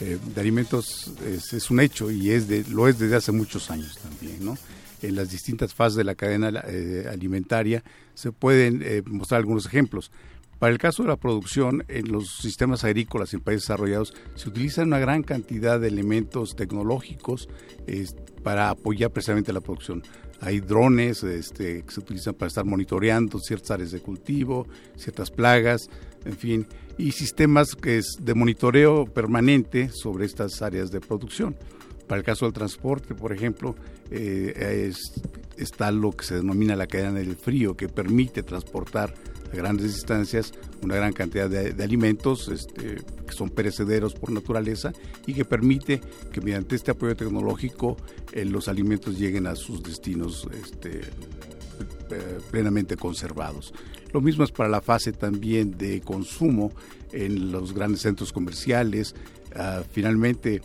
[0.00, 3.96] eh, de alimentos es, un hecho y es de, lo es desde hace muchos años
[3.98, 4.58] también, ¿no?
[5.00, 7.84] En las distintas fases de la cadena eh, alimentaria
[8.14, 10.10] se pueden mostrar algunos ejemplos.
[10.64, 14.86] Para el caso de la producción, en los sistemas agrícolas en países desarrollados se utilizan
[14.86, 17.50] una gran cantidad de elementos tecnológicos
[18.42, 20.02] para apoyar precisamente la producción.
[20.40, 24.66] Hay drones este, que se utilizan para estar monitoreando ciertas áreas de cultivo,
[24.96, 25.90] ciertas plagas,
[26.24, 26.66] en fin,
[26.96, 31.56] y sistemas que es de monitoreo permanente sobre estas áreas de producción.
[32.06, 33.74] Para el caso del transporte, por ejemplo,
[34.10, 34.90] eh,
[35.58, 39.12] está lo que se denomina la cadena del frío, que permite transportar
[39.54, 40.52] grandes distancias
[40.84, 44.92] una gran cantidad de, alimentos este, que son perecederos por naturaleza
[45.26, 46.00] y que permite
[46.32, 47.96] que mediante este apoyo tecnológico
[48.32, 53.72] eh, los alimentos lleguen a sus destinos este, eh, plenamente conservados.
[54.12, 56.70] Lo mismo es para la fase también de consumo
[57.12, 59.14] en los grandes centros comerciales.
[59.56, 60.62] Ah, finalmente,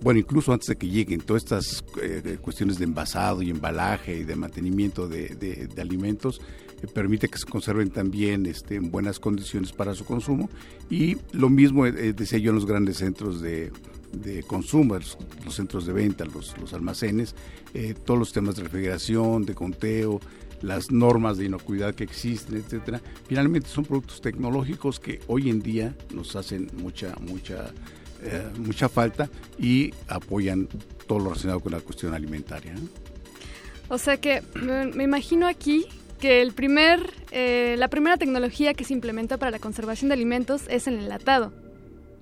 [0.00, 4.24] bueno, incluso antes de que lleguen todas estas eh, cuestiones de envasado y embalaje y
[4.24, 6.40] de mantenimiento de alimentos,
[6.86, 10.48] permite que se conserven también este, en buenas condiciones para su consumo
[10.90, 13.72] y lo mismo eh, decía yo en los grandes centros de,
[14.46, 15.16] consumo, los,
[15.54, 17.34] centros de venta, los, almacenes,
[17.74, 20.20] eh, todos los temas de refrigeración, de conteo,
[20.62, 23.00] las normas de inocuidad que existen, etcétera.
[23.26, 27.72] Finalmente son productos tecnológicos que hoy en día nos hacen mucha mucha
[28.22, 29.28] eh, mucha falta
[29.58, 30.68] y apoyan
[31.06, 32.74] todo lo relacionado con la cuestión alimentaria.
[33.88, 34.42] O sea que
[34.94, 35.86] me imagino aquí
[36.18, 40.62] que el primer, eh, la primera tecnología que se implementa para la conservación de alimentos
[40.68, 41.52] es el enlatado.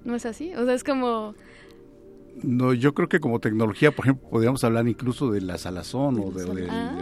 [0.04, 0.52] ¿No es así?
[0.54, 1.34] O sea, es como...
[2.42, 6.30] No, yo creo que como tecnología, por ejemplo, podríamos hablar incluso de la salazón o
[6.30, 6.98] del ah,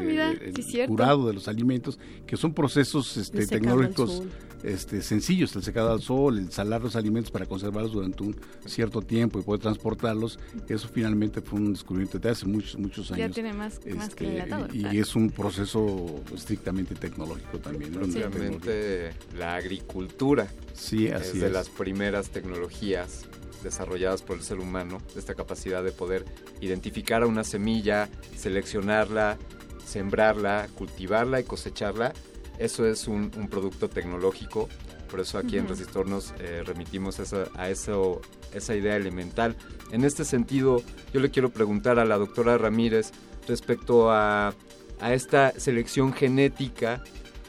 [0.89, 4.25] curado de los alimentos, que son procesos este, tecnológicos
[4.63, 9.01] este, sencillos, el secado al sol, el salar los alimentos para conservarlos durante un cierto
[9.03, 10.39] tiempo y poder transportarlos,
[10.69, 13.29] eso finalmente fue un descubrimiento de hace muchos, muchos años.
[13.29, 17.97] Ya tiene más, que este, Y, es un proceso estrictamente tecnológico también.
[17.97, 23.27] Obviamente la agricultura sí, así es de las primeras tecnologías
[23.63, 26.25] desarrolladas por el ser humano, esta capacidad de poder
[26.61, 29.39] identificar a una semilla, seleccionarla,
[29.85, 32.13] sembrarla, cultivarla y cosecharla
[32.61, 34.69] eso es un, producto tecnológico,
[35.11, 37.19] por eso aquí en Resistor nos eh, remitimos
[37.57, 38.21] a, eso,
[38.53, 39.57] esa idea elemental.
[39.91, 40.83] En este sentido,
[41.13, 43.13] yo le quiero preguntar a la doctora Ramírez
[43.49, 44.55] respecto a,
[45.03, 47.03] esta selección genética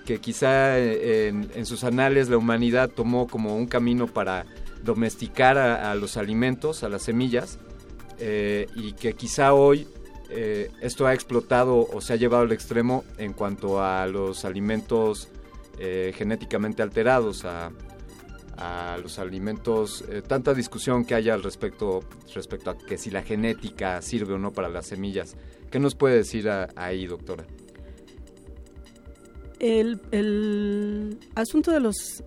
[0.05, 4.45] que quizá eh, en, sus anales la humanidad tomó como un camino para
[4.83, 7.59] domesticar a, los alimentos, a las semillas,
[8.19, 9.85] eh, y que quizá hoy
[10.33, 15.27] eh, esto ha explotado o se ha llevado al extremo en cuanto a los alimentos
[15.77, 17.71] eh, genéticamente alterados, a,
[19.01, 22.01] los alimentos, eh, tanta discusión que haya al respecto,
[22.35, 25.35] respecto a que si la genética sirve o no para las semillas.
[25.71, 27.47] ¿Qué nos puede decir ahí, doctora?
[29.59, 32.23] El, el, asunto de los,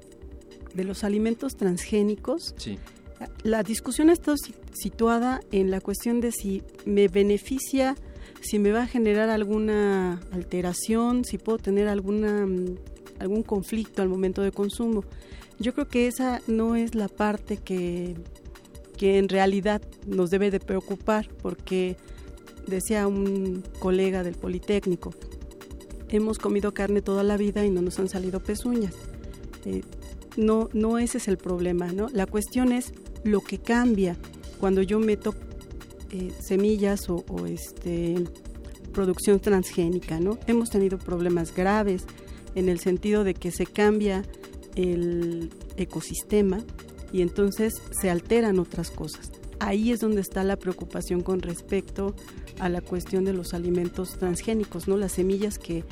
[0.74, 2.81] de los alimentos transgénicos sí
[3.43, 4.35] la discusión está
[4.73, 7.95] situada en la cuestión de si me beneficia,
[8.41, 12.77] si me va a generar alguna alteración, si puedo tener alguna mm,
[13.19, 15.05] algún conflicto al momento de consumo.
[15.59, 18.16] Yo creo que esa no es la parte que,
[18.97, 21.97] que en realidad nos debe de preocupar, porque
[22.66, 25.15] decía un colega del Politécnico,
[26.09, 28.95] hemos comido carne toda la vida y no nos han salido pezuñas.
[29.65, 29.82] Eh,
[30.36, 32.09] no, no ese es el problema, ¿no?
[32.12, 32.93] La cuestión es
[33.25, 34.17] lo que cambia
[34.61, 35.35] cuando yo meto
[36.11, 38.15] eh, semillas o, este
[38.93, 40.39] producción transgénica, ¿no?
[40.47, 42.05] Hemos tenido problemas graves
[42.55, 44.23] en el sentido de que se cambia
[44.77, 46.61] el ecosistema
[47.13, 49.33] y entonces se alteran otras cosas.
[49.59, 52.15] Ahí es donde está la preocupación con respecto
[52.61, 54.97] a la cuestión de los alimentos transgénicos, ¿no?
[54.97, 55.83] Las semillas que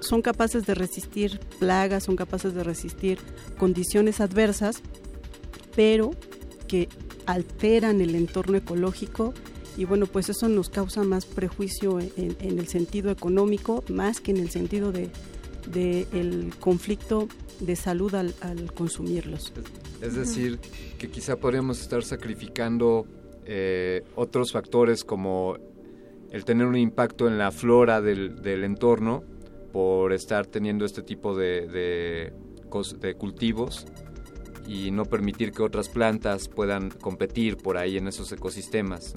[0.00, 3.18] son capaces de resistir plagas, son capaces de resistir
[3.58, 4.82] condiciones adversas,
[5.74, 6.12] pero
[6.68, 6.88] que
[7.26, 9.34] alteran el entorno ecológico
[9.76, 14.38] y bueno, pues eso nos causa más prejuicio en, el sentido económico, más que en
[14.38, 15.10] el sentido de,
[16.12, 17.28] el conflicto
[17.60, 18.34] de salud al,
[18.74, 19.52] consumirlos.
[20.02, 20.58] Es decir,
[20.98, 23.06] que quizá podríamos estar sacrificando
[23.46, 25.56] eh, otros factores como
[26.30, 29.22] el tener un impacto en la flora del, entorno
[29.72, 33.86] por estar teniendo este tipo de, de cultivos
[34.70, 39.14] y no permitir que otras plantas puedan competir por ahí en esos ecosistemas.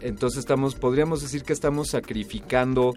[0.00, 0.44] Entonces,
[0.80, 2.94] podríamos decir que estamos sacrificando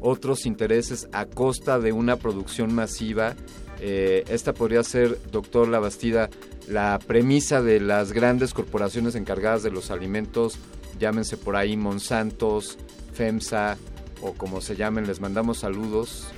[0.00, 3.36] otros intereses a costa de una producción masiva.
[3.80, 6.30] Eh, esta podría ser, doctor Labastida,
[6.66, 10.58] la premisa de las grandes corporaciones encargadas de los alimentos,
[10.98, 12.78] llámense por ahí Monsantos,
[13.12, 13.76] FEMSA
[14.22, 16.28] o como se llamen, les mandamos saludos.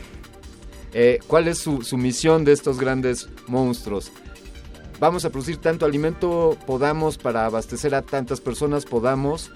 [0.93, 4.11] Eh, ¿Cuál es su, su misión de estos grandes monstruos?
[5.01, 9.51] Vamos a producir tanto alimento podamos para abastecer a tantas personas podamos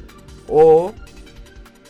[0.49, 0.95] o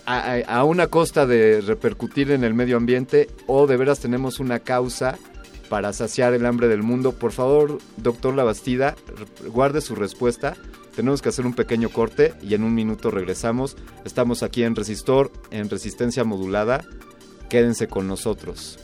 [0.06, 5.16] a, una costa de repercutir en el medio ambiente o de veras tenemos una causa
[5.68, 7.12] para saciar el hambre del mundo.
[7.12, 8.96] Por favor, doctor Labastida,
[9.46, 10.56] guarde su respuesta.
[10.94, 13.76] Tenemos que hacer un pequeño corte y en un minuto regresamos.
[14.04, 16.84] Estamos aquí en Resistor, en resistencia modulada.
[17.48, 18.83] Quédense con nosotros.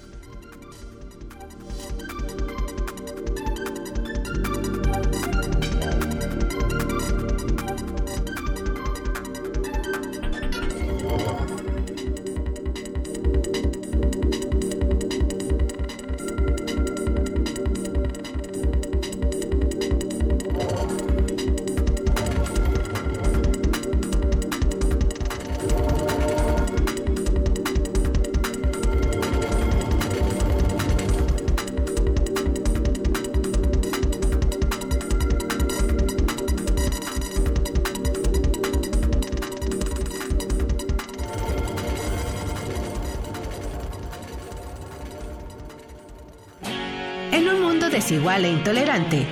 [48.44, 49.26] E intolerante,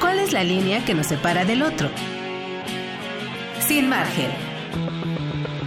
[0.00, 1.90] ¿cuál es la línea que nos separa del otro?
[3.60, 4.30] Sin margen.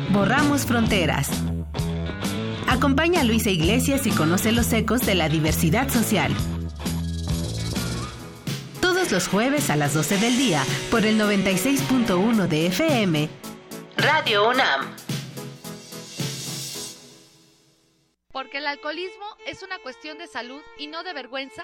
[0.09, 1.29] Borramos fronteras.
[2.67, 6.33] Acompaña a Luisa Iglesias y conoce los ecos de la diversidad social.
[8.81, 13.29] Todos los jueves a las 12 del día por el 96.1 de FM.
[13.97, 14.95] Radio UNAM.
[18.31, 21.63] Porque el alcoholismo es una cuestión de salud y no de vergüenza.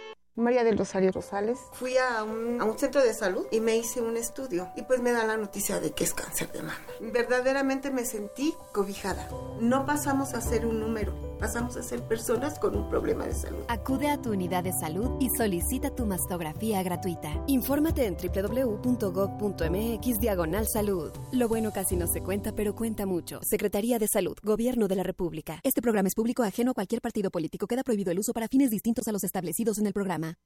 [0.35, 1.59] María del Rosario Rosales.
[1.73, 5.25] Fui a un, centro de salud y me hice un estudio y pues me da
[5.25, 6.79] la noticia de que es cáncer de mama.
[7.01, 9.29] Verdaderamente me sentí cobijada.
[9.59, 13.63] No pasamos a ser un número, pasamos a ser personas con un problema de salud.
[13.67, 17.43] Acude a tu unidad de salud y solicita tu mastografía gratuita.
[17.47, 21.11] Infórmate en www.gov.mx diagonal salud.
[21.31, 23.39] Lo bueno casi no se cuenta, pero cuenta mucho.
[23.41, 25.59] Secretaría de Salud, Gobierno de la República.
[25.63, 27.65] Este programa es público ajeno a cualquier partido político.
[27.65, 30.37] Queda prohibido el uso para fines distintos a los establecidos en el programa.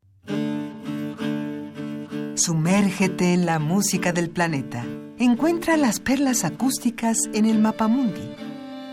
[2.36, 4.86] Sumérgete en la música del planeta.
[5.18, 8.45] Encuentra las perlas acústicas en el Mapamundi.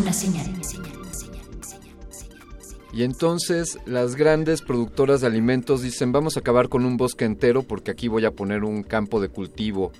[0.00, 0.46] Una señal.
[2.92, 7.62] Y entonces las grandes productoras de alimentos dicen vamos a acabar con un bosque entero
[7.62, 9.92] porque aquí voy a poner un campo de cultivo.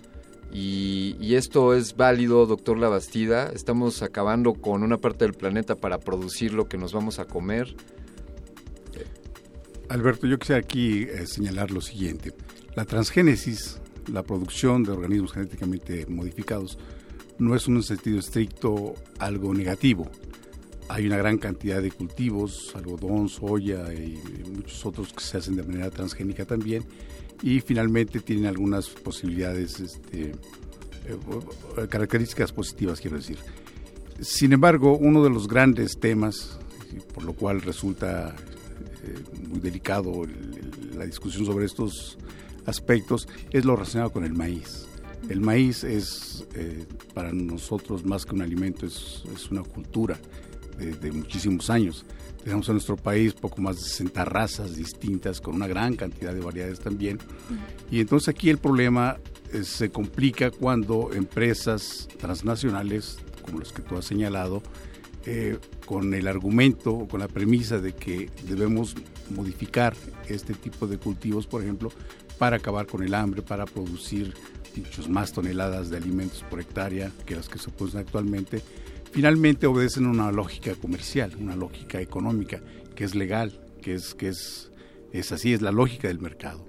[0.53, 3.51] Y, y esto es válido, doctor Labastida.
[3.55, 7.77] Estamos acabando con una parte del planeta para producir lo que nos vamos a comer.
[9.89, 12.33] Alberto, yo quisiera aquí eh, señalar lo siguiente.
[12.75, 13.81] La transgénesis,
[14.13, 16.79] la producción de organismos genéticamente modificados,
[17.41, 20.09] no es un sentido estricto algo negativo.
[20.89, 24.19] Hay una gran cantidad de cultivos, algodón, soya y
[24.55, 26.85] muchos otros que se hacen de manera transgénica también
[27.43, 33.39] y finalmente tienen algunas posibilidades, este, eh, características positivas, quiero decir.
[34.21, 36.59] sin embargo, uno de los grandes temas,
[37.15, 38.37] por lo cual resulta
[39.03, 39.15] eh,
[39.49, 40.27] muy delicado
[40.95, 42.19] la discusión sobre estos
[42.67, 44.90] aspectos, es lo relacionado con el maíz.
[45.29, 46.85] El maíz es eh,
[47.15, 50.19] para nosotros más que un alimento, es, una cultura
[50.79, 52.05] de, muchísimos años.
[52.43, 56.41] Tenemos en nuestro país poco más de 60 razas distintas, con una gran cantidad de
[56.41, 57.19] variedades también.
[57.91, 59.19] Y entonces aquí el problema
[59.53, 64.63] eh, se complica cuando empresas transnacionales, como las que tú has señalado,
[65.27, 68.95] eh, con el argumento o con la premisa de que debemos
[69.29, 69.95] modificar
[70.29, 71.91] este tipo de cultivos, por ejemplo,
[72.39, 74.33] para acabar con el hambre, para producir
[74.77, 78.63] muchas más toneladas de alimentos por hectárea que las que se producen actualmente,
[79.11, 82.61] finalmente obedecen una lógica comercial, una lógica económica,
[82.95, 84.71] que es legal, que es, que es,
[85.13, 86.67] es así, es la lógica del mercado.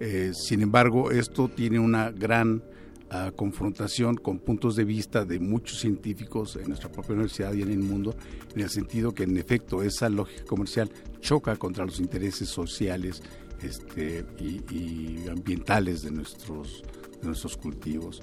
[0.00, 2.62] Eh, sin embargo, esto tiene una gran
[3.10, 7.70] ah, confrontación con puntos de vista de muchos científicos en nuestra propia universidad y en
[7.70, 8.14] el mundo,
[8.54, 13.22] en el sentido que en efecto esa lógica comercial choca contra los intereses sociales
[13.62, 16.84] este, y, ambientales de nuestros,
[17.22, 18.22] nuestros cultivos.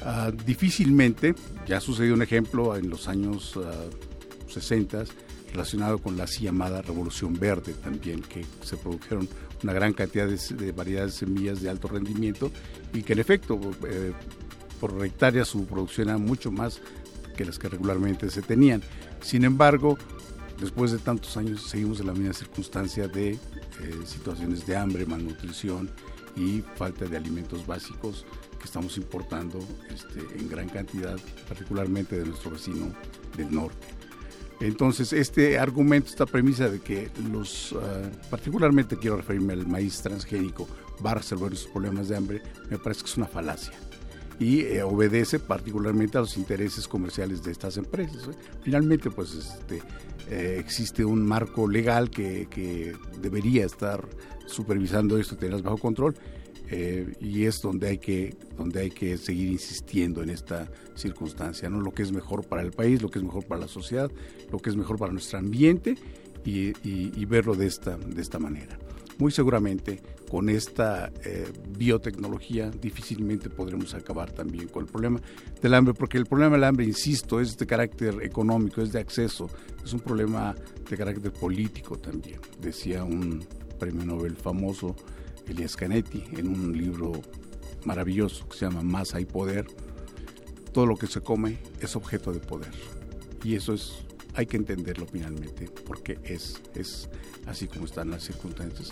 [0.00, 1.34] Ah, difícilmente,
[1.66, 3.58] ya sucedió un ejemplo en los años
[4.48, 5.04] 60 ah,
[5.52, 9.28] relacionado con la así llamada Revolución Verde también, que se produjeron
[9.62, 12.52] una gran cantidad de, variedades de semillas de alto rendimiento
[12.92, 13.58] y que en efecto
[13.88, 14.12] eh,
[14.78, 16.80] por hectárea su producción era mucho más
[17.36, 18.82] que las que regularmente se tenían.
[19.20, 19.98] Sin embargo,
[20.60, 23.38] después de tantos años seguimos en la misma circunstancia de eh,
[24.04, 25.90] situaciones de hambre, malnutrición
[26.38, 28.24] y falta de alimentos básicos
[28.58, 29.58] que estamos importando
[29.92, 32.92] este, en gran cantidad, particularmente de nuestro vecino
[33.36, 33.86] del norte.
[34.60, 40.66] Entonces, este argumento, esta premisa de que los, ah, particularmente quiero referirme al maíz transgénico,
[41.04, 43.72] va a resolver los problemas de hambre, me parece que es una falacia
[44.40, 48.28] y eh, obedece particularmente a los intereses comerciales de estas empresas.
[48.28, 48.38] ¿eh?
[48.62, 49.82] Finalmente, pues este,
[50.30, 54.06] eh, existe un marco legal que, debería estar
[54.48, 56.14] supervisando esto, tenerlas bajo control,
[56.70, 61.80] eh, y es donde hay que donde hay que seguir insistiendo en esta circunstancia no
[61.80, 64.10] lo que es mejor para el país lo que es mejor para la sociedad
[64.52, 65.94] lo que es mejor para nuestro ambiente
[66.44, 68.78] y, verlo de esta de esta manera.
[69.18, 70.00] Muy seguramente
[70.30, 75.20] con esta eh, biotecnología difícilmente podremos acabar también con el problema
[75.60, 79.50] del hambre, porque el problema del hambre, insisto, es de carácter económico, es de acceso,
[79.84, 80.54] es un problema
[80.88, 83.44] de carácter político también, decía un
[83.78, 84.96] premio Nobel famoso,
[85.46, 87.12] Elias Canetti en un libro
[87.84, 89.66] maravilloso que se llama Más hay poder.
[90.72, 92.72] Todo lo que se come es objeto de poder.
[93.42, 97.08] Y eso es, hay que entenderlo finalmente, porque es, es
[97.46, 98.90] así como están las circunstancias.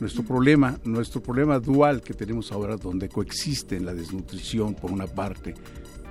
[0.00, 5.54] Nuestro problema, nuestro problema dual que tenemos ahora, donde coexiste la desnutrición por una parte,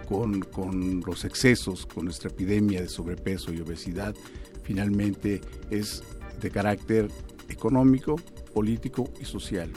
[0.09, 4.15] con, con, los excesos, con nuestra epidemia de sobrepeso y obesidad,
[4.63, 6.03] finalmente es
[6.41, 7.09] de carácter
[7.55, 8.17] económico,
[8.53, 9.71] político y social.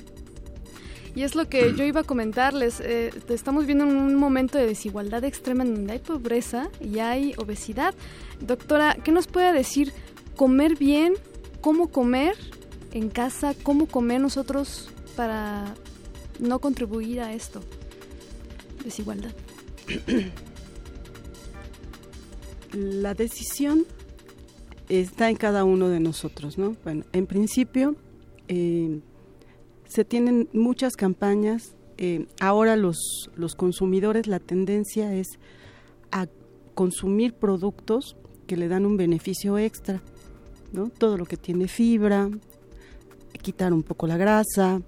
[1.14, 2.80] Y es lo que yo iba a comentarles.
[2.80, 7.94] Eh, estamos viendo un momento de desigualdad extrema en donde hay pobreza y hay obesidad.
[8.40, 9.92] Doctora, ¿qué nos puede decir?
[10.36, 11.14] ¿Comer bien?
[11.60, 12.36] ¿Cómo comer
[12.92, 13.54] en casa?
[13.62, 15.74] ¿Cómo comer nosotros para
[16.38, 17.62] no contribuir a esto?
[18.84, 19.34] Desigualdad.
[22.72, 23.86] La decisión
[24.88, 26.76] está en cada uno de nosotros, ¿no?
[26.84, 27.96] Bueno, en principio
[28.48, 29.00] eh,
[29.86, 31.74] se tienen muchas campañas.
[31.98, 35.38] Eh, ahora los, los consumidores, la tendencia es
[36.10, 36.26] a
[36.74, 38.16] consumir productos
[38.46, 40.00] que le dan un beneficio extra,
[40.72, 40.88] ¿no?
[40.88, 42.30] Todo lo que tiene fibra,
[43.42, 44.80] quitar un poco la grasa,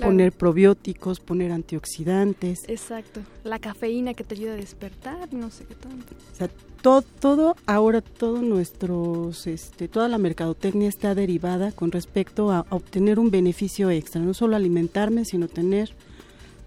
[0.00, 2.68] poner probióticos, poner antioxidantes.
[2.68, 6.14] Exacto, la cafeína que te ayuda a despertar, no sé qué tanto.
[6.32, 6.48] O sea,
[6.82, 13.18] todo, todo ahora todo nuestros, este, toda la mercadotecnia está derivada con respecto a, obtener
[13.18, 15.90] un beneficio extra, no solo alimentarme, sino tener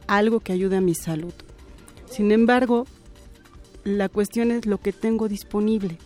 [0.08, 1.34] algo que ayude a mi salud.
[2.10, 2.86] Sin embargo,
[3.84, 5.98] la cuestión es lo que tengo disponible.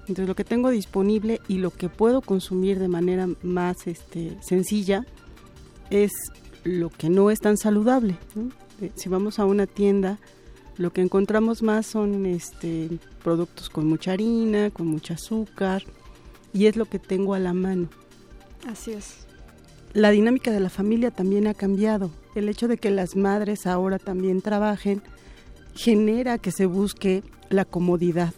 [0.00, 5.06] Entonces, lo que tengo disponible y lo que puedo consumir de manera más este, sencilla
[5.90, 6.12] es
[6.64, 8.16] lo que no es tan saludable.
[8.80, 10.18] Eh, si vamos a una tienda,
[10.76, 12.88] lo que encontramos más son este,
[13.22, 15.82] productos con mucha harina, con mucho azúcar,
[16.52, 17.88] y es lo que tengo a la mano.
[18.66, 19.26] Así es.
[19.92, 22.10] La dinámica de la familia también ha cambiado.
[22.34, 25.02] El hecho de que las madres ahora también trabajen
[25.74, 28.34] genera que se busque la comodidad.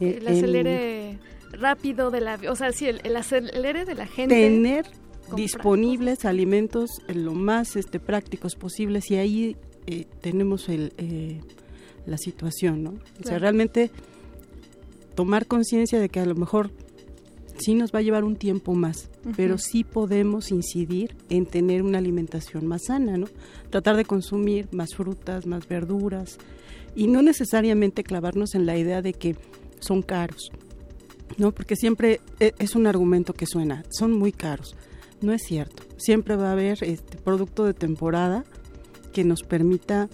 [0.00, 1.18] El, acelere
[1.52, 2.38] rápido de la...
[2.48, 4.34] O sea, sí, el, acelere de la gente.
[4.34, 4.86] Tener
[5.36, 9.56] disponibles alimentos lo más este, prácticos posibles y ahí
[9.86, 11.40] eh, tenemos el, eh,
[12.06, 12.94] la situación, ¿no?
[13.20, 13.90] O sea, realmente
[15.14, 16.70] tomar conciencia de que a lo mejor
[17.58, 21.98] sí nos va a llevar un tiempo más, pero sí podemos incidir en tener una
[21.98, 23.26] alimentación más sana, ¿no?
[23.70, 26.38] Tratar de consumir más frutas, más verduras
[26.94, 29.36] y no necesariamente clavarnos en la idea de que
[29.80, 30.50] son caros,
[31.38, 31.52] ¿no?
[31.52, 34.76] Porque siempre e, es un argumento que suena, son muy caros.
[35.22, 35.84] No es cierto.
[35.96, 38.44] Siempre va a haber este producto de temporada
[39.12, 40.08] que nos permita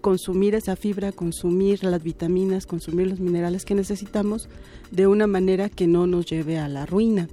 [0.00, 4.48] consumir esa fibra, consumir las vitaminas, consumir los minerales que necesitamos
[4.92, 7.28] de una manera que no nos lleve a la ruina.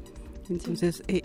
[0.49, 1.21] Entonces, eh,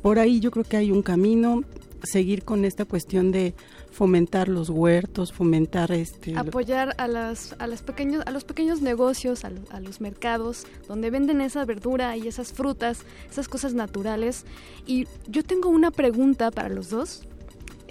[0.00, 1.62] por ahí yo creo que hay un camino,
[2.02, 3.54] seguir con esta cuestión de
[3.90, 9.44] fomentar los huertos, fomentar este apoyar a las a las pequeños a los pequeños negocios,
[9.44, 13.00] a, los mercados donde venden esa verdura y esas frutas,
[13.30, 14.44] esas cosas naturales.
[14.86, 17.22] Y yo tengo una pregunta para los dos.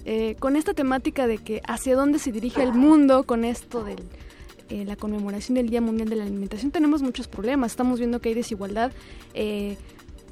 [0.07, 3.95] Eh, con esta temática de que hacia dónde se dirige el mundo con esto de
[4.69, 7.71] eh, la conmemoración del Día Mundial de la Alimentación tenemos muchos problemas.
[7.71, 8.91] Estamos viendo que hay desigualdad
[9.33, 9.77] eh,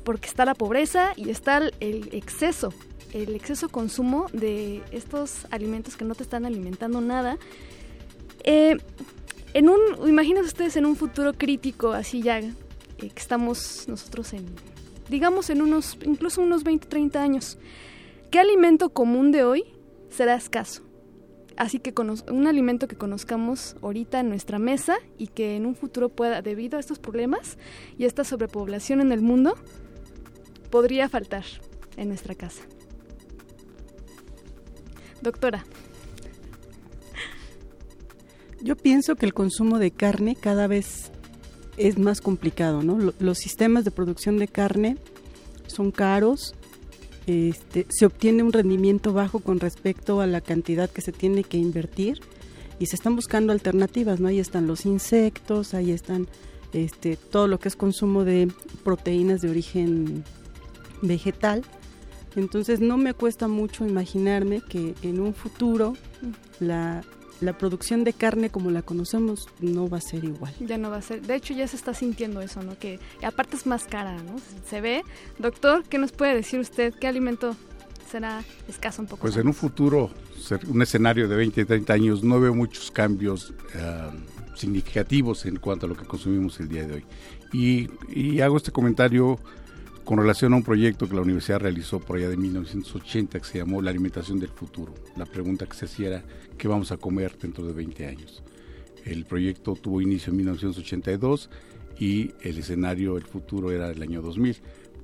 [0.04, 2.72] porque está la pobreza y está el exceso
[3.14, 7.38] el exceso consumo de estos alimentos que no te están alimentando nada.
[8.44, 8.78] Eh,
[9.54, 12.52] en un, imagínense ustedes en un futuro crítico, así ya, eh,
[12.98, 14.48] que estamos nosotros en,
[15.10, 17.58] digamos, en unos, incluso unos 20, 30 años.
[18.32, 19.64] ¿Qué alimento común de hoy
[20.10, 20.82] será escaso?
[21.56, 21.94] Así que
[22.32, 26.78] un alimento que conozcamos ahorita en nuestra mesa y que en un futuro pueda, debido
[26.78, 27.60] a estos problemas
[27.96, 29.54] y esta sobrepoblación en el mundo,
[30.72, 31.46] podría faltar
[31.96, 32.64] en nuestra casa.
[35.24, 35.66] Doctora.
[38.62, 41.12] Yo pienso que el consumo de carne cada vez
[41.78, 43.14] es más complicado, ¿no?
[43.20, 44.98] Los sistemas de producción de carne
[45.68, 46.56] son caros,
[47.26, 51.58] este, se obtiene un rendimiento bajo con respecto a la cantidad que se tiene que
[51.58, 52.20] invertir
[52.80, 54.28] y se están buscando alternativas, ¿no?
[54.28, 56.28] Ahí están los insectos, ahí están
[56.74, 58.52] este, todo lo que es consumo de
[58.84, 60.24] proteínas de origen
[61.02, 61.64] vegetal
[62.36, 65.96] entonces no me cuesta mucho imaginarme que en un futuro
[66.60, 67.04] la,
[67.60, 70.54] producción de carne como la conocemos no va a ser igual.
[70.62, 71.22] Ya no va a ser.
[71.22, 72.80] De hecho ya se está sintiendo eso, ¿no?
[72.80, 74.36] Que aparte es más cara, ¿no?
[74.70, 75.04] Se ve.
[75.40, 76.94] Doctor, ¿qué nos puede decir usted?
[76.94, 77.56] ¿Qué alimento
[78.10, 79.24] será escaso un poco?
[79.24, 80.10] Pues en un futuro,
[80.68, 84.10] un escenario de 20, 30 años, no veo muchos cambios eh,
[84.56, 87.06] significativos en cuanto a lo que consumimos el día de hoy.
[87.52, 89.38] Y, y hago este comentario
[90.06, 93.60] con relación a un proyecto que la universidad realizó por allá de 1980 que se
[93.60, 94.94] llamó La alimentación del futuro.
[95.16, 96.24] La pregunta que se hacía era,
[96.58, 98.44] ¿qué vamos a comer dentro de 20 años?
[99.06, 101.50] El proyecto tuvo inicio en 1982
[102.00, 104.58] y el escenario, el futuro era el año 2000.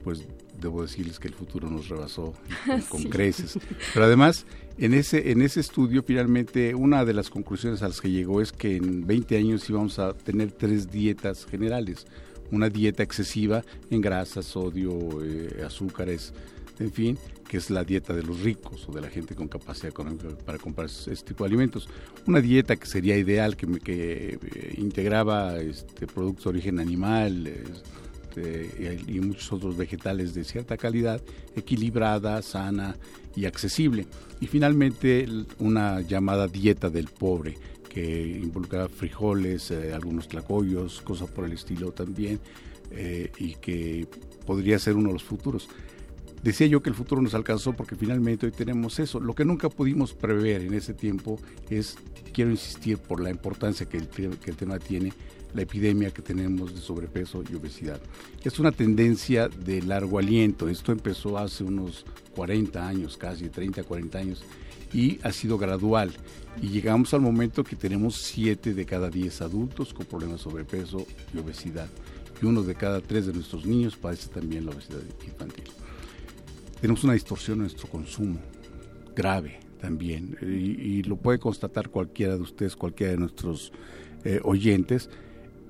[0.03, 0.26] Pues
[0.59, 2.34] debo decirles que el futuro nos rebasó
[2.89, 3.59] con, creces.
[3.93, 4.45] Pero además,
[4.77, 8.51] en ese, en ese estudio, finalmente, una de las conclusiones a las que llegó es
[8.51, 12.05] que en 20 años íbamos a tener tres dietas generales
[12.51, 16.34] una dieta excesiva en grasas, sodio, eh, azúcares,
[16.80, 17.17] en fin,
[17.47, 20.57] que es la dieta de los ricos o de la gente con capacidad económica para
[20.57, 21.89] comprar este tipo de alimentos.
[22.26, 29.03] Una dieta que sería ideal, que, que eh, integraba este, productos de origen animal este,
[29.07, 31.21] y, muchos otros vegetales de cierta calidad,
[31.55, 32.95] equilibrada, sana
[33.35, 34.07] y accesible.
[34.39, 35.27] Y finalmente
[35.59, 37.57] una llamada dieta del pobre,
[37.90, 42.40] que involucra frijoles, eh, algunos tlacoyos, cosas por el estilo también,
[42.91, 44.07] eh, y que
[44.45, 45.68] podría ser uno de los futuros.
[46.44, 49.20] Decía yo que el futuro nos alcanzó porque finalmente hoy tenemos eso.
[49.20, 51.38] Lo que nunca pudimos prever en ese tiempo
[51.70, 51.98] es,
[52.32, 55.11] quiero insistir por la importancia que el, que el tema tiene,
[55.53, 57.99] la epidemia que tenemos de sobrepeso y obesidad.
[58.44, 60.70] Es una tendencia de largo aliento.
[60.70, 62.06] Esto empezó hace unos
[62.36, 64.44] 40 años, casi 30, 40 años
[64.94, 66.11] y ha sido gradual.
[66.61, 71.06] Y llegamos al momento que tenemos 7 de cada 10 adultos con problemas de sobrepeso
[71.34, 71.88] y obesidad.
[72.41, 75.65] Y uno de cada 3 de nuestros niños padece también la obesidad infantil.
[76.81, 78.40] Tenemos una distorsión en nuestro consumo,
[79.15, 83.72] grave también, y, lo puede constatar cualquiera de ustedes, cualquiera de nuestros
[84.23, 85.10] eh, oyentes,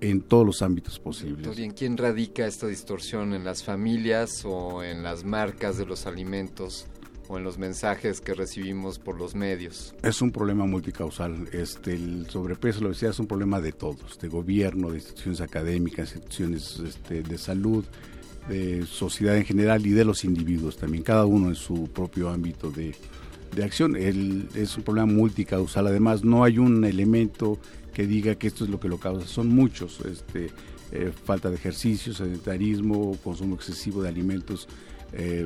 [0.01, 1.57] en todos los ámbitos posibles.
[1.57, 3.33] ¿Y en quién radica esta distorsión?
[3.33, 6.87] ¿En las familias o en las marcas de los alimentos?
[7.29, 9.95] O en los mensajes que recibimos por los medios?
[10.01, 11.47] Es un problema multicausal.
[11.53, 16.15] Este, el sobrepeso, lo decía, es un problema de todos, de gobierno, de instituciones académicas,
[16.15, 17.85] instituciones este, de salud,
[18.49, 22.71] de sociedad en general y de los individuos también, cada uno en su propio ámbito
[22.71, 22.95] de,
[23.55, 23.95] de acción.
[23.95, 25.85] Es un problema multicausal.
[25.85, 27.59] Además, no hay un elemento
[27.93, 29.27] que diga que esto es lo que lo causa.
[29.27, 30.01] Son muchos.
[30.01, 30.49] Este,
[30.91, 34.67] eh, falta de ejercicio, sedentarismo, consumo excesivo de alimentos
[35.13, 35.45] eh,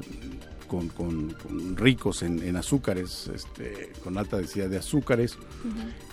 [0.68, 5.38] con, con- con ricos en, en azúcares, este, con alta densidad de azúcares,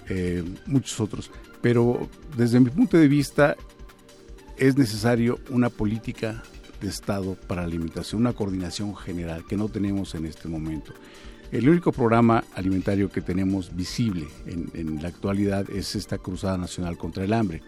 [0.08, 1.30] eh, muchos otros.
[1.60, 3.56] Pero desde mi punto de vista
[4.56, 6.42] es necesario una política
[6.80, 10.92] de Estado para la alimentación, una coordinación general que no tenemos en este momento.
[11.52, 16.96] El único programa alimentario que tenemos visible en, en la actualidad es esta Cruzada Nacional
[16.96, 17.60] contra el Hambre,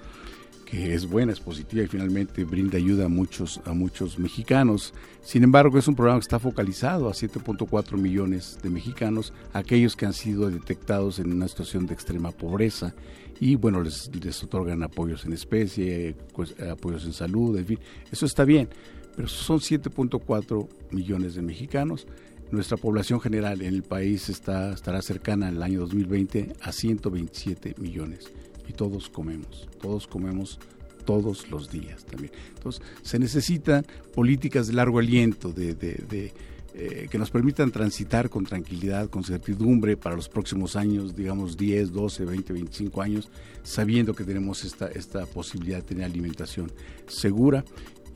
[0.73, 4.95] que es buena, es positiva y finalmente brinda ayuda a muchos, a muchos mexicanos.
[5.21, 10.07] Sin embargo, es un programa que está focalizado a 7.4 millones de mexicanos, aquellos que
[10.07, 12.95] han sido detectados en una situación de extrema pobreza
[13.39, 17.79] y bueno, les, les otorgan apoyos en especie, pues, apoyos en salud, en fin,
[18.11, 18.71] eso está bien,
[19.15, 22.07] pero son 7.4 millones de mexicanos.
[22.51, 27.75] Nuestra población general en el país está, estará cercana en el año 2020 a 127
[27.77, 28.33] millones
[28.73, 30.59] y todos comemos, todos comemos
[31.05, 32.33] todos los días también.
[32.55, 33.85] Entonces, se necesitan
[34.15, 36.33] políticas de largo aliento, de, de-
[36.75, 41.93] eh, que nos permitan transitar con tranquilidad, con certidumbre para los próximos años, digamos 10,
[41.93, 43.29] 12, 20, 25 años,
[43.63, 46.73] sabiendo que tenemos esta, esta posibilidad de tener alimentación
[47.09, 47.63] segura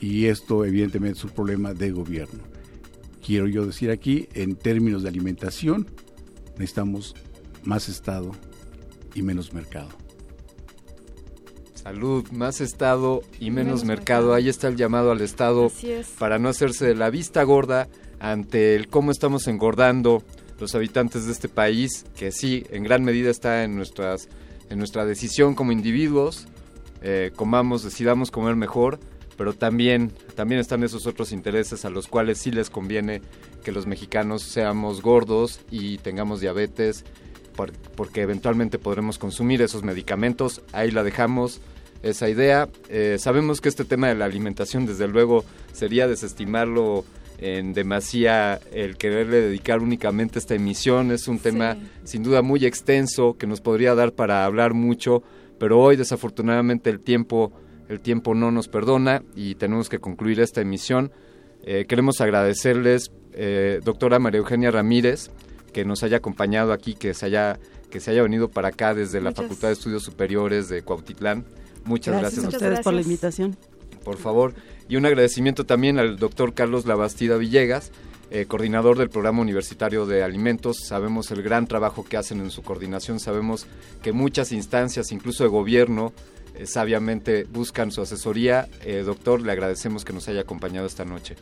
[0.01, 2.41] y esto evidentemente es un problema de gobierno.
[3.23, 5.87] Quiero yo decir aquí, en términos de alimentación,
[6.53, 7.15] necesitamos
[7.65, 8.31] más Estado
[9.15, 9.89] y menos mercado.
[11.91, 14.23] Salud, más Estado y menos, Menos mercado.
[14.23, 14.35] mercado.
[14.35, 16.09] Ahí está el llamado al Estado es.
[16.19, 17.87] para no hacerse de la vista gorda
[18.19, 20.25] ante el cómo estamos engordando
[20.59, 24.29] los habitantes de este país, que sí, en gran medida está en nuestras
[24.69, 26.49] en nuestra decisión como individuos,
[27.03, 28.99] eh, comamos, decidamos comer mejor,
[29.37, 33.23] pero también también están esos otros intereses a los cuales sí les conviene
[33.63, 37.05] que los mexicanos seamos gordos y tengamos diabetes,
[37.55, 40.63] por- porque eventualmente podremos consumir esos medicamentos.
[40.73, 41.61] Ahí la dejamos
[42.11, 42.69] esa idea.
[42.89, 47.05] Eh, sabemos que este tema de la alimentación, desde luego, sería desestimarlo
[47.39, 51.11] en demasía el quererle dedicar únicamente esta emisión.
[51.11, 55.23] Es un tema sin duda muy extenso que nos podría dar para hablar mucho,
[55.59, 57.53] pero hoy desafortunadamente el tiempo,
[57.89, 61.13] el tiempo no nos perdona y tenemos que concluir esta emisión.
[61.63, 65.31] Eh, queremos agradecerles, eh, doctora María Eugenia Ramírez,
[65.73, 67.59] que nos haya acompañado aquí, que se haya,
[67.91, 71.45] que se haya venido para acá desde la Facultad de Estudios Superiores de Cuautitlán.
[71.87, 73.57] Muchas gracias, a ustedes por la invitación.
[74.05, 74.55] por favor.
[74.89, 77.91] Y un agradecimiento también al doctor Carlos Labastida Villegas,
[78.31, 80.79] eh, coordinador del Programa Universitario de Alimentos.
[80.87, 83.67] Sabemos el gran trabajo que hacen en su coordinación, sabemos
[84.03, 86.13] que muchas instancias, incluso de gobierno,
[86.55, 88.69] eh, sabiamente buscan su asesoría.
[88.85, 91.37] Eh, doctor, le agradecemos que nos haya acompañado esta noche.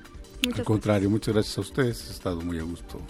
[0.55, 2.09] Al contrario, muchas gracias a ustedes.
[2.09, 3.01] He estado muy a gusto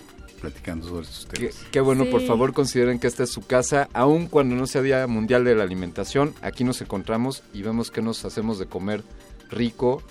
[0.48, 1.56] platicando sobre estos Qué, temas.
[1.70, 2.26] qué bueno, por Sí.
[2.26, 5.62] favor consideren que esta es su casa, aun cuando no sea Día Mundial de la
[5.62, 9.02] Alimentación, aquí nos encontramos y vemos que nos hacemos de comer
[9.50, 10.02] rico.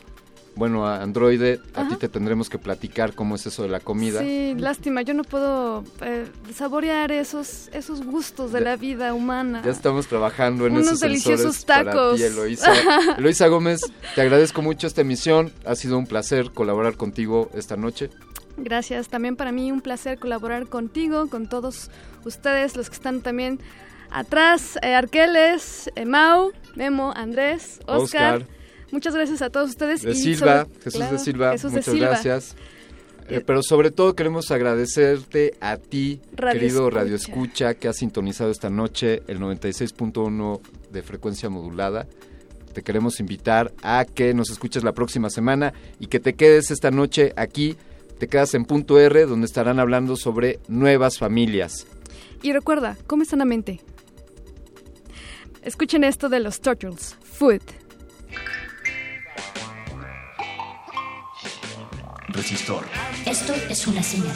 [0.55, 1.89] Bueno, a Androide, a Ajá.
[1.89, 4.19] ti te tendremos que platicar cómo es eso de la comida.
[4.21, 9.63] Sí, lástima, yo no puedo eh, saborear esos esos gustos de la vida humana.
[9.65, 12.17] Ya estamos trabajando en Unos esos deliciosos sensores para tacos.
[12.17, 12.71] ti, Eloisa.
[13.17, 13.81] Eloisa Gómez,
[14.13, 15.51] te agradezco mucho esta emisión.
[15.65, 18.11] Ha sido un placer colaborar contigo esta noche.
[18.57, 21.89] Gracias, también para mí un placer colaborar contigo, con todos
[22.23, 23.59] ustedes, los que están también
[24.11, 28.35] atrás, eh, Arqueles, eh, Mau, Memo, Andrés, Oscar.
[28.41, 28.47] Oscar.
[28.91, 30.03] Muchas gracias a todos ustedes.
[30.03, 32.07] De y Silva, sobre- Jesús claro, de Silva, Jesús de muchas Silva.
[32.09, 32.55] gracias.
[33.29, 36.99] Eh, pero sobre todo queremos agradecerte a ti, Radio querido Escucha.
[36.99, 40.61] Radio Escucha, que has sintonizado esta noche el 96.1
[40.91, 42.05] de frecuencia modulada.
[42.73, 46.91] Te queremos invitar a que nos escuches la próxima semana y que te quedes esta
[46.91, 47.77] noche aquí.
[48.17, 51.87] Te quedas en punto R, donde estarán hablando sobre nuevas familias.
[52.41, 53.81] Y recuerda, come sanamente.
[55.61, 57.61] Escuchen esto de los Turtles, Food.
[62.27, 62.83] Resistor.
[63.25, 64.33] Esto es una señal.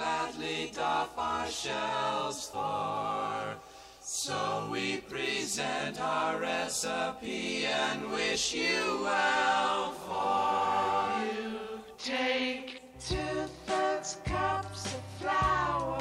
[0.00, 3.54] Gladly doff our shells for.
[4.00, 11.58] So we present our recipe and wish you well for you.
[11.98, 15.98] Take two thirds cups of flour,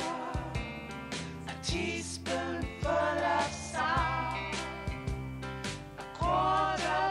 [1.50, 4.56] a teaspoonful of salt,
[6.00, 7.09] a quarter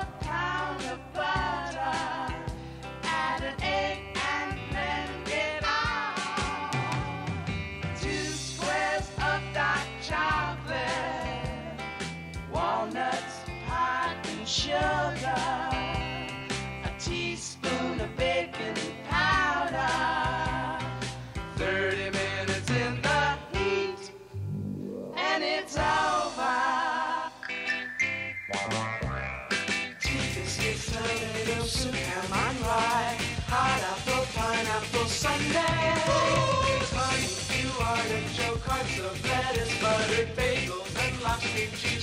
[41.61, 41.98] and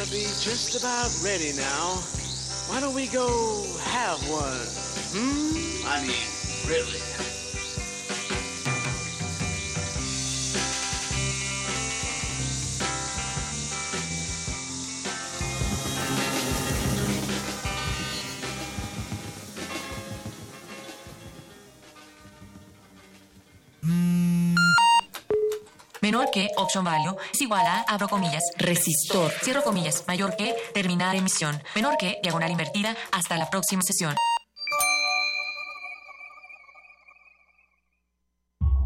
[0.00, 1.96] ought to be just about ready now.
[2.68, 4.66] Why don't we go have one?
[5.12, 5.86] Hmm?
[5.86, 6.16] I mean,
[6.66, 7.09] really?
[26.78, 32.18] Value, es igual a, abro comillas, resistor, cierro comillas, mayor que, terminar emisión, menor que,
[32.22, 34.14] diagonal invertida, hasta la próxima sesión.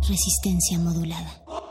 [0.09, 1.64] Resistencia modulada.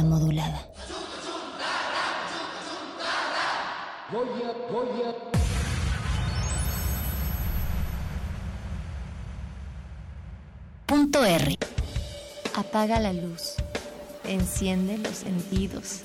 [0.00, 0.68] Modulada.
[10.86, 11.58] Punto R.
[12.56, 13.56] Apaga la luz.
[14.24, 16.00] Enciende los sentidos.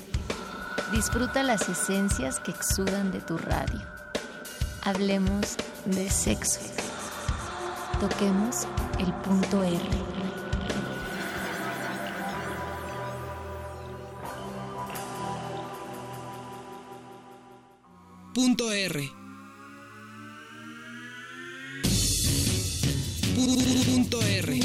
[0.92, 3.80] Disfruta las esencias que exudan de tu radio.
[4.84, 5.56] Hablemos
[5.86, 6.60] de sexo.
[8.00, 8.66] Toquemos
[8.98, 10.17] el punto R.
[18.38, 19.10] Punto R.
[23.34, 24.60] Punto R.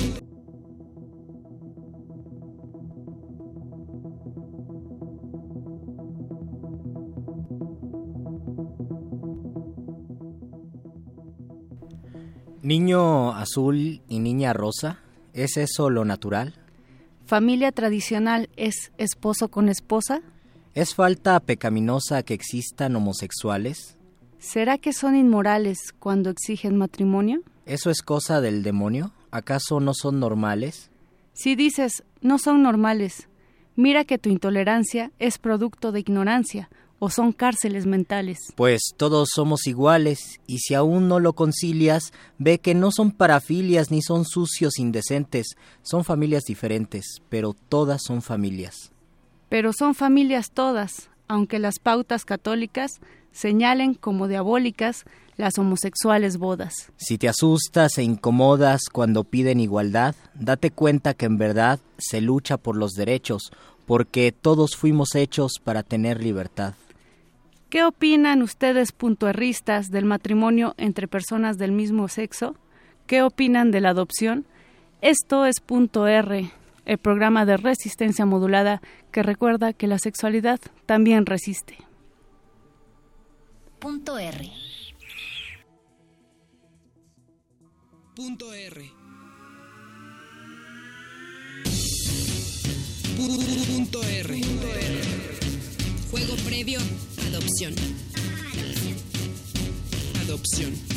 [12.61, 14.99] Niño azul y niña rosa,
[15.33, 16.53] ¿es eso lo natural?
[17.25, 20.21] Familia tradicional es esposo con esposa.
[20.75, 23.95] ¿Es falta pecaminosa que existan homosexuales?
[24.39, 27.43] ¿Será que son inmorales cuando exigen matrimonio?
[27.67, 29.11] ¿Eso es cosa del demonio?
[29.29, 30.89] ¿Acaso no son normales?
[31.33, 33.29] Si dices, no son normales,
[33.75, 38.39] mira que tu intolerancia es producto de ignorancia o son cárceles mentales.
[38.55, 43.91] Pues todos somos iguales, y si aún no lo concilias, ve que no son parafilias
[43.91, 48.92] ni son sucios indecentes, son familias diferentes, pero todas son familias.
[49.53, 52.99] Pero son familias todas, aunque las pautas católicas
[53.31, 55.05] señalen como diabólicas
[55.38, 56.91] las homosexuales bodas.
[56.97, 62.57] Si te asustas e incomodas cuando piden igualdad, date cuenta que en verdad se lucha
[62.57, 63.51] por los derechos,
[63.85, 66.73] porque todos fuimos hechos para tener libertad.
[67.69, 72.55] ¿Qué opinan ustedes puntuerristas del matrimonio entre personas del mismo sexo?
[73.05, 74.47] ¿Qué opinan de la adopción?
[75.01, 76.51] Esto es Punto R,
[76.85, 78.81] el programa de resistencia modulada
[79.11, 81.77] que recuerda que la sexualidad también resiste.
[83.80, 84.51] Punto R.
[88.15, 88.91] Punto R.
[93.18, 94.41] Punto R.
[96.11, 96.80] Juego previo,
[97.27, 97.73] adopción.
[100.23, 100.92] Adopción.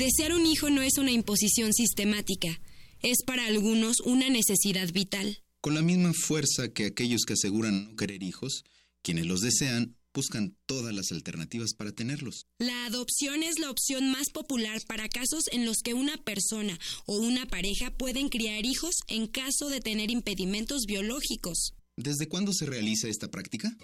[0.00, 2.58] Desear un hijo no es una imposición sistemática,
[3.02, 5.42] es para algunos una necesidad vital.
[5.60, 8.64] Con la misma fuerza que aquellos que aseguran no querer hijos,
[9.02, 12.46] quienes los desean buscan todas las alternativas para tenerlos.
[12.58, 17.18] La adopción es la opción más popular para casos en los que una persona o
[17.18, 21.74] una pareja pueden criar hijos en caso de tener impedimentos biológicos.
[21.98, 23.76] ¿Desde cuándo se realiza esta práctica?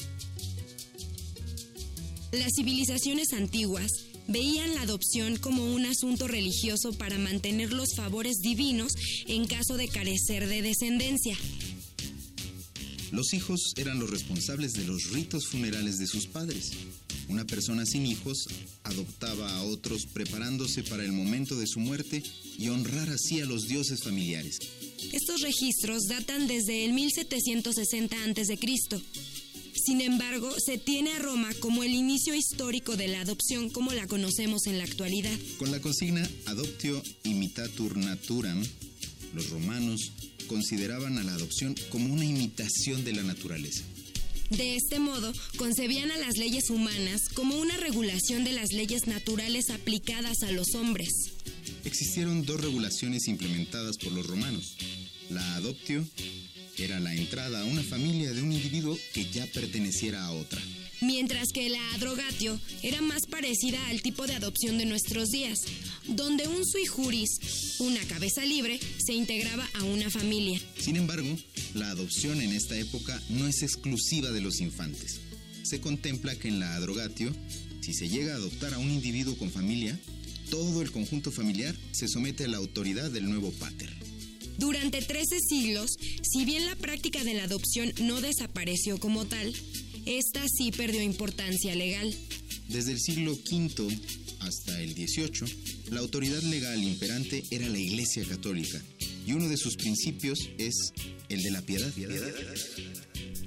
[2.33, 8.93] Las civilizaciones antiguas veían la adopción como un asunto religioso para mantener los favores divinos
[9.27, 11.37] en caso de carecer de descendencia.
[13.13, 16.73] Los hijos eran los responsables de los ritos funerales de sus padres.
[17.29, 18.47] Una persona sin hijos
[18.85, 22.23] adoptaba a otros preparándose para el momento de su muerte
[22.59, 24.59] y honrar así a los dioses familiares.
[25.13, 28.59] Estos registros datan desde el 1760 a.C.
[29.87, 34.09] Sin embargo, se tiene a Roma como el inicio histórico de la adopción como la
[34.09, 35.39] conocemos en la actualidad.
[35.61, 38.61] Con la consigna Adoptio imitatur naturam,
[39.33, 40.11] los romanos
[40.49, 43.85] consideraban a la adopción como una imitación de la naturaleza.
[44.51, 49.71] De este modo, concebían a las leyes humanas como una regulación de las leyes naturales
[49.71, 51.11] aplicadas a los hombres.
[51.85, 54.77] Existieron dos regulaciones implementadas por los romanos.
[55.31, 56.05] La adoptio
[56.85, 60.61] era la entrada a una familia de un individuo que ya perteneciera a otra.
[61.01, 65.59] Mientras que la adrogatio era más parecida al tipo de adopción de nuestros días,
[66.09, 70.61] donde un sui juris, una cabeza libre, se integraba a una familia.
[70.79, 71.37] Sin embargo,
[71.75, 75.21] la adopción en esta época no es exclusiva de los infantes.
[75.63, 77.35] Se contempla que en la adrogatio,
[77.81, 79.99] si se llega a adoptar a un individuo con familia,
[80.51, 84.06] todo el conjunto familiar se somete a la autoridad del nuevo pater.
[84.59, 85.91] Durante 13 siglos,
[86.23, 89.53] si bien la práctica de la adopción no desapareció como tal,
[90.07, 92.15] esta sí perdió importancia legal.
[92.69, 93.99] Desde el siglo V
[94.41, 98.81] hasta el XVIII, la autoridad legal imperante era la Iglesia Católica
[99.27, 100.93] y uno de sus principios es
[101.29, 101.93] el de la piedad.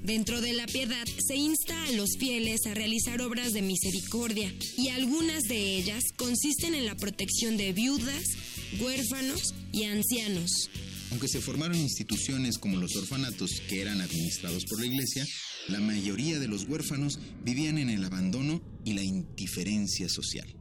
[0.04, 4.90] Dentro de la piedad se insta a los fieles a realizar obras de misericordia y
[4.90, 8.24] algunas de ellas consisten en la protección de viudas,
[8.80, 10.70] huérfanos y ancianos.
[11.12, 15.26] Aunque se formaron instituciones como los orfanatos que eran administrados por la Iglesia,
[15.68, 20.59] la mayoría de los huérfanos vivían en el abandono y la indiferencia social.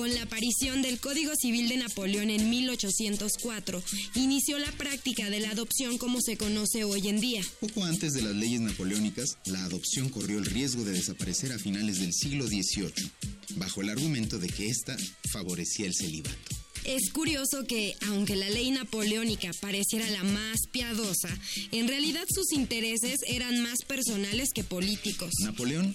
[0.00, 3.82] Con la aparición del Código Civil de Napoleón en 1804,
[4.14, 7.42] inició la práctica de la adopción como se conoce hoy en día.
[7.60, 12.00] Poco antes de las leyes napoleónicas, la adopción corrió el riesgo de desaparecer a finales
[12.00, 13.10] del siglo XVIII,
[13.56, 14.96] bajo el argumento de que ésta
[15.30, 16.56] favorecía el celibato.
[16.86, 21.28] Es curioso que, aunque la ley napoleónica pareciera la más piadosa,
[21.72, 25.30] en realidad sus intereses eran más personales que políticos.
[25.42, 25.94] Napoleón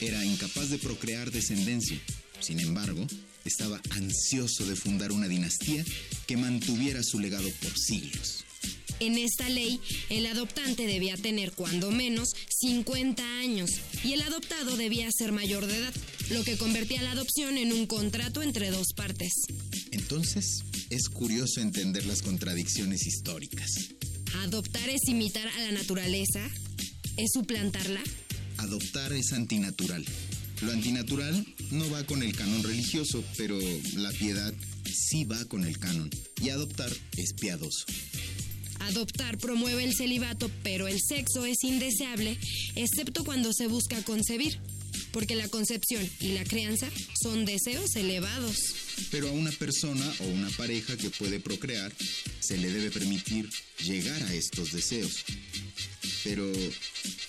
[0.00, 1.98] era incapaz de procrear descendencia.
[2.40, 3.06] Sin embargo,
[3.44, 5.84] estaba ansioso de fundar una dinastía
[6.26, 8.44] que mantuviera su legado por siglos.
[9.00, 13.70] En esta ley, el adoptante debía tener cuando menos 50 años
[14.02, 15.94] y el adoptado debía ser mayor de edad,
[16.30, 19.32] lo que convertía la adopción en un contrato entre dos partes.
[19.92, 23.70] Entonces, es curioso entender las contradicciones históricas.
[24.42, 26.40] ¿Adoptar es imitar a la naturaleza?
[27.16, 28.02] ¿Es suplantarla?
[28.56, 30.04] Adoptar es antinatural.
[30.60, 33.58] Lo antinatural no va con el canon religioso, pero
[33.96, 34.52] la piedad
[34.92, 36.10] sí va con el canon.
[36.42, 37.84] Y adoptar es piadoso.
[38.80, 42.38] Adoptar promueve el celibato, pero el sexo es indeseable,
[42.74, 44.58] excepto cuando se busca concebir,
[45.12, 46.88] porque la concepción y la crianza
[47.20, 48.56] son deseos elevados.
[49.10, 51.92] Pero a una persona o una pareja que puede procrear,
[52.40, 53.48] se le debe permitir
[53.84, 55.24] llegar a estos deseos.
[56.24, 56.50] Pero,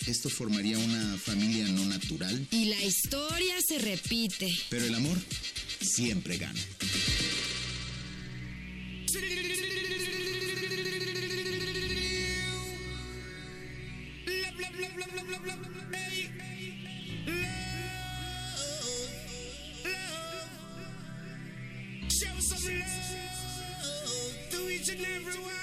[0.07, 2.47] ¿esto formaría una familia no natural?
[2.51, 4.53] Y la historia se repite.
[4.69, 5.17] Pero el amor
[5.81, 6.59] siempre gana.
[22.09, 25.58] Show some love to each and every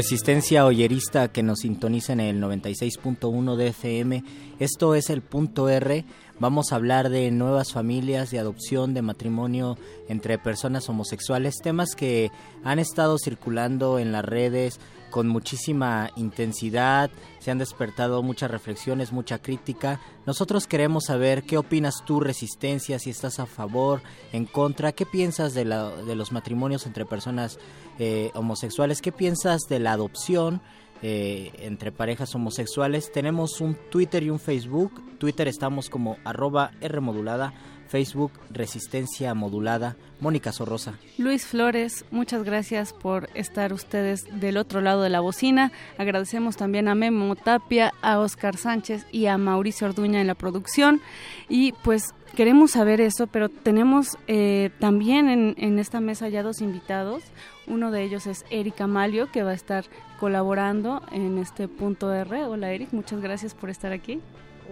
[0.00, 4.24] Resistencia oyerista que nos sintoniza en el 96.1 de FM.
[4.58, 6.06] Esto es el punto R.
[6.38, 9.76] Vamos a hablar de nuevas familias, de adopción, de matrimonio
[10.08, 12.30] entre personas homosexuales, temas que
[12.64, 14.80] han estado circulando en las redes
[15.10, 20.00] con muchísima intensidad, se han despertado muchas reflexiones, mucha crítica.
[20.26, 25.54] Nosotros queremos saber qué opinas tú, Resistencia, si estás a favor, en contra, qué piensas
[25.54, 27.58] de, la, de los matrimonios entre personas
[27.98, 30.62] eh, homosexuales, qué piensas de la adopción.
[31.02, 33.10] Eh, entre parejas homosexuales.
[33.10, 35.02] Tenemos un Twitter y un Facebook.
[35.16, 37.54] Twitter estamos como arroba Rmodulada,
[37.90, 39.96] Facebook Resistencia Modulada.
[40.20, 40.94] Mónica Sorrosa.
[41.18, 45.72] Luis Flores, muchas gracias por estar ustedes del otro lado de la bocina.
[45.98, 51.00] Agradecemos también a Memo Tapia, a Oscar Sánchez y a Mauricio Orduña en la producción.
[51.48, 56.60] Y pues queremos saber eso, pero tenemos eh, también en, en esta mesa ya dos
[56.60, 57.22] invitados.
[57.66, 59.84] Uno de ellos es Erika Malio, que va a estar
[60.18, 62.44] colaborando en este punto R.
[62.44, 64.20] Hola Eric, muchas gracias por estar aquí.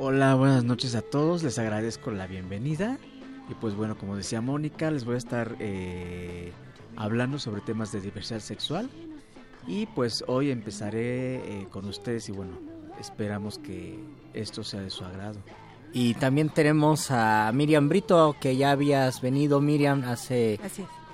[0.01, 2.99] Hola, buenas noches a todos, les agradezco la bienvenida.
[3.51, 6.53] Y pues bueno, como decía Mónica, les voy a estar eh,
[6.95, 8.89] hablando sobre temas de diversidad sexual.
[9.67, 12.61] Y pues hoy empezaré eh, con ustedes y bueno,
[13.01, 13.99] esperamos que
[14.35, 15.41] esto sea de su agrado.
[15.93, 20.61] Y también tenemos a Miriam Brito, que ya habías venido, Miriam, hace.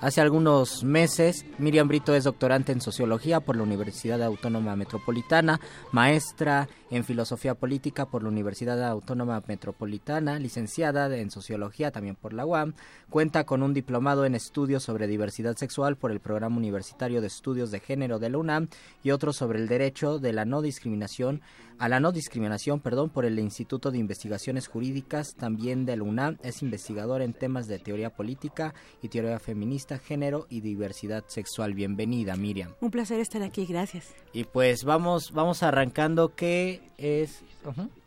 [0.01, 5.59] Hace algunos meses, Miriam Brito es doctorante en sociología por la Universidad Autónoma Metropolitana,
[5.91, 12.45] maestra en filosofía política por la Universidad Autónoma Metropolitana, licenciada en sociología también por la
[12.45, 12.73] UAM,
[13.09, 17.71] cuenta con un diplomado en estudios sobre diversidad sexual por el Programa Universitario de Estudios
[17.71, 18.67] de Género de la UNAM
[19.03, 21.41] y otro sobre el derecho de la no discriminación
[21.77, 26.37] a la no discriminación, perdón, por el Instituto de Investigaciones Jurídicas también de la UNAM,
[26.41, 31.73] es investigador en temas de teoría política y teoría feminista, género y diversidad sexual.
[31.73, 32.73] Bienvenida, Miriam.
[32.79, 34.13] Un placer estar aquí, gracias.
[34.31, 37.43] Y pues vamos vamos arrancando qué es.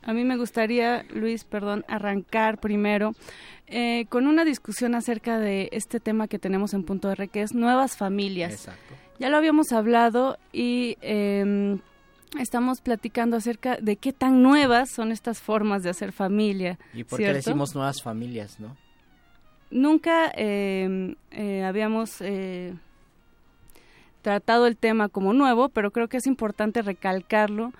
[0.02, 3.12] A mí me gustaría, Luis, perdón, arrancar primero
[3.66, 7.54] eh, con una discusión acerca de este tema que tenemos en punto R, que es
[7.54, 8.52] nuevas familias.
[8.52, 8.94] Exacto.
[9.18, 11.78] Ya lo habíamos hablado y eh,
[12.38, 16.78] estamos platicando acerca de qué tan nuevas son estas formas de hacer familia.
[16.94, 18.76] ¿Y por qué decimos nuevas familias, no?
[19.70, 22.74] Nunca eh, eh, habíamos eh,
[24.22, 27.72] tratado el tema como nuevo, pero creo que es importante recalcarlo.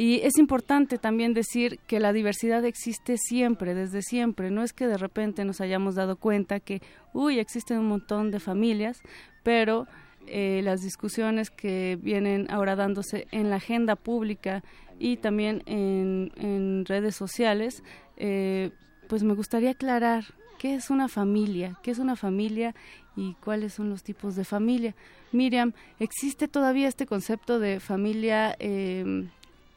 [0.00, 4.48] Y es importante también decir que la diversidad existe siempre, desde siempre.
[4.48, 6.80] No es que de repente nos hayamos dado cuenta que,
[7.12, 9.00] uy, existen un montón de familias,
[9.42, 9.88] pero
[10.28, 14.62] eh, las discusiones que vienen ahora dándose en la agenda pública
[15.00, 17.82] y también en, en redes sociales,
[18.18, 18.70] eh,
[19.08, 20.26] pues me gustaría aclarar
[20.60, 22.72] qué es una familia, qué es una familia
[23.16, 24.94] y cuáles son los tipos de familia.
[25.32, 29.26] Miriam, ¿existe todavía este concepto de familia, eh,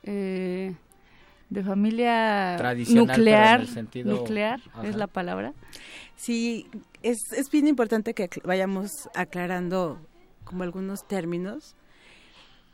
[0.04, 0.76] eh,
[1.50, 4.06] de familia Tradicional, pero en nuclear?
[4.06, 4.88] nuclear Ajá.
[4.88, 5.54] es la palabra.
[6.16, 6.68] Sí,
[7.04, 10.00] es, es bien importante que vayamos aclarando
[10.44, 11.76] como algunos términos.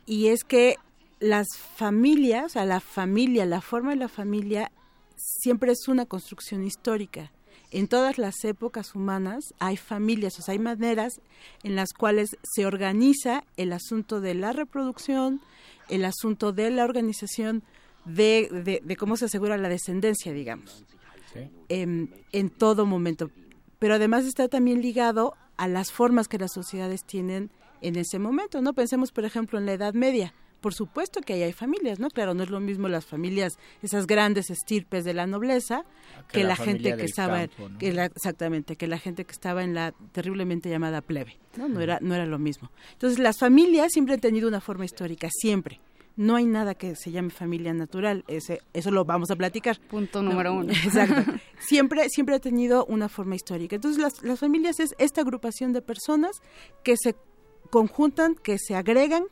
[0.06, 0.76] Y es que
[1.20, 4.70] las familias, o sea, la familia, la forma de la familia
[5.16, 7.32] siempre es una construcción histórica.
[7.70, 11.20] En todas las épocas humanas hay familias, o sea, hay maneras
[11.62, 15.42] en las cuales se organiza el asunto de la reproducción,
[15.88, 17.62] el asunto de la organización,
[18.04, 20.84] de, de- de cómo se asegura la descendencia, digamos
[21.68, 23.30] em, en todo momento.
[23.78, 27.50] Pero además está también ligado a las formas que las sociedades tienen
[27.80, 28.72] en ese momento, ¿no?
[28.72, 30.32] Pensemos, por ejemplo, en la Edad Media.
[30.60, 32.08] Por supuesto que ahí hay familias, ¿no?
[32.10, 35.84] Claro, no es lo mismo las familias, esas grandes estirpes de la nobleza,
[36.32, 37.78] Que que, la gente que estaba, campo, ¿no?
[37.78, 41.68] que la- exactamente, que la gente que estaba en la terriblemente llamada plebe, ¿no?
[41.68, 42.70] No era, no era lo mismo.
[42.92, 45.80] Entonces, las familias siempre han tenido una forma histórica, siempre.
[46.16, 49.78] No hay nada que se llame familia natural, ese, eso lo vamos a platicar.
[49.88, 50.72] Punto número uno.
[50.84, 51.32] Exacto.
[51.60, 53.76] Siempre, siempre ha tenido una forma histórica.
[53.76, 56.32] Entonces, las, las familias es esta agrupación de personas
[56.82, 57.14] que se
[57.70, 59.24] conjuntan, que se agregan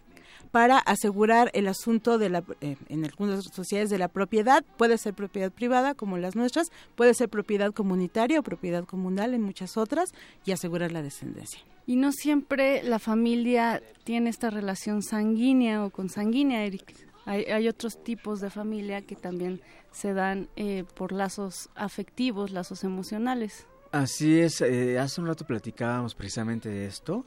[0.51, 5.15] para asegurar el asunto de la, eh, en algunas sociedades de la propiedad, puede ser
[5.15, 10.13] propiedad privada como las nuestras, puede ser propiedad comunitaria o propiedad comunal en muchas otras
[10.45, 11.61] y asegurar la descendencia.
[11.87, 16.95] Y no siempre la familia tiene esta relación sanguínea o consanguínea, Eric.
[17.25, 19.61] Hay, hay otros tipos de familia que también
[19.93, 23.67] se dan eh, por lazos afectivos, lazos emocionales.
[23.93, 27.25] Así es, eh, hace un rato platicábamos precisamente de esto,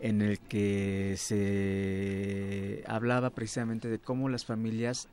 [0.00, 5.08] en el que se hablaba precisamente de cómo las familias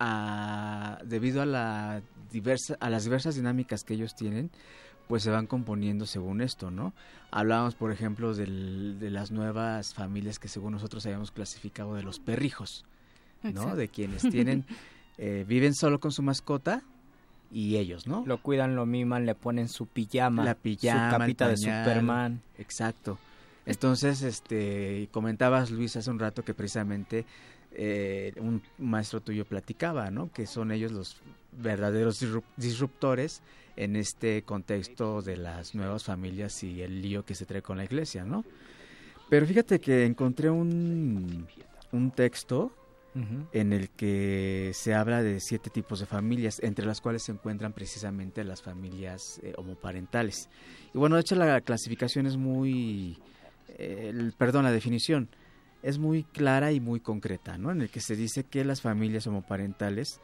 [0.00, 4.50] a, debido a, la diversa, a las diversas dinámicas que ellos tienen,
[5.08, 6.92] pues se van componiendo según esto, ¿no?
[7.30, 12.18] Hablábamos, por ejemplo, del- de las nuevas familias que según nosotros habíamos clasificado de los
[12.18, 12.84] perrijos,
[13.42, 13.48] ¿no?
[13.50, 13.76] Exacto.
[13.76, 14.64] De quienes tienen,
[15.18, 16.82] eh, viven solo con su mascota
[17.52, 18.24] y ellos, ¿no?
[18.26, 21.56] Lo cuidan, lo miman, le ponen su pijama, la pijama, su capita de.
[21.58, 22.40] Superman.
[22.58, 23.18] Exacto.
[23.66, 27.24] Entonces, este, comentabas Luis hace un rato que precisamente
[27.72, 30.30] eh, un maestro tuyo platicaba, ¿no?
[30.32, 31.16] Que son ellos los
[31.52, 33.42] verdaderos disrup- disruptores
[33.76, 37.84] en este contexto de las nuevas familias y el lío que se trae con la
[37.84, 38.44] iglesia, ¿no?
[39.30, 41.46] Pero fíjate que encontré un,
[41.92, 42.72] un texto
[43.52, 47.74] en el que se habla de siete tipos de familias, entre las cuales se encuentran
[47.74, 50.48] precisamente las familias eh, homoparentales.
[50.94, 53.18] Y bueno, de hecho la clasificación es muy,
[53.78, 55.28] el- perdón, la definición
[55.82, 57.70] es muy clara y muy concreta, ¿no?
[57.72, 60.20] En el que se dice que las familias homoparentales,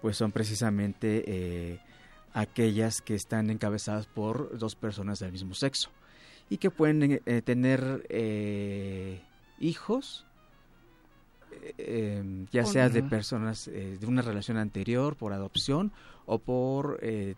[0.00, 1.78] pues son precisamente eh,
[2.32, 5.90] aquellas que están encabezadas por dos personas del mismo sexo
[6.48, 9.20] y que pueden eh, tener eh,
[9.60, 10.26] hijos
[11.52, 15.92] eh, eh, ya sea de personas de una relación anterior por adopción
[16.26, 17.34] o por eh,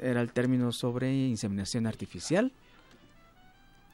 [0.00, 2.52] era el término sobre inseminación artificial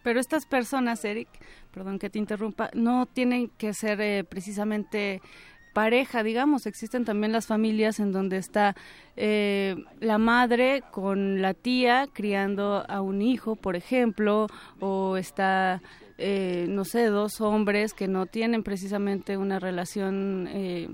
[0.08, 1.28] Pero estas personas, Eric,
[1.70, 5.20] perdón que te interrumpa, no tienen que ser eh, precisamente
[5.74, 6.64] pareja, digamos.
[6.64, 8.74] Existen también las familias en donde está
[9.16, 14.46] eh, la madre con la tía criando a un hijo, por ejemplo,
[14.80, 15.82] o está,
[16.16, 20.88] eh, no sé, dos hombres que no tienen precisamente una relación eh,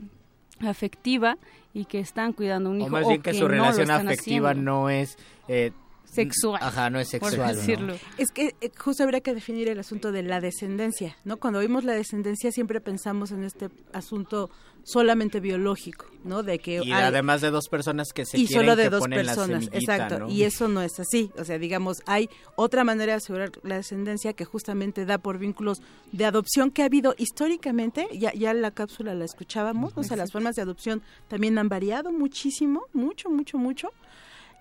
[0.59, 1.39] afectiva
[1.73, 2.91] y que están cuidando a un O hijo.
[2.91, 4.73] más bien que su no relación afectiva haciendo.
[4.73, 5.17] no es...
[5.47, 5.71] eh,
[6.15, 7.53] Sexual, Ajá, no es por sexual.
[7.55, 7.61] ¿no?
[7.61, 7.95] decirlo.
[8.19, 11.37] Es que eh, justo habría que definir el asunto de la descendencia, ¿no?
[11.39, 14.51] Cuando oímos la descendencia siempre pensamos en este asunto
[14.87, 16.43] solamente biológico, ¿no?
[16.43, 18.91] De que Y hay- además de dos personas que se y quieren solo de que
[18.91, 20.19] dos ponen personas, semillita, exacto.
[20.21, 20.29] ¿no?
[20.31, 21.31] Y eso no es así.
[21.39, 25.81] O sea, digamos, hay otra manera de asegurar la descendencia que justamente da por vínculos
[26.13, 28.09] de adopción que ha habido históricamente.
[28.13, 29.93] Ya, ya en la cápsula la escuchábamos.
[29.97, 33.89] O sea, las formas de adopción también han variado muchísimo, mucho, mucho, mucho.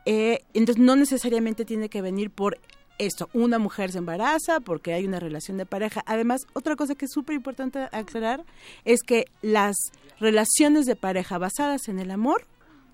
[0.05, 2.59] Eh, entonces, no necesariamente tiene que venir por
[2.99, 3.29] esto.
[3.33, 6.03] Una mujer se embaraza porque hay una relación de pareja.
[6.05, 8.43] Además, otra cosa que es súper importante aclarar
[8.85, 9.75] es que las
[10.19, 12.45] relaciones de pareja basadas en el amor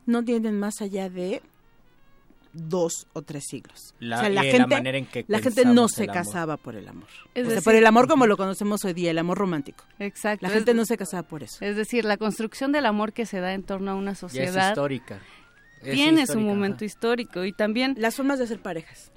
[0.06, 1.42] no tienen más allá de
[2.52, 3.94] dos o tres siglos.
[4.00, 6.76] La- o sea, la la gente, manera en que la gente no se casaba por
[6.76, 7.08] el amor.
[7.36, 9.84] Es O sea, decir- por el amor como lo conocemos hoy día, el amor romántico.
[10.00, 10.44] Exacto.
[10.44, 11.58] La es- gente no se casaba por eso.
[11.64, 14.20] Es decir, la construcción del amor que se da en torno a una Ya es
[14.20, 15.20] sociedad histórica.
[15.82, 19.12] Tiene su momento histórico y también las formas de hacer parejas.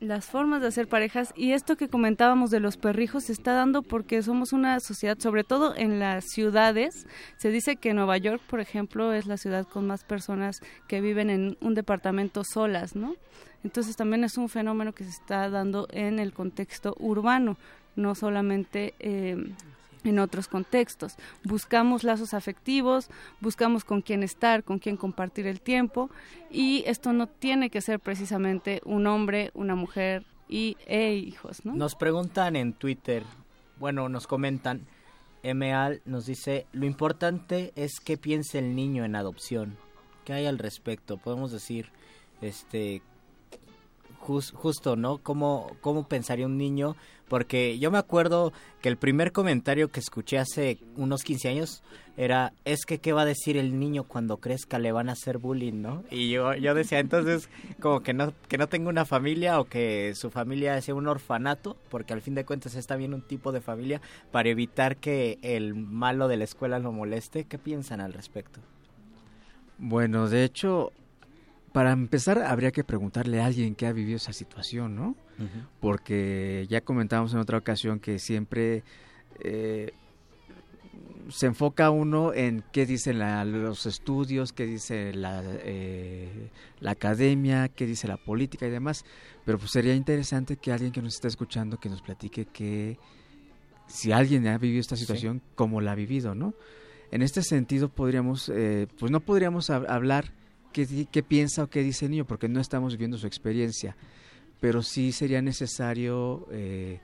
[0.00, 3.82] Las formas de hacer parejas y esto que comentábamos de los perrijos se está dando
[3.82, 7.06] porque somos una sociedad, sobre todo en las ciudades.
[7.36, 11.30] Se dice que Nueva York, por ejemplo, es la ciudad con más personas que viven
[11.30, 13.14] en un departamento solas, ¿no?
[13.64, 17.56] Entonces también es un fenómeno que se está dando en el contexto urbano,
[17.96, 19.36] no solamente eh,
[20.10, 21.16] en otros contextos.
[21.44, 23.08] Buscamos lazos afectivos,
[23.40, 26.10] buscamos con quién estar, con quién compartir el tiempo
[26.50, 31.74] y esto no tiene que ser precisamente un hombre, una mujer y e hijos, ¿no?
[31.74, 33.22] Nos preguntan en Twitter,
[33.78, 34.86] bueno, nos comentan,
[35.42, 39.76] Emeal nos dice, lo importante es que piense el niño en adopción.
[40.24, 41.16] ¿Qué hay al respecto?
[41.16, 41.90] Podemos decir,
[42.40, 43.02] este,
[44.22, 45.18] jus- justo, ¿no?
[45.18, 46.96] ¿Cómo, ¿Cómo pensaría un niño?
[47.28, 48.52] Porque yo me acuerdo
[48.82, 51.82] que el primer comentario que escuché hace unos 15 años
[52.18, 55.38] era, es que qué va a decir el niño cuando crezca, le van a hacer
[55.38, 56.04] bullying, ¿no?
[56.10, 57.48] Y yo, yo decía, entonces,
[57.80, 61.78] como que no, que no tenga una familia o que su familia sea un orfanato,
[61.88, 65.74] porque al fin de cuentas está bien un tipo de familia, para evitar que el
[65.74, 67.44] malo de la escuela lo moleste.
[67.44, 68.60] ¿Qué piensan al respecto?
[69.78, 70.92] Bueno, de hecho,
[71.72, 75.16] para empezar habría que preguntarle a alguien que ha vivido esa situación, ¿no?
[75.80, 78.84] Porque ya comentábamos en otra ocasión que siempre
[79.40, 79.92] eh,
[81.30, 87.68] se enfoca uno en qué dicen la- los estudios, qué dice la, eh, la academia,
[87.68, 89.04] qué dice la política y demás.
[89.44, 92.98] Pero pues sería interesante que alguien que nos esté escuchando que nos platique que
[93.86, 96.54] si alguien ha vivido esta situación, cómo la ha vivido, ¿no?
[97.10, 100.32] En este sentido podríamos, eh, pues no podríamos hab- hablar
[100.72, 103.96] qué, qué piensa o qué dice el niño, porque no estamos viviendo su experiencia,
[104.60, 107.00] pero sí sería necesario eh,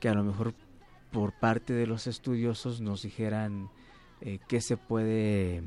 [0.00, 0.54] que a lo mejor
[1.12, 3.70] por parte de los estudiosos nos dijeran
[4.20, 5.62] eh, qué se puede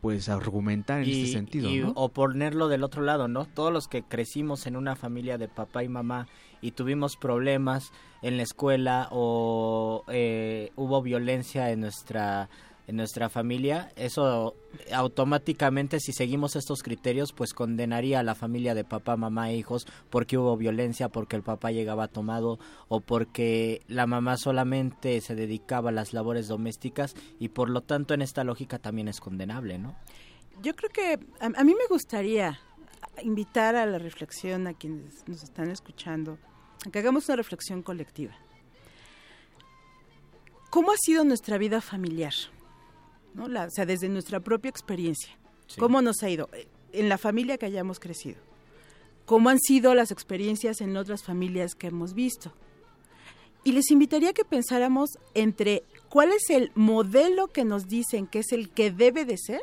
[0.00, 1.92] pues argumentar en y, este sentido, y- ¿no?
[1.96, 3.46] O ponerlo del otro lado, ¿no?
[3.46, 6.26] Todos los que crecimos en una familia de papá y mamá
[6.60, 7.90] y tuvimos problemas
[8.22, 12.50] en la escuela o eh, hubo violencia en nuestra
[12.90, 14.56] en nuestra familia, eso
[14.92, 19.86] automáticamente si seguimos estos criterios pues condenaría a la familia de papá, mamá e hijos
[20.10, 25.90] porque hubo violencia, porque el papá llegaba tomado o porque la mamá solamente se dedicaba
[25.90, 29.94] a las labores domésticas y por lo tanto en esta lógica también es condenable, ¿no?
[30.60, 32.58] Yo creo que a, a mí me gustaría
[33.22, 36.38] invitar a la reflexión a quienes nos están escuchando,
[36.84, 38.36] a que hagamos una reflexión colectiva.
[40.70, 42.34] ¿Cómo ha sido nuestra vida familiar?
[43.34, 43.48] ¿No?
[43.48, 45.30] La- o sea, desde nuestra propia experiencia.
[45.78, 46.48] ¿Cómo nos ha ido?
[46.52, 48.38] Eh, En la familia que hayamos crecido.
[49.24, 52.52] ¿Cómo han sido las experiencias en otras familias que hemos visto?
[53.62, 58.40] Y les invitaría a que pensáramos entre cuál es el modelo que nos dicen que
[58.40, 59.62] es el que debe de ser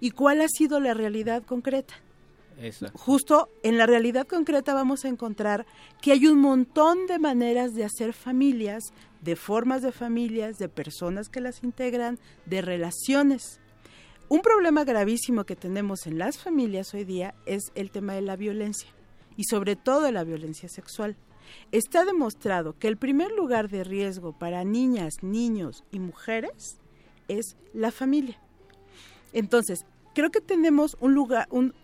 [0.00, 1.94] y cuál ha sido la realidad concreta.
[2.92, 5.64] Justo en la realidad concreta vamos a encontrar
[6.02, 8.84] que hay un montón de maneras de hacer familias,
[9.24, 13.60] de formas de familias, de personas que las integran, de relaciones.
[14.28, 18.36] Un problema gravísimo que tenemos en las familias hoy día es el tema de la
[18.36, 18.88] violencia
[19.36, 21.16] y sobre todo de la violencia sexual.
[21.72, 26.78] Está demostrado que el primer lugar de riesgo para niñas, niños y mujeres
[27.28, 28.38] es la familia.
[29.32, 31.74] Entonces, creo que tenemos un lugar, un,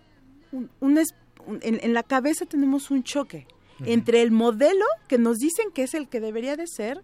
[0.53, 1.15] un- un es-
[1.47, 3.47] un- en, en la cabeza tenemos un choque
[3.87, 7.03] entre el modelo que nos dicen que es el que debería de ser,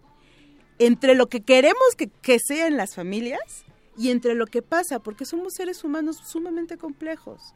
[0.79, 3.65] entre lo que queremos que, que sea en las familias
[3.97, 7.53] y entre lo que pasa, porque somos seres humanos sumamente complejos.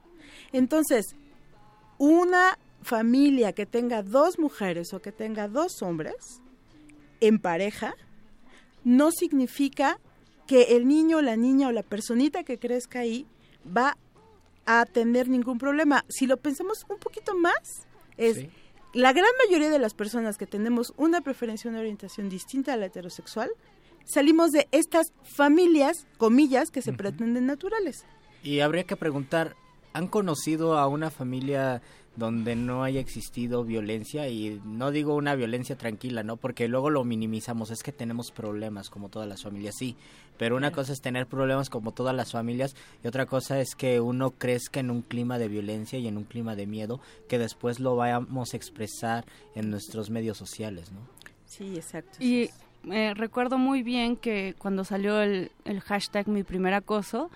[0.52, 1.16] Entonces,
[1.98, 6.42] una familia que tenga dos mujeres o que tenga dos hombres
[7.20, 7.96] en pareja
[8.84, 10.00] no significa
[10.48, 13.28] que el niño, la niña o la personita que crezca ahí
[13.66, 13.98] va
[14.66, 16.04] a tener ningún problema.
[16.10, 18.48] Si lo pensamos un poquito más, es
[18.94, 22.88] la gran mayoría de las personas que tenemos una preferencia, una orientación distinta a la
[22.88, 23.50] heterosexual,
[24.06, 28.06] salimos de estas familias, comillas, que se pretenden naturales.
[28.44, 29.56] Y habría que preguntar,
[29.94, 31.82] ¿han conocido a una familia
[32.22, 34.28] donde no haya existido violencia?
[34.30, 36.38] Y no digo una violencia tranquila, ¿no?
[36.38, 39.98] Porque luego lo minimizamos, es que tenemos problemas como todas las familias, sí.
[40.38, 44.00] Pero una cosa es tener problemas como todas las familias y otra cosa es que
[44.00, 47.80] uno crezca en un clima de violencia y en un clima de miedo que después
[47.80, 49.26] lo vayamos a expresar
[49.56, 51.00] en nuestros medios sociales, ¿no?
[51.46, 52.18] Sí, exacto.
[52.20, 52.50] Y
[52.92, 57.30] eh, recuerdo muy bien que cuando salió el, el hashtag mi primer acoso,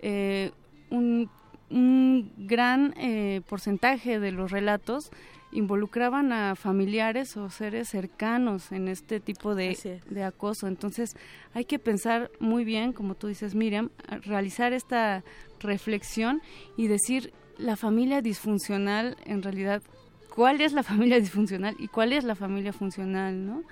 [0.00, 0.50] eh,
[0.90, 1.30] un,
[1.70, 5.10] un gran eh, porcentaje de los relatos
[5.52, 10.66] involucraban a familiares o seres cercanos en este tipo de, de acoso.
[10.68, 11.16] Entonces
[11.54, 13.90] hay que pensar muy bien, como tú dices, Miriam,
[14.22, 15.24] realizar esta
[15.60, 16.40] reflexión
[16.76, 19.82] y decir la familia disfuncional en realidad
[20.34, 23.62] cuál es la familia disfuncional y cuál es la familia funcional, ¿no?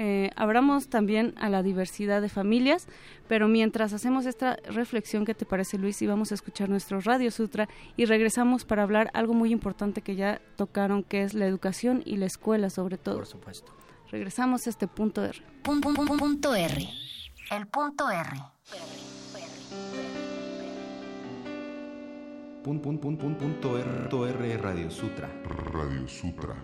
[0.00, 2.86] Eh, abramos también a la diversidad de familias,
[3.26, 6.00] pero mientras hacemos esta reflexión, ¿qué te parece Luis?
[6.02, 10.14] Y vamos a escuchar nuestro Radio Sutra y regresamos para hablar algo muy importante que
[10.14, 13.16] ya tocaron, que es la educación y la escuela sobre todo.
[13.16, 13.72] Por supuesto.
[14.08, 15.42] Regresamos a este punto R.
[15.64, 16.88] Punto, punto R.
[17.50, 18.30] El punto R.
[22.62, 25.28] Pun, pun, pun, pun, punto R, punto R Radio Sutra.
[25.72, 26.54] Radio Sutra.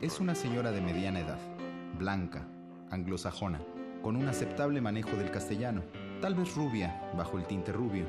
[0.00, 1.38] Es una señora de mediana edad,
[1.98, 2.46] blanca,
[2.94, 3.60] anglosajona,
[4.02, 5.82] con un aceptable manejo del castellano,
[6.20, 8.04] tal vez rubia, bajo el tinte rubio,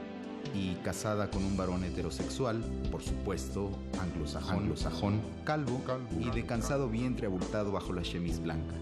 [0.54, 5.22] y casada con un varón heterosexual, por supuesto, anglosajón, anglosajón.
[5.44, 5.82] Calvo,
[6.20, 8.76] y de cansado vientre abultado bajo la chemise blanca.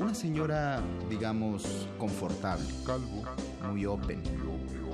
[0.00, 2.66] Una señora, digamos, confortable,
[3.70, 4.22] muy open.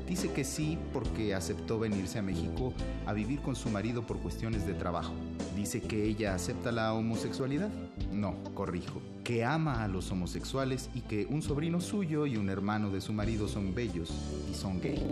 [0.07, 2.73] Dice que sí porque aceptó venirse a México
[3.07, 5.13] a vivir con su marido por cuestiones de trabajo.
[5.57, 7.71] Dice que ella acepta la homosexualidad.
[8.13, 9.03] No, corrijo.
[9.25, 13.13] Que ama a los homosexuales y que un sobrino suyo y un hermano de su
[13.13, 14.13] marido son bellos
[14.49, 15.03] y son gay.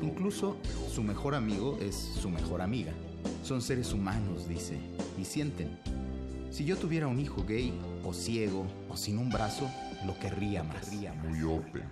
[0.00, 0.56] Incluso
[0.90, 2.92] su mejor amigo es su mejor amiga.
[3.42, 4.78] Son seres humanos, dice,
[5.18, 5.78] y sienten.
[6.50, 9.70] Si yo tuviera un hijo gay, o ciego, o sin un brazo,
[10.06, 10.90] lo querría más.
[11.22, 11.84] Muy open.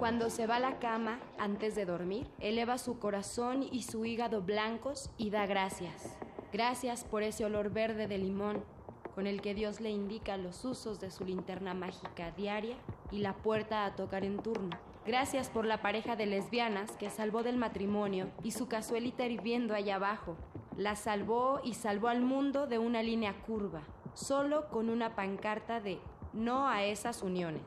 [0.00, 4.40] Cuando se va a la cama antes de dormir, eleva su corazón y su hígado
[4.40, 6.16] blancos y da gracias.
[6.54, 8.64] Gracias por ese olor verde de limón
[9.14, 12.76] con el que Dios le indica los usos de su linterna mágica diaria
[13.10, 14.70] y la puerta a tocar en turno.
[15.04, 19.96] Gracias por la pareja de lesbianas que salvó del matrimonio y su cazuelita hirviendo allá
[19.96, 20.38] abajo.
[20.78, 23.82] La salvó y salvó al mundo de una línea curva,
[24.14, 25.98] solo con una pancarta de
[26.32, 27.60] no a esas uniones.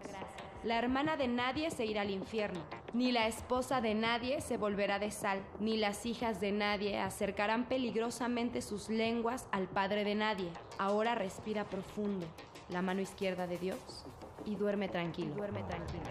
[0.64, 2.62] La hermana de nadie se irá al infierno,
[2.94, 7.66] ni la esposa de nadie se volverá de sal, ni las hijas de nadie acercarán
[7.66, 10.50] peligrosamente sus lenguas al padre de nadie.
[10.78, 12.26] Ahora respira profundo,
[12.70, 14.06] la mano izquierda de Dios,
[14.46, 15.36] y duerme tranquilo.
[15.36, 16.04] Duerme tranquilo.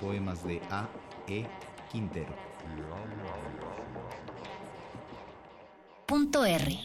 [0.00, 0.88] poemas de A.
[1.28, 1.44] E.
[1.92, 2.34] Quintero.
[6.06, 6.78] Punto R.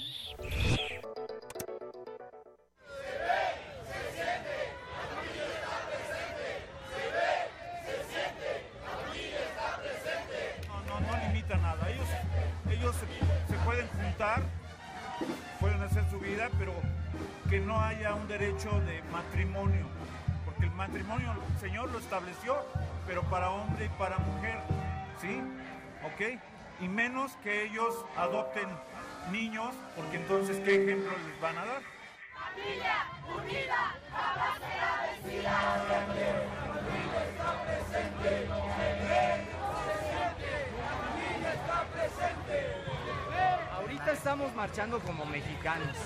[14.21, 14.41] juntar,
[15.59, 16.73] pueden hacer su vida, pero
[17.49, 19.87] que no haya un derecho de matrimonio.
[20.45, 22.55] Porque el matrimonio el Señor lo estableció,
[23.07, 24.57] pero para hombre y para mujer.
[25.19, 25.41] ¿Sí?
[26.05, 26.39] ¿Ok?
[26.81, 28.67] Y menos que ellos adopten
[29.31, 31.81] niños, porque entonces, ¿qué ejemplo les van a dar?
[32.33, 36.30] Familia unida, jamás será vencida.
[44.21, 45.97] Estamos marchando como mexicanos.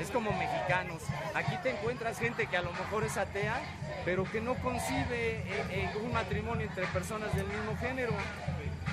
[0.00, 1.02] Es como mexicanos.
[1.34, 3.60] Aquí te encuentras gente que a lo mejor es atea,
[4.06, 8.14] pero que no concibe eh, eh, un matrimonio entre personas del mismo género.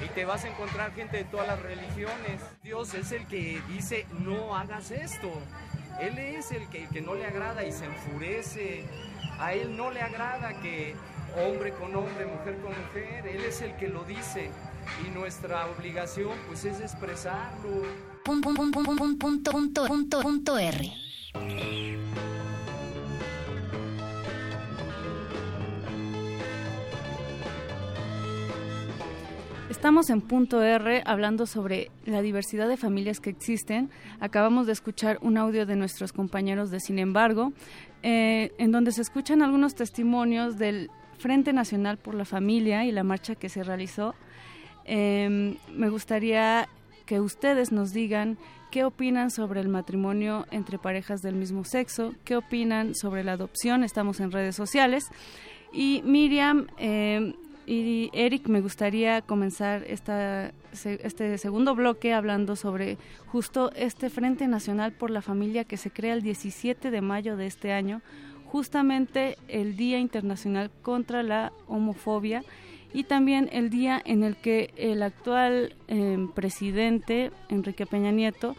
[0.03, 2.41] Y te vas a encontrar gente de todas las religiones.
[2.61, 5.31] Dios es el que dice, no hagas esto.
[6.01, 8.83] Él es el que, que no le agrada y se enfurece.
[9.39, 10.93] A él no le agrada que
[11.37, 13.27] hombre con hombre, mujer con mujer.
[13.27, 14.51] Él es el que lo dice.
[15.05, 17.83] Y nuestra obligación pues es expresarlo.
[18.23, 20.91] Punto, punto, punto, punto, punto, punto, punto R.
[29.69, 33.89] Estamos en punto R hablando sobre la diversidad de familias que existen.
[34.19, 37.53] Acabamos de escuchar un audio de nuestros compañeros de Sin embargo,
[38.03, 43.03] eh, en donde se escuchan algunos testimonios del Frente Nacional por la Familia y la
[43.03, 44.15] marcha que se realizó.
[44.91, 46.67] Eh, me gustaría
[47.05, 48.39] que ustedes nos digan
[48.71, 53.83] qué opinan sobre el matrimonio entre parejas del mismo sexo, qué opinan sobre la adopción.
[53.83, 55.05] Estamos en redes sociales.
[55.71, 57.35] Y Miriam, eh,
[57.67, 64.93] y Eric, me gustaría comenzar esta, este segundo bloque hablando sobre justo este Frente Nacional
[64.93, 68.01] por la Familia que se crea el 17 de mayo de este año,
[68.45, 72.43] justamente el Día Internacional contra la Homofobia
[72.93, 78.55] y también el día en el que el actual eh, presidente, Enrique Peña Nieto,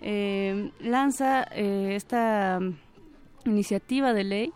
[0.00, 2.60] eh, lanza eh, esta
[3.44, 4.52] iniciativa de ley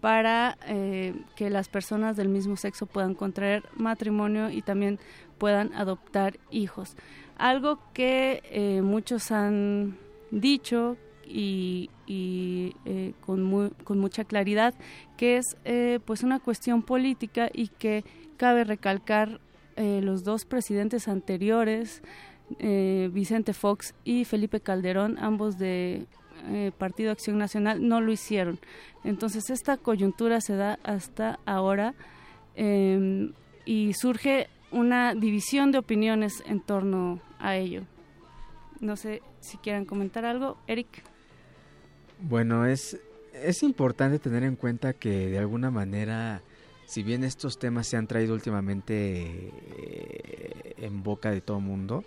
[0.00, 4.98] para eh, que las personas del mismo sexo puedan contraer matrimonio y también
[5.38, 6.96] puedan adoptar hijos.
[7.36, 9.98] Algo que eh, muchos han
[10.30, 14.74] dicho y, eh, con, mu con, mucha claridad
[15.16, 15.56] que es
[16.04, 18.04] pues una cuestión política y que
[18.40, 19.38] cabe recalcar
[19.76, 22.02] los dos presidentes anteriores,
[22.58, 26.06] Vicente Fox y Felipe Calderón, ambos de
[26.48, 28.58] eh, Partido Acción Nacional no lo hicieron.
[29.04, 31.94] Entonces esta coyuntura se da hasta ahora
[32.56, 33.30] eh,
[33.64, 37.82] y surge una división de opiniones en torno a ello.
[38.80, 41.02] No sé si quieran comentar algo, Eric.
[42.22, 42.98] Bueno, es,
[43.34, 46.42] es importante tener en cuenta que de alguna manera,
[46.90, 52.02] si bien estos temas se han traído últimamente eh, en boca de todo mundo,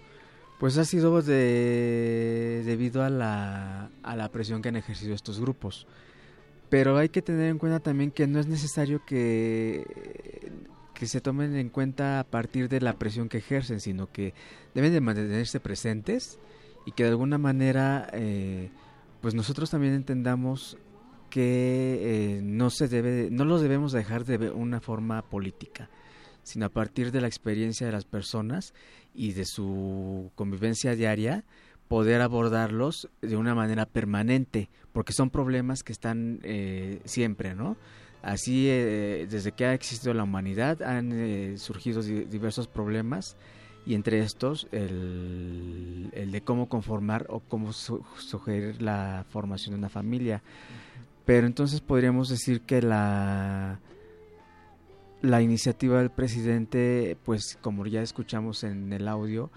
[0.59, 5.87] pues ha sido de, debido a la, a la presión que han ejercido estos grupos.
[6.69, 9.85] Pero hay que tener en cuenta también que no es necesario que,
[10.93, 14.33] que se tomen en cuenta a partir de la presión que ejercen, sino que
[14.75, 16.39] deben de mantenerse presentes
[16.85, 18.69] y que de alguna manera eh,
[19.21, 20.77] pues nosotros también entendamos
[21.33, 25.89] que eh, no se debe no los debemos dejar de una forma política
[26.43, 28.75] sino a partir de la experiencia de las personas
[29.15, 31.43] y de su convivencia diaria
[31.87, 37.77] poder abordarlos de una manera permanente, porque son problemas que están eh, siempre, ¿no?
[38.21, 43.35] Así, eh, desde que ha existido la humanidad, han eh, surgido di diversos problemas
[43.85, 49.79] y entre estos el, el, de cómo conformar o cómo su sugerir la formación de
[49.79, 50.41] una familia.
[51.25, 53.79] Pero entonces podríamos decir que la
[55.23, 59.49] la iniciativa del presidente, pues como ya escuchamos en el audio,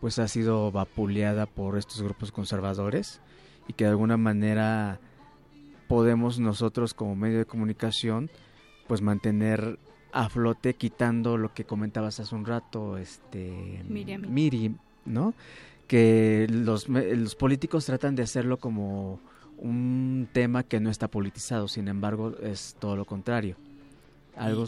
[0.00, 3.20] pues ha sido vapuleada por estos grupos conservadores
[3.68, 4.98] y que de alguna manera
[5.86, 8.30] podemos nosotros como medio de comunicación
[8.88, 9.78] pues mantener
[10.12, 14.26] a flote quitando lo que comentabas hace un rato este Miriam.
[14.28, 15.34] Miri, ¿no?
[15.86, 19.20] Que los, los políticos tratan de hacerlo como
[19.62, 23.56] un tema que no está politizado, sin embargo es todo lo contrario
[24.36, 24.64] algo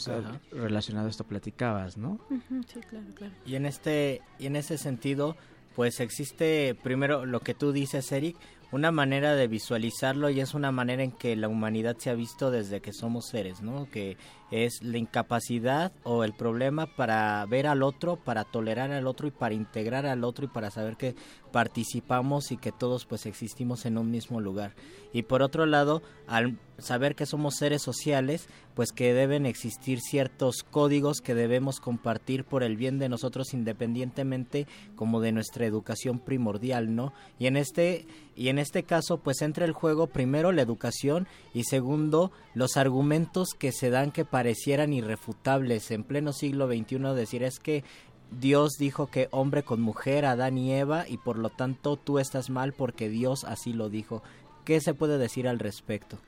[0.52, 2.18] relacionado a esto platicabas, ¿no?
[2.66, 3.32] Sí, claro, claro.
[3.46, 5.36] Y en este y en ese sentido,
[5.74, 8.36] pues existe primero lo que tú dices, Eric,
[8.72, 12.50] una manera de visualizarlo y es una manera en que la humanidad se ha visto
[12.50, 13.88] desde que somos seres, ¿no?
[13.90, 14.16] Que
[14.50, 19.30] es la incapacidad o el problema para ver al otro, para tolerar al otro y
[19.30, 21.14] para integrar al otro y para saber que
[21.52, 24.74] participamos y que todos pues existimos en un mismo lugar.
[25.12, 30.64] Y por otro lado, al saber que somos seres sociales, pues que deben existir ciertos
[30.68, 34.66] códigos que debemos compartir por el bien de nosotros independientemente
[34.96, 37.12] como de nuestra educación primordial, ¿no?
[37.38, 41.62] Y en este y en este caso pues entra el juego primero la educación y
[41.62, 47.58] segundo los argumentos que se dan que parecieran irrefutables en pleno siglo XXI decir es
[47.58, 47.82] que
[48.30, 52.50] Dios dijo que hombre con mujer, Adán y Eva, y por lo tanto tú estás
[52.50, 54.22] mal porque Dios así lo dijo.
[54.66, 56.18] ¿Qué se puede decir al respecto?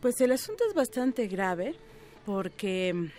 [0.00, 1.74] Pues el asunto es bastante grave
[2.24, 3.10] porque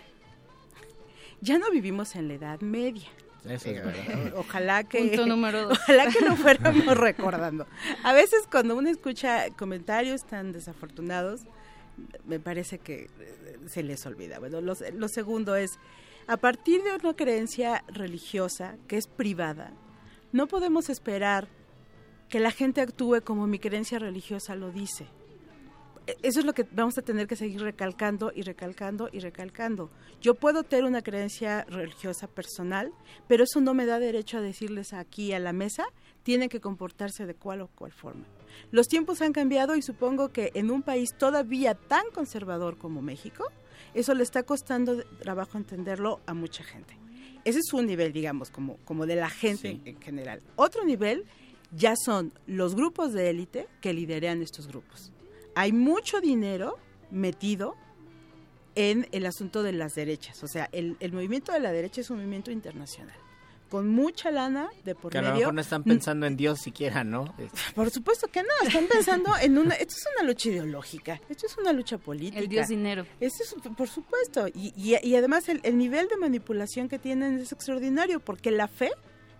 [1.41, 3.09] ya no vivimos en la Edad Media.
[3.47, 4.33] Eso es verdad.
[4.35, 5.79] Ojalá que Punto número dos.
[5.83, 7.67] ojalá que lo fuéramos recordando.
[8.03, 11.41] A veces cuando uno escucha comentarios tan desafortunados,
[12.25, 14.39] me parece que eh, se les olvida.
[14.39, 15.71] Bueno, lo, lo segundo es
[16.27, 19.71] a partir de una creencia religiosa que es privada,
[20.31, 21.47] no podemos esperar
[22.29, 25.05] que la gente actúe como mi creencia religiosa lo dice.
[26.07, 29.91] E- Eso es lo que vamos a tener que seguir recalcando y recalcando y recalcando.
[30.21, 32.91] Yo puedo tener una creencia religiosa personal,
[33.27, 35.85] pero eso no me da derecho a decirles aquí a la mesa,
[36.23, 38.23] tienen que comportarse de cual o cual forma.
[38.71, 43.45] Los tiempos han cambiado y supongo que en un país todavía tan conservador como México,
[43.93, 46.97] eso le está costando trabajo entenderlo a mucha gente.
[47.45, 50.41] Ese es un nivel, digamos, como, como de la gente en- en general.
[50.55, 51.25] Otro nivel
[51.75, 55.11] ya son los grupos de élite que liderean estos grupos.
[55.55, 56.77] Hay mucho dinero
[57.11, 57.75] metido
[58.75, 60.43] en el asunto de las derechas.
[60.43, 63.15] O sea, el, el movimiento de la derecha es un movimiento internacional.
[63.73, 65.39] Con mucha lana de por Que a lo medio.
[65.39, 67.25] mejor no están pensando en Dios siquiera, ¿no?
[67.75, 69.73] Por supuesto que no, están pensando en una...
[69.73, 72.37] Esto es una lucha ideológica, esto es una lucha política.
[72.39, 73.07] El dios dinero.
[73.19, 77.39] Esto es, por supuesto, y, y- y además el, el nivel de manipulación que tienen
[77.39, 78.91] es extraordinario, porque la fe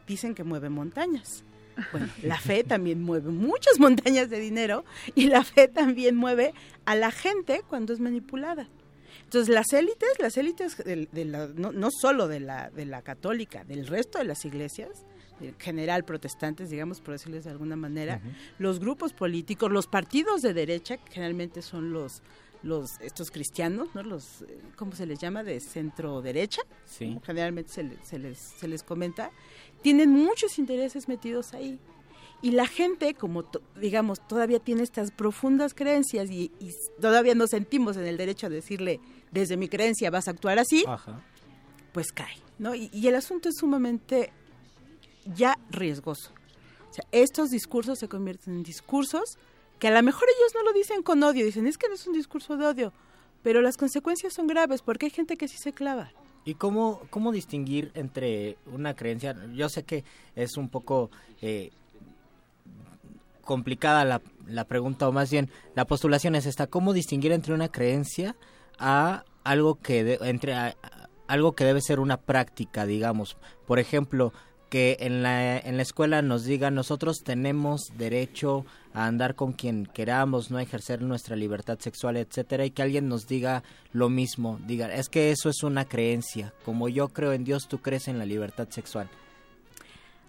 [0.07, 1.43] dicen que mueve montañas.
[1.91, 6.55] Bueno, la fe también mueve muchas montañas de dinero y la fe también mueve
[6.85, 8.67] a la gente cuando es manipulada.
[9.33, 13.01] Entonces las élites, las élites de, de la- no, no solo de la, de la
[13.01, 15.07] católica, del resto de las iglesias,
[15.41, 18.21] en general protestantes, digamos por decirles de alguna manera,
[18.59, 22.21] los grupos políticos, los partidos de derecha, que generalmente son los
[22.61, 24.03] los estos cristianos, ¿no?
[24.03, 25.43] Los eh, ¿cómo se les llama?
[25.43, 26.61] de centro derecha.
[26.85, 27.07] Sí.
[27.07, 29.31] como Generalmente se, le- se les se les comenta,
[29.81, 31.79] tienen muchos intereses metidos ahí.
[32.41, 36.71] Y la gente, como to- digamos, todavía tiene estas profundas creencias y, y
[37.01, 38.99] todavía nos sentimos en el derecho a decirle,
[39.33, 41.21] desde mi creencia vas a actuar así, Ajá.
[41.91, 42.75] pues cae, ¿no?
[42.75, 44.31] Y, y el asunto es sumamente
[45.35, 46.31] ya riesgoso.
[46.89, 49.37] O sea, estos discursos se convierten en discursos
[49.79, 52.05] que a lo mejor ellos no lo dicen con odio, dicen, es que no es
[52.05, 52.93] un discurso de odio,
[53.41, 56.11] pero las consecuencias son graves porque hay gente que sí se clava.
[56.45, 59.35] ¿Y cómo, cómo distinguir entre una creencia?
[59.53, 60.03] Yo sé que
[60.35, 61.09] es un poco
[61.41, 61.71] eh,
[63.43, 66.67] complicada la, la pregunta, o más bien la postulación es esta.
[66.67, 68.35] ¿Cómo distinguir entre una creencia
[68.79, 70.75] a algo que, de- entre a-
[71.27, 73.37] algo que debe ser una práctica, digamos?
[73.65, 74.33] Por ejemplo,
[74.69, 79.85] que en la, en la escuela nos digan nosotros tenemos derecho a andar con quien
[79.85, 84.93] queramos, no ejercer nuestra libertad sexual, etcétera, y que alguien nos diga lo mismo, diga,
[84.93, 88.25] es que eso es una creencia, como yo creo en Dios, tú crees en la
[88.25, 89.09] libertad sexual.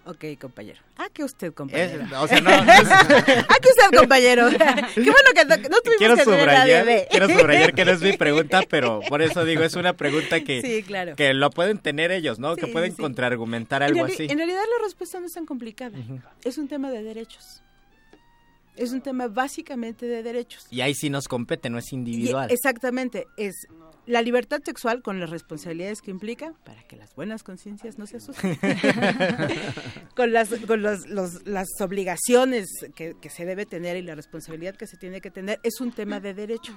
[0.07, 0.81] Ok, compañero.
[0.99, 2.05] Ah, que usted, compañero.
[2.21, 4.49] O sea, no- ah, que usted, compañero.
[4.95, 7.07] Qué bueno que no, no tuvimos quiero que subrayar, de...
[7.11, 10.61] quiero subrayar que no es mi pregunta, pero por eso digo, es una pregunta que,
[10.61, 11.17] Sí, claro.
[11.17, 12.55] que lo pueden tener ellos, ¿no?
[12.57, 13.01] que pueden sí.
[13.01, 14.27] contraargumentar En, algo así.
[14.29, 15.97] en realidad la respuesta no es tan complicada.
[16.45, 17.63] Es un tema de derechos.
[18.77, 20.67] Es un tema básicamente de derechos.
[20.71, 22.51] Y ahí sí nos compete, no es Y- individual.
[22.51, 23.55] exactamente, es
[24.07, 28.17] la libertad sexual con las responsabilidades que implica, para que las buenas conciencias no se
[28.19, 28.59] asusten,
[30.17, 34.75] con las, con los- los- las obligaciones que, que se debe tener y la responsabilidad
[34.77, 36.73] que se tiene que tener, es un tema de derecho.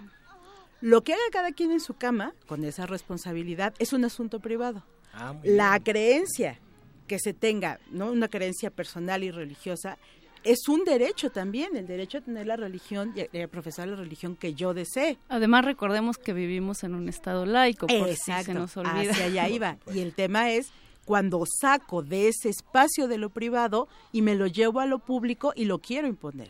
[0.81, 4.83] Lo que haga cada quien en su cama con esa responsabilidad es un asunto privado.
[5.13, 5.83] Ah, La bien.
[5.83, 6.59] creencia
[7.07, 8.11] que se tenga, ¿no?
[8.11, 9.97] Una creencia personal y religiosa
[10.43, 14.35] es un derecho también, el derecho a tener la religión y a, profesar la religión
[14.35, 15.17] que yo desee.
[15.29, 19.11] Además, recordemos que vivimos en un estado laico, por si Exacto, se nos olvida.
[19.11, 19.77] hacia allá iba.
[19.93, 20.71] Y el tema es
[21.05, 25.53] cuando saco de ese espacio de lo privado y me lo llevo a lo público
[25.55, 26.49] y lo quiero imponer.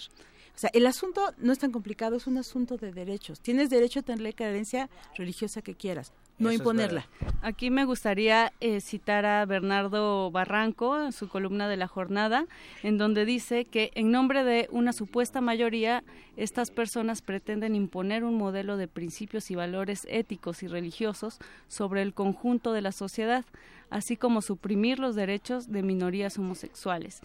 [0.56, 3.40] O sea, el asunto no es tan complicado, es un asunto de derechos.
[3.40, 6.12] Tienes derecho a tener la creencia religiosa que quieras.
[6.38, 7.08] No imponerla.
[7.42, 12.46] Aquí me gustaría eh, citar a Bernardo Barranco en su columna de la jornada,
[12.84, 16.04] en donde dice que en nombre de una supuesta mayoría,
[16.36, 22.14] estas personas pretenden imponer un modelo de principios y valores éticos y religiosos sobre el
[22.14, 23.46] conjunto de la sociedad,
[23.90, 27.22] así como suprimir los derechos de minorías homosexuales.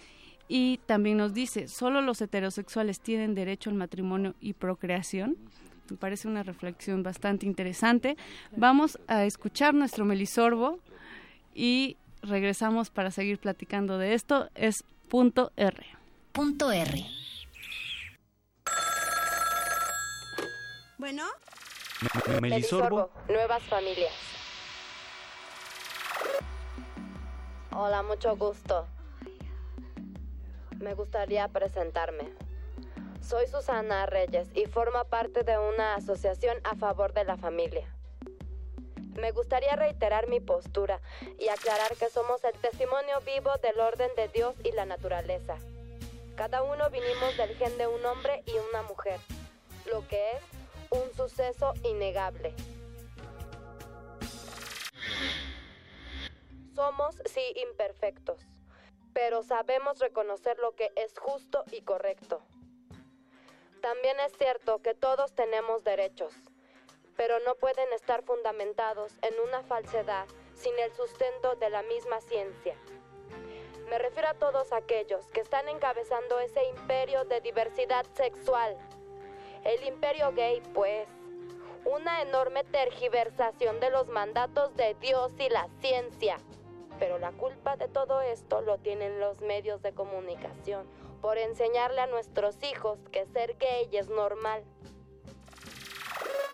[0.48, 5.36] Y también nos dice, solo los heterosexuales tienen derecho al matrimonio y procreación.
[5.92, 8.16] Me parece una reflexión bastante interesante.
[8.56, 10.78] Vamos a escuchar nuestro melisorbo
[11.54, 14.48] y regresamos para seguir platicando de esto.
[14.54, 15.86] Es punto R.
[16.32, 17.04] Punto R.
[20.96, 21.24] Bueno.
[22.40, 23.10] Melisorbo.
[23.28, 24.14] Nuevas familias.
[27.72, 28.86] Hola, mucho gusto.
[30.80, 32.32] Me gustaría presentarme.
[33.22, 37.88] Soy Susana Reyes y formo parte de una asociación a favor de la familia.
[39.14, 41.00] Me gustaría reiterar mi postura
[41.38, 45.56] y aclarar que somos el testimonio vivo del orden de Dios y la naturaleza.
[46.34, 49.20] Cada uno vinimos del gen de un hombre y una mujer,
[49.90, 50.42] lo que es
[50.90, 52.52] un suceso innegable.
[56.74, 58.40] Somos, sí, imperfectos,
[59.12, 62.42] pero sabemos reconocer lo que es justo y correcto.
[63.82, 66.32] También es cierto que todos tenemos derechos,
[67.16, 72.76] pero no pueden estar fundamentados en una falsedad sin el sustento de la misma ciencia.
[73.90, 78.78] Me refiero a todos aquellos que están encabezando ese imperio de diversidad sexual.
[79.64, 81.08] El imperio gay, pues,
[81.84, 86.36] una enorme tergiversación de los mandatos de Dios y la ciencia.
[87.00, 90.86] Pero la culpa de todo esto lo tienen los medios de comunicación
[91.22, 94.64] por enseñarle a nuestros hijos que ser gay es normal.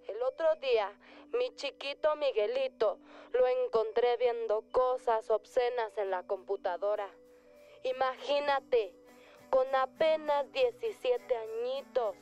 [0.07, 0.93] El otro día,
[1.33, 2.99] mi chiquito Miguelito
[3.33, 7.09] lo encontré viendo cosas obscenas en la computadora.
[7.83, 8.95] Imagínate,
[9.51, 12.15] con apenas 17 añitos.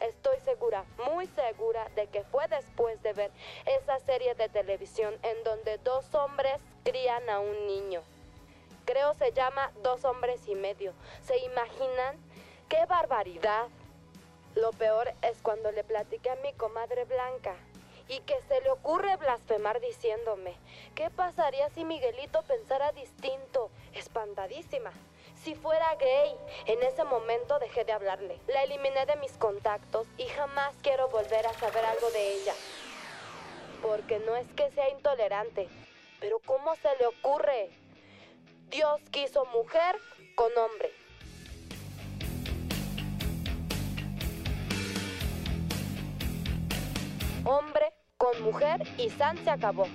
[0.00, 3.30] Estoy segura, muy segura de que fue después de ver
[3.64, 8.02] esa serie de televisión en donde dos hombres crían a un niño.
[8.84, 10.92] Creo se llama Dos hombres y medio.
[11.22, 12.16] ¿Se imaginan?
[12.68, 13.68] ¡Qué barbaridad!
[14.54, 17.54] Lo peor es cuando le platiqué a mi comadre Blanca
[18.10, 20.56] y que se le ocurre blasfemar diciéndome,
[20.96, 23.70] ¿qué pasaría si Miguelito pensara distinto?
[23.94, 24.90] Espantadísima.
[25.44, 26.36] Si fuera gay,
[26.66, 28.40] en ese momento dejé de hablarle.
[28.48, 32.54] La eliminé de mis contactos y jamás quiero volver a saber algo de ella.
[33.80, 35.68] Porque no es que sea intolerante,
[36.18, 37.70] pero ¿cómo se le ocurre?
[38.70, 39.96] Dios quiso mujer
[40.36, 40.92] con hombre.
[47.44, 49.88] Hombre con mujer y San se acabó.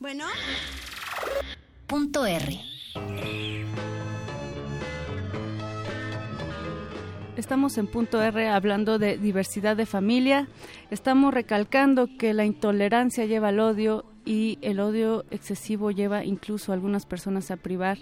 [0.00, 0.26] Bueno.
[1.86, 2.67] Punto R.
[7.48, 10.48] Estamos en punto R hablando de diversidad de familia.
[10.90, 16.74] Estamos recalcando que la intolerancia lleva al odio y el odio excesivo lleva incluso a
[16.74, 17.96] algunas personas a privar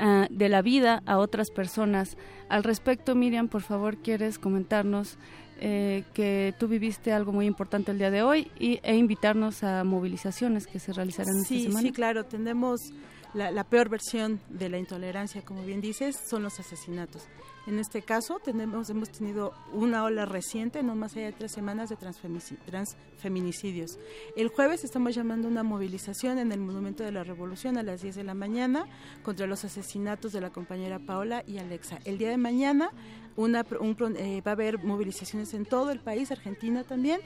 [0.00, 2.16] uh, de la vida a otras personas.
[2.48, 5.18] Al respecto, Miriam, por favor, ¿quieres comentarnos
[5.60, 9.82] eh, que tú viviste algo muy importante el día de hoy y, e invitarnos a
[9.82, 11.88] movilizaciones que se realizarán sí, esta semana?
[11.88, 12.92] Sí, claro, tenemos
[13.34, 17.26] la, peor versión de la intolerancia, como bien dices, son los asesinatos.
[17.66, 21.88] En este caso tenemos, hemos tenido una ola reciente, no más allá de tres semanas,
[21.88, 23.98] de transfeminicidios.
[24.36, 28.16] El jueves estamos llamando una movilización en el Monumento de la Revolución a las 10
[28.16, 28.84] de la mañana
[29.22, 32.00] contra los asesinatos de la compañera Paola y Alexa.
[32.04, 32.90] El día de mañana
[33.36, 37.20] una, un, eh, va a haber movilizaciones en todo el país, Argentina también,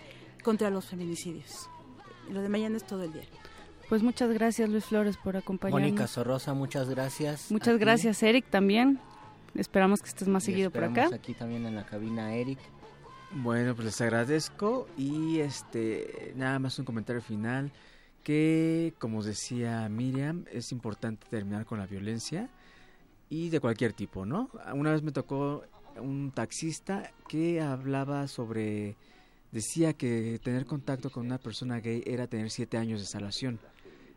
[0.45, 1.69] contra los feminicidios.
[2.31, 3.25] Lo de mañana es todo el día.
[3.89, 5.81] Pues muchas gracias Luis Flores por acompañarnos.
[5.81, 7.51] Mónica Sorrosa, muchas gracias.
[7.51, 8.99] Muchas gracias Eric también.
[9.55, 11.09] Esperamos que estés más Y seguido por acá.
[11.15, 12.59] aquí también en la cabina Eric.
[13.33, 17.71] Bueno, pues les agradezco y este nada más un comentario final
[18.23, 22.51] que como decía Miriam, es importante terminar con la violencia
[23.29, 24.51] y de cualquier tipo, ¿no?
[24.75, 25.65] Una vez me tocó
[26.01, 28.97] un taxista que hablaba sobre
[29.53, 33.61] decía que tener contacto con una persona gay era tener siete años de salación.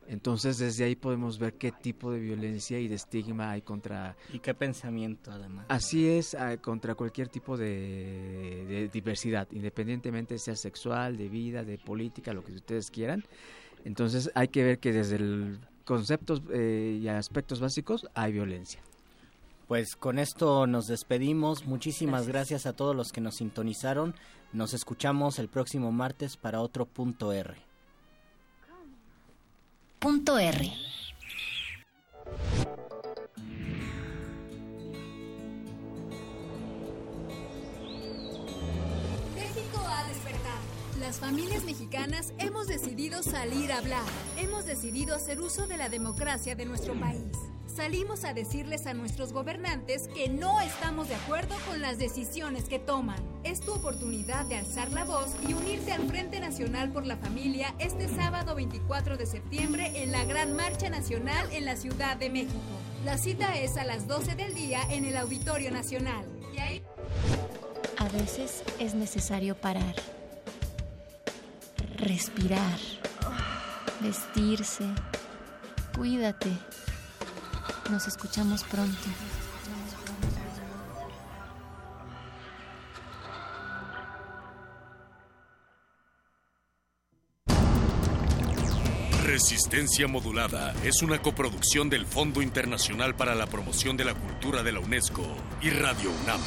[0.10, 4.18] Entonces desde ahí podemos ver qué tipo de violencia y de estigma hay contra...
[4.34, 5.68] Y qué pensamiento además.
[5.70, 11.78] Así es, ah, contra cualquier tipo de, de diversidad, independientemente sea sexual, de vida, de
[11.78, 13.24] política, lo que ustedes quieran.
[13.86, 18.80] Entonces hay que ver que desde el conceptos eh, y aspectos básicos hay violencia.
[19.68, 21.66] Pues con esto nos despedimos.
[21.66, 22.68] Muchísimas gracias.
[22.68, 24.14] a todos los que nos sintonizaron.
[24.54, 27.69] Nos escuchamos el próximo martes para otro punto R.
[30.00, 30.72] Punto R.
[41.10, 44.06] Las familias mexicanas hemos decidido salir a hablar.
[44.38, 47.36] Hemos decidido hacer uso de la democracia de nuestro país.
[47.66, 52.78] Salimos a decirles a nuestros gobernantes que no estamos de acuerdo con las decisiones que
[52.78, 53.18] toman.
[53.44, 57.74] Es tu oportunidad de alzar la voz y unirte al Frente Nacional por la Familia
[57.80, 62.60] este sábado 24 de septiembre en la Gran Marcha Nacional en la Ciudad de México.
[63.04, 66.24] La cita es a las 12 del día en el Auditorio Nacional.
[67.98, 69.96] A veces es necesario parar,
[72.00, 72.80] respirar,
[74.02, 74.86] vestirse.
[75.96, 76.50] Cuídate.
[77.90, 79.10] Nos escuchamos pronto.
[89.26, 94.72] Resistencia Modulada es una coproducción del Fondo Internacional para la Promoción de la Cultura de
[94.72, 95.24] la UNESCO
[95.62, 96.42] y Radio UNAM.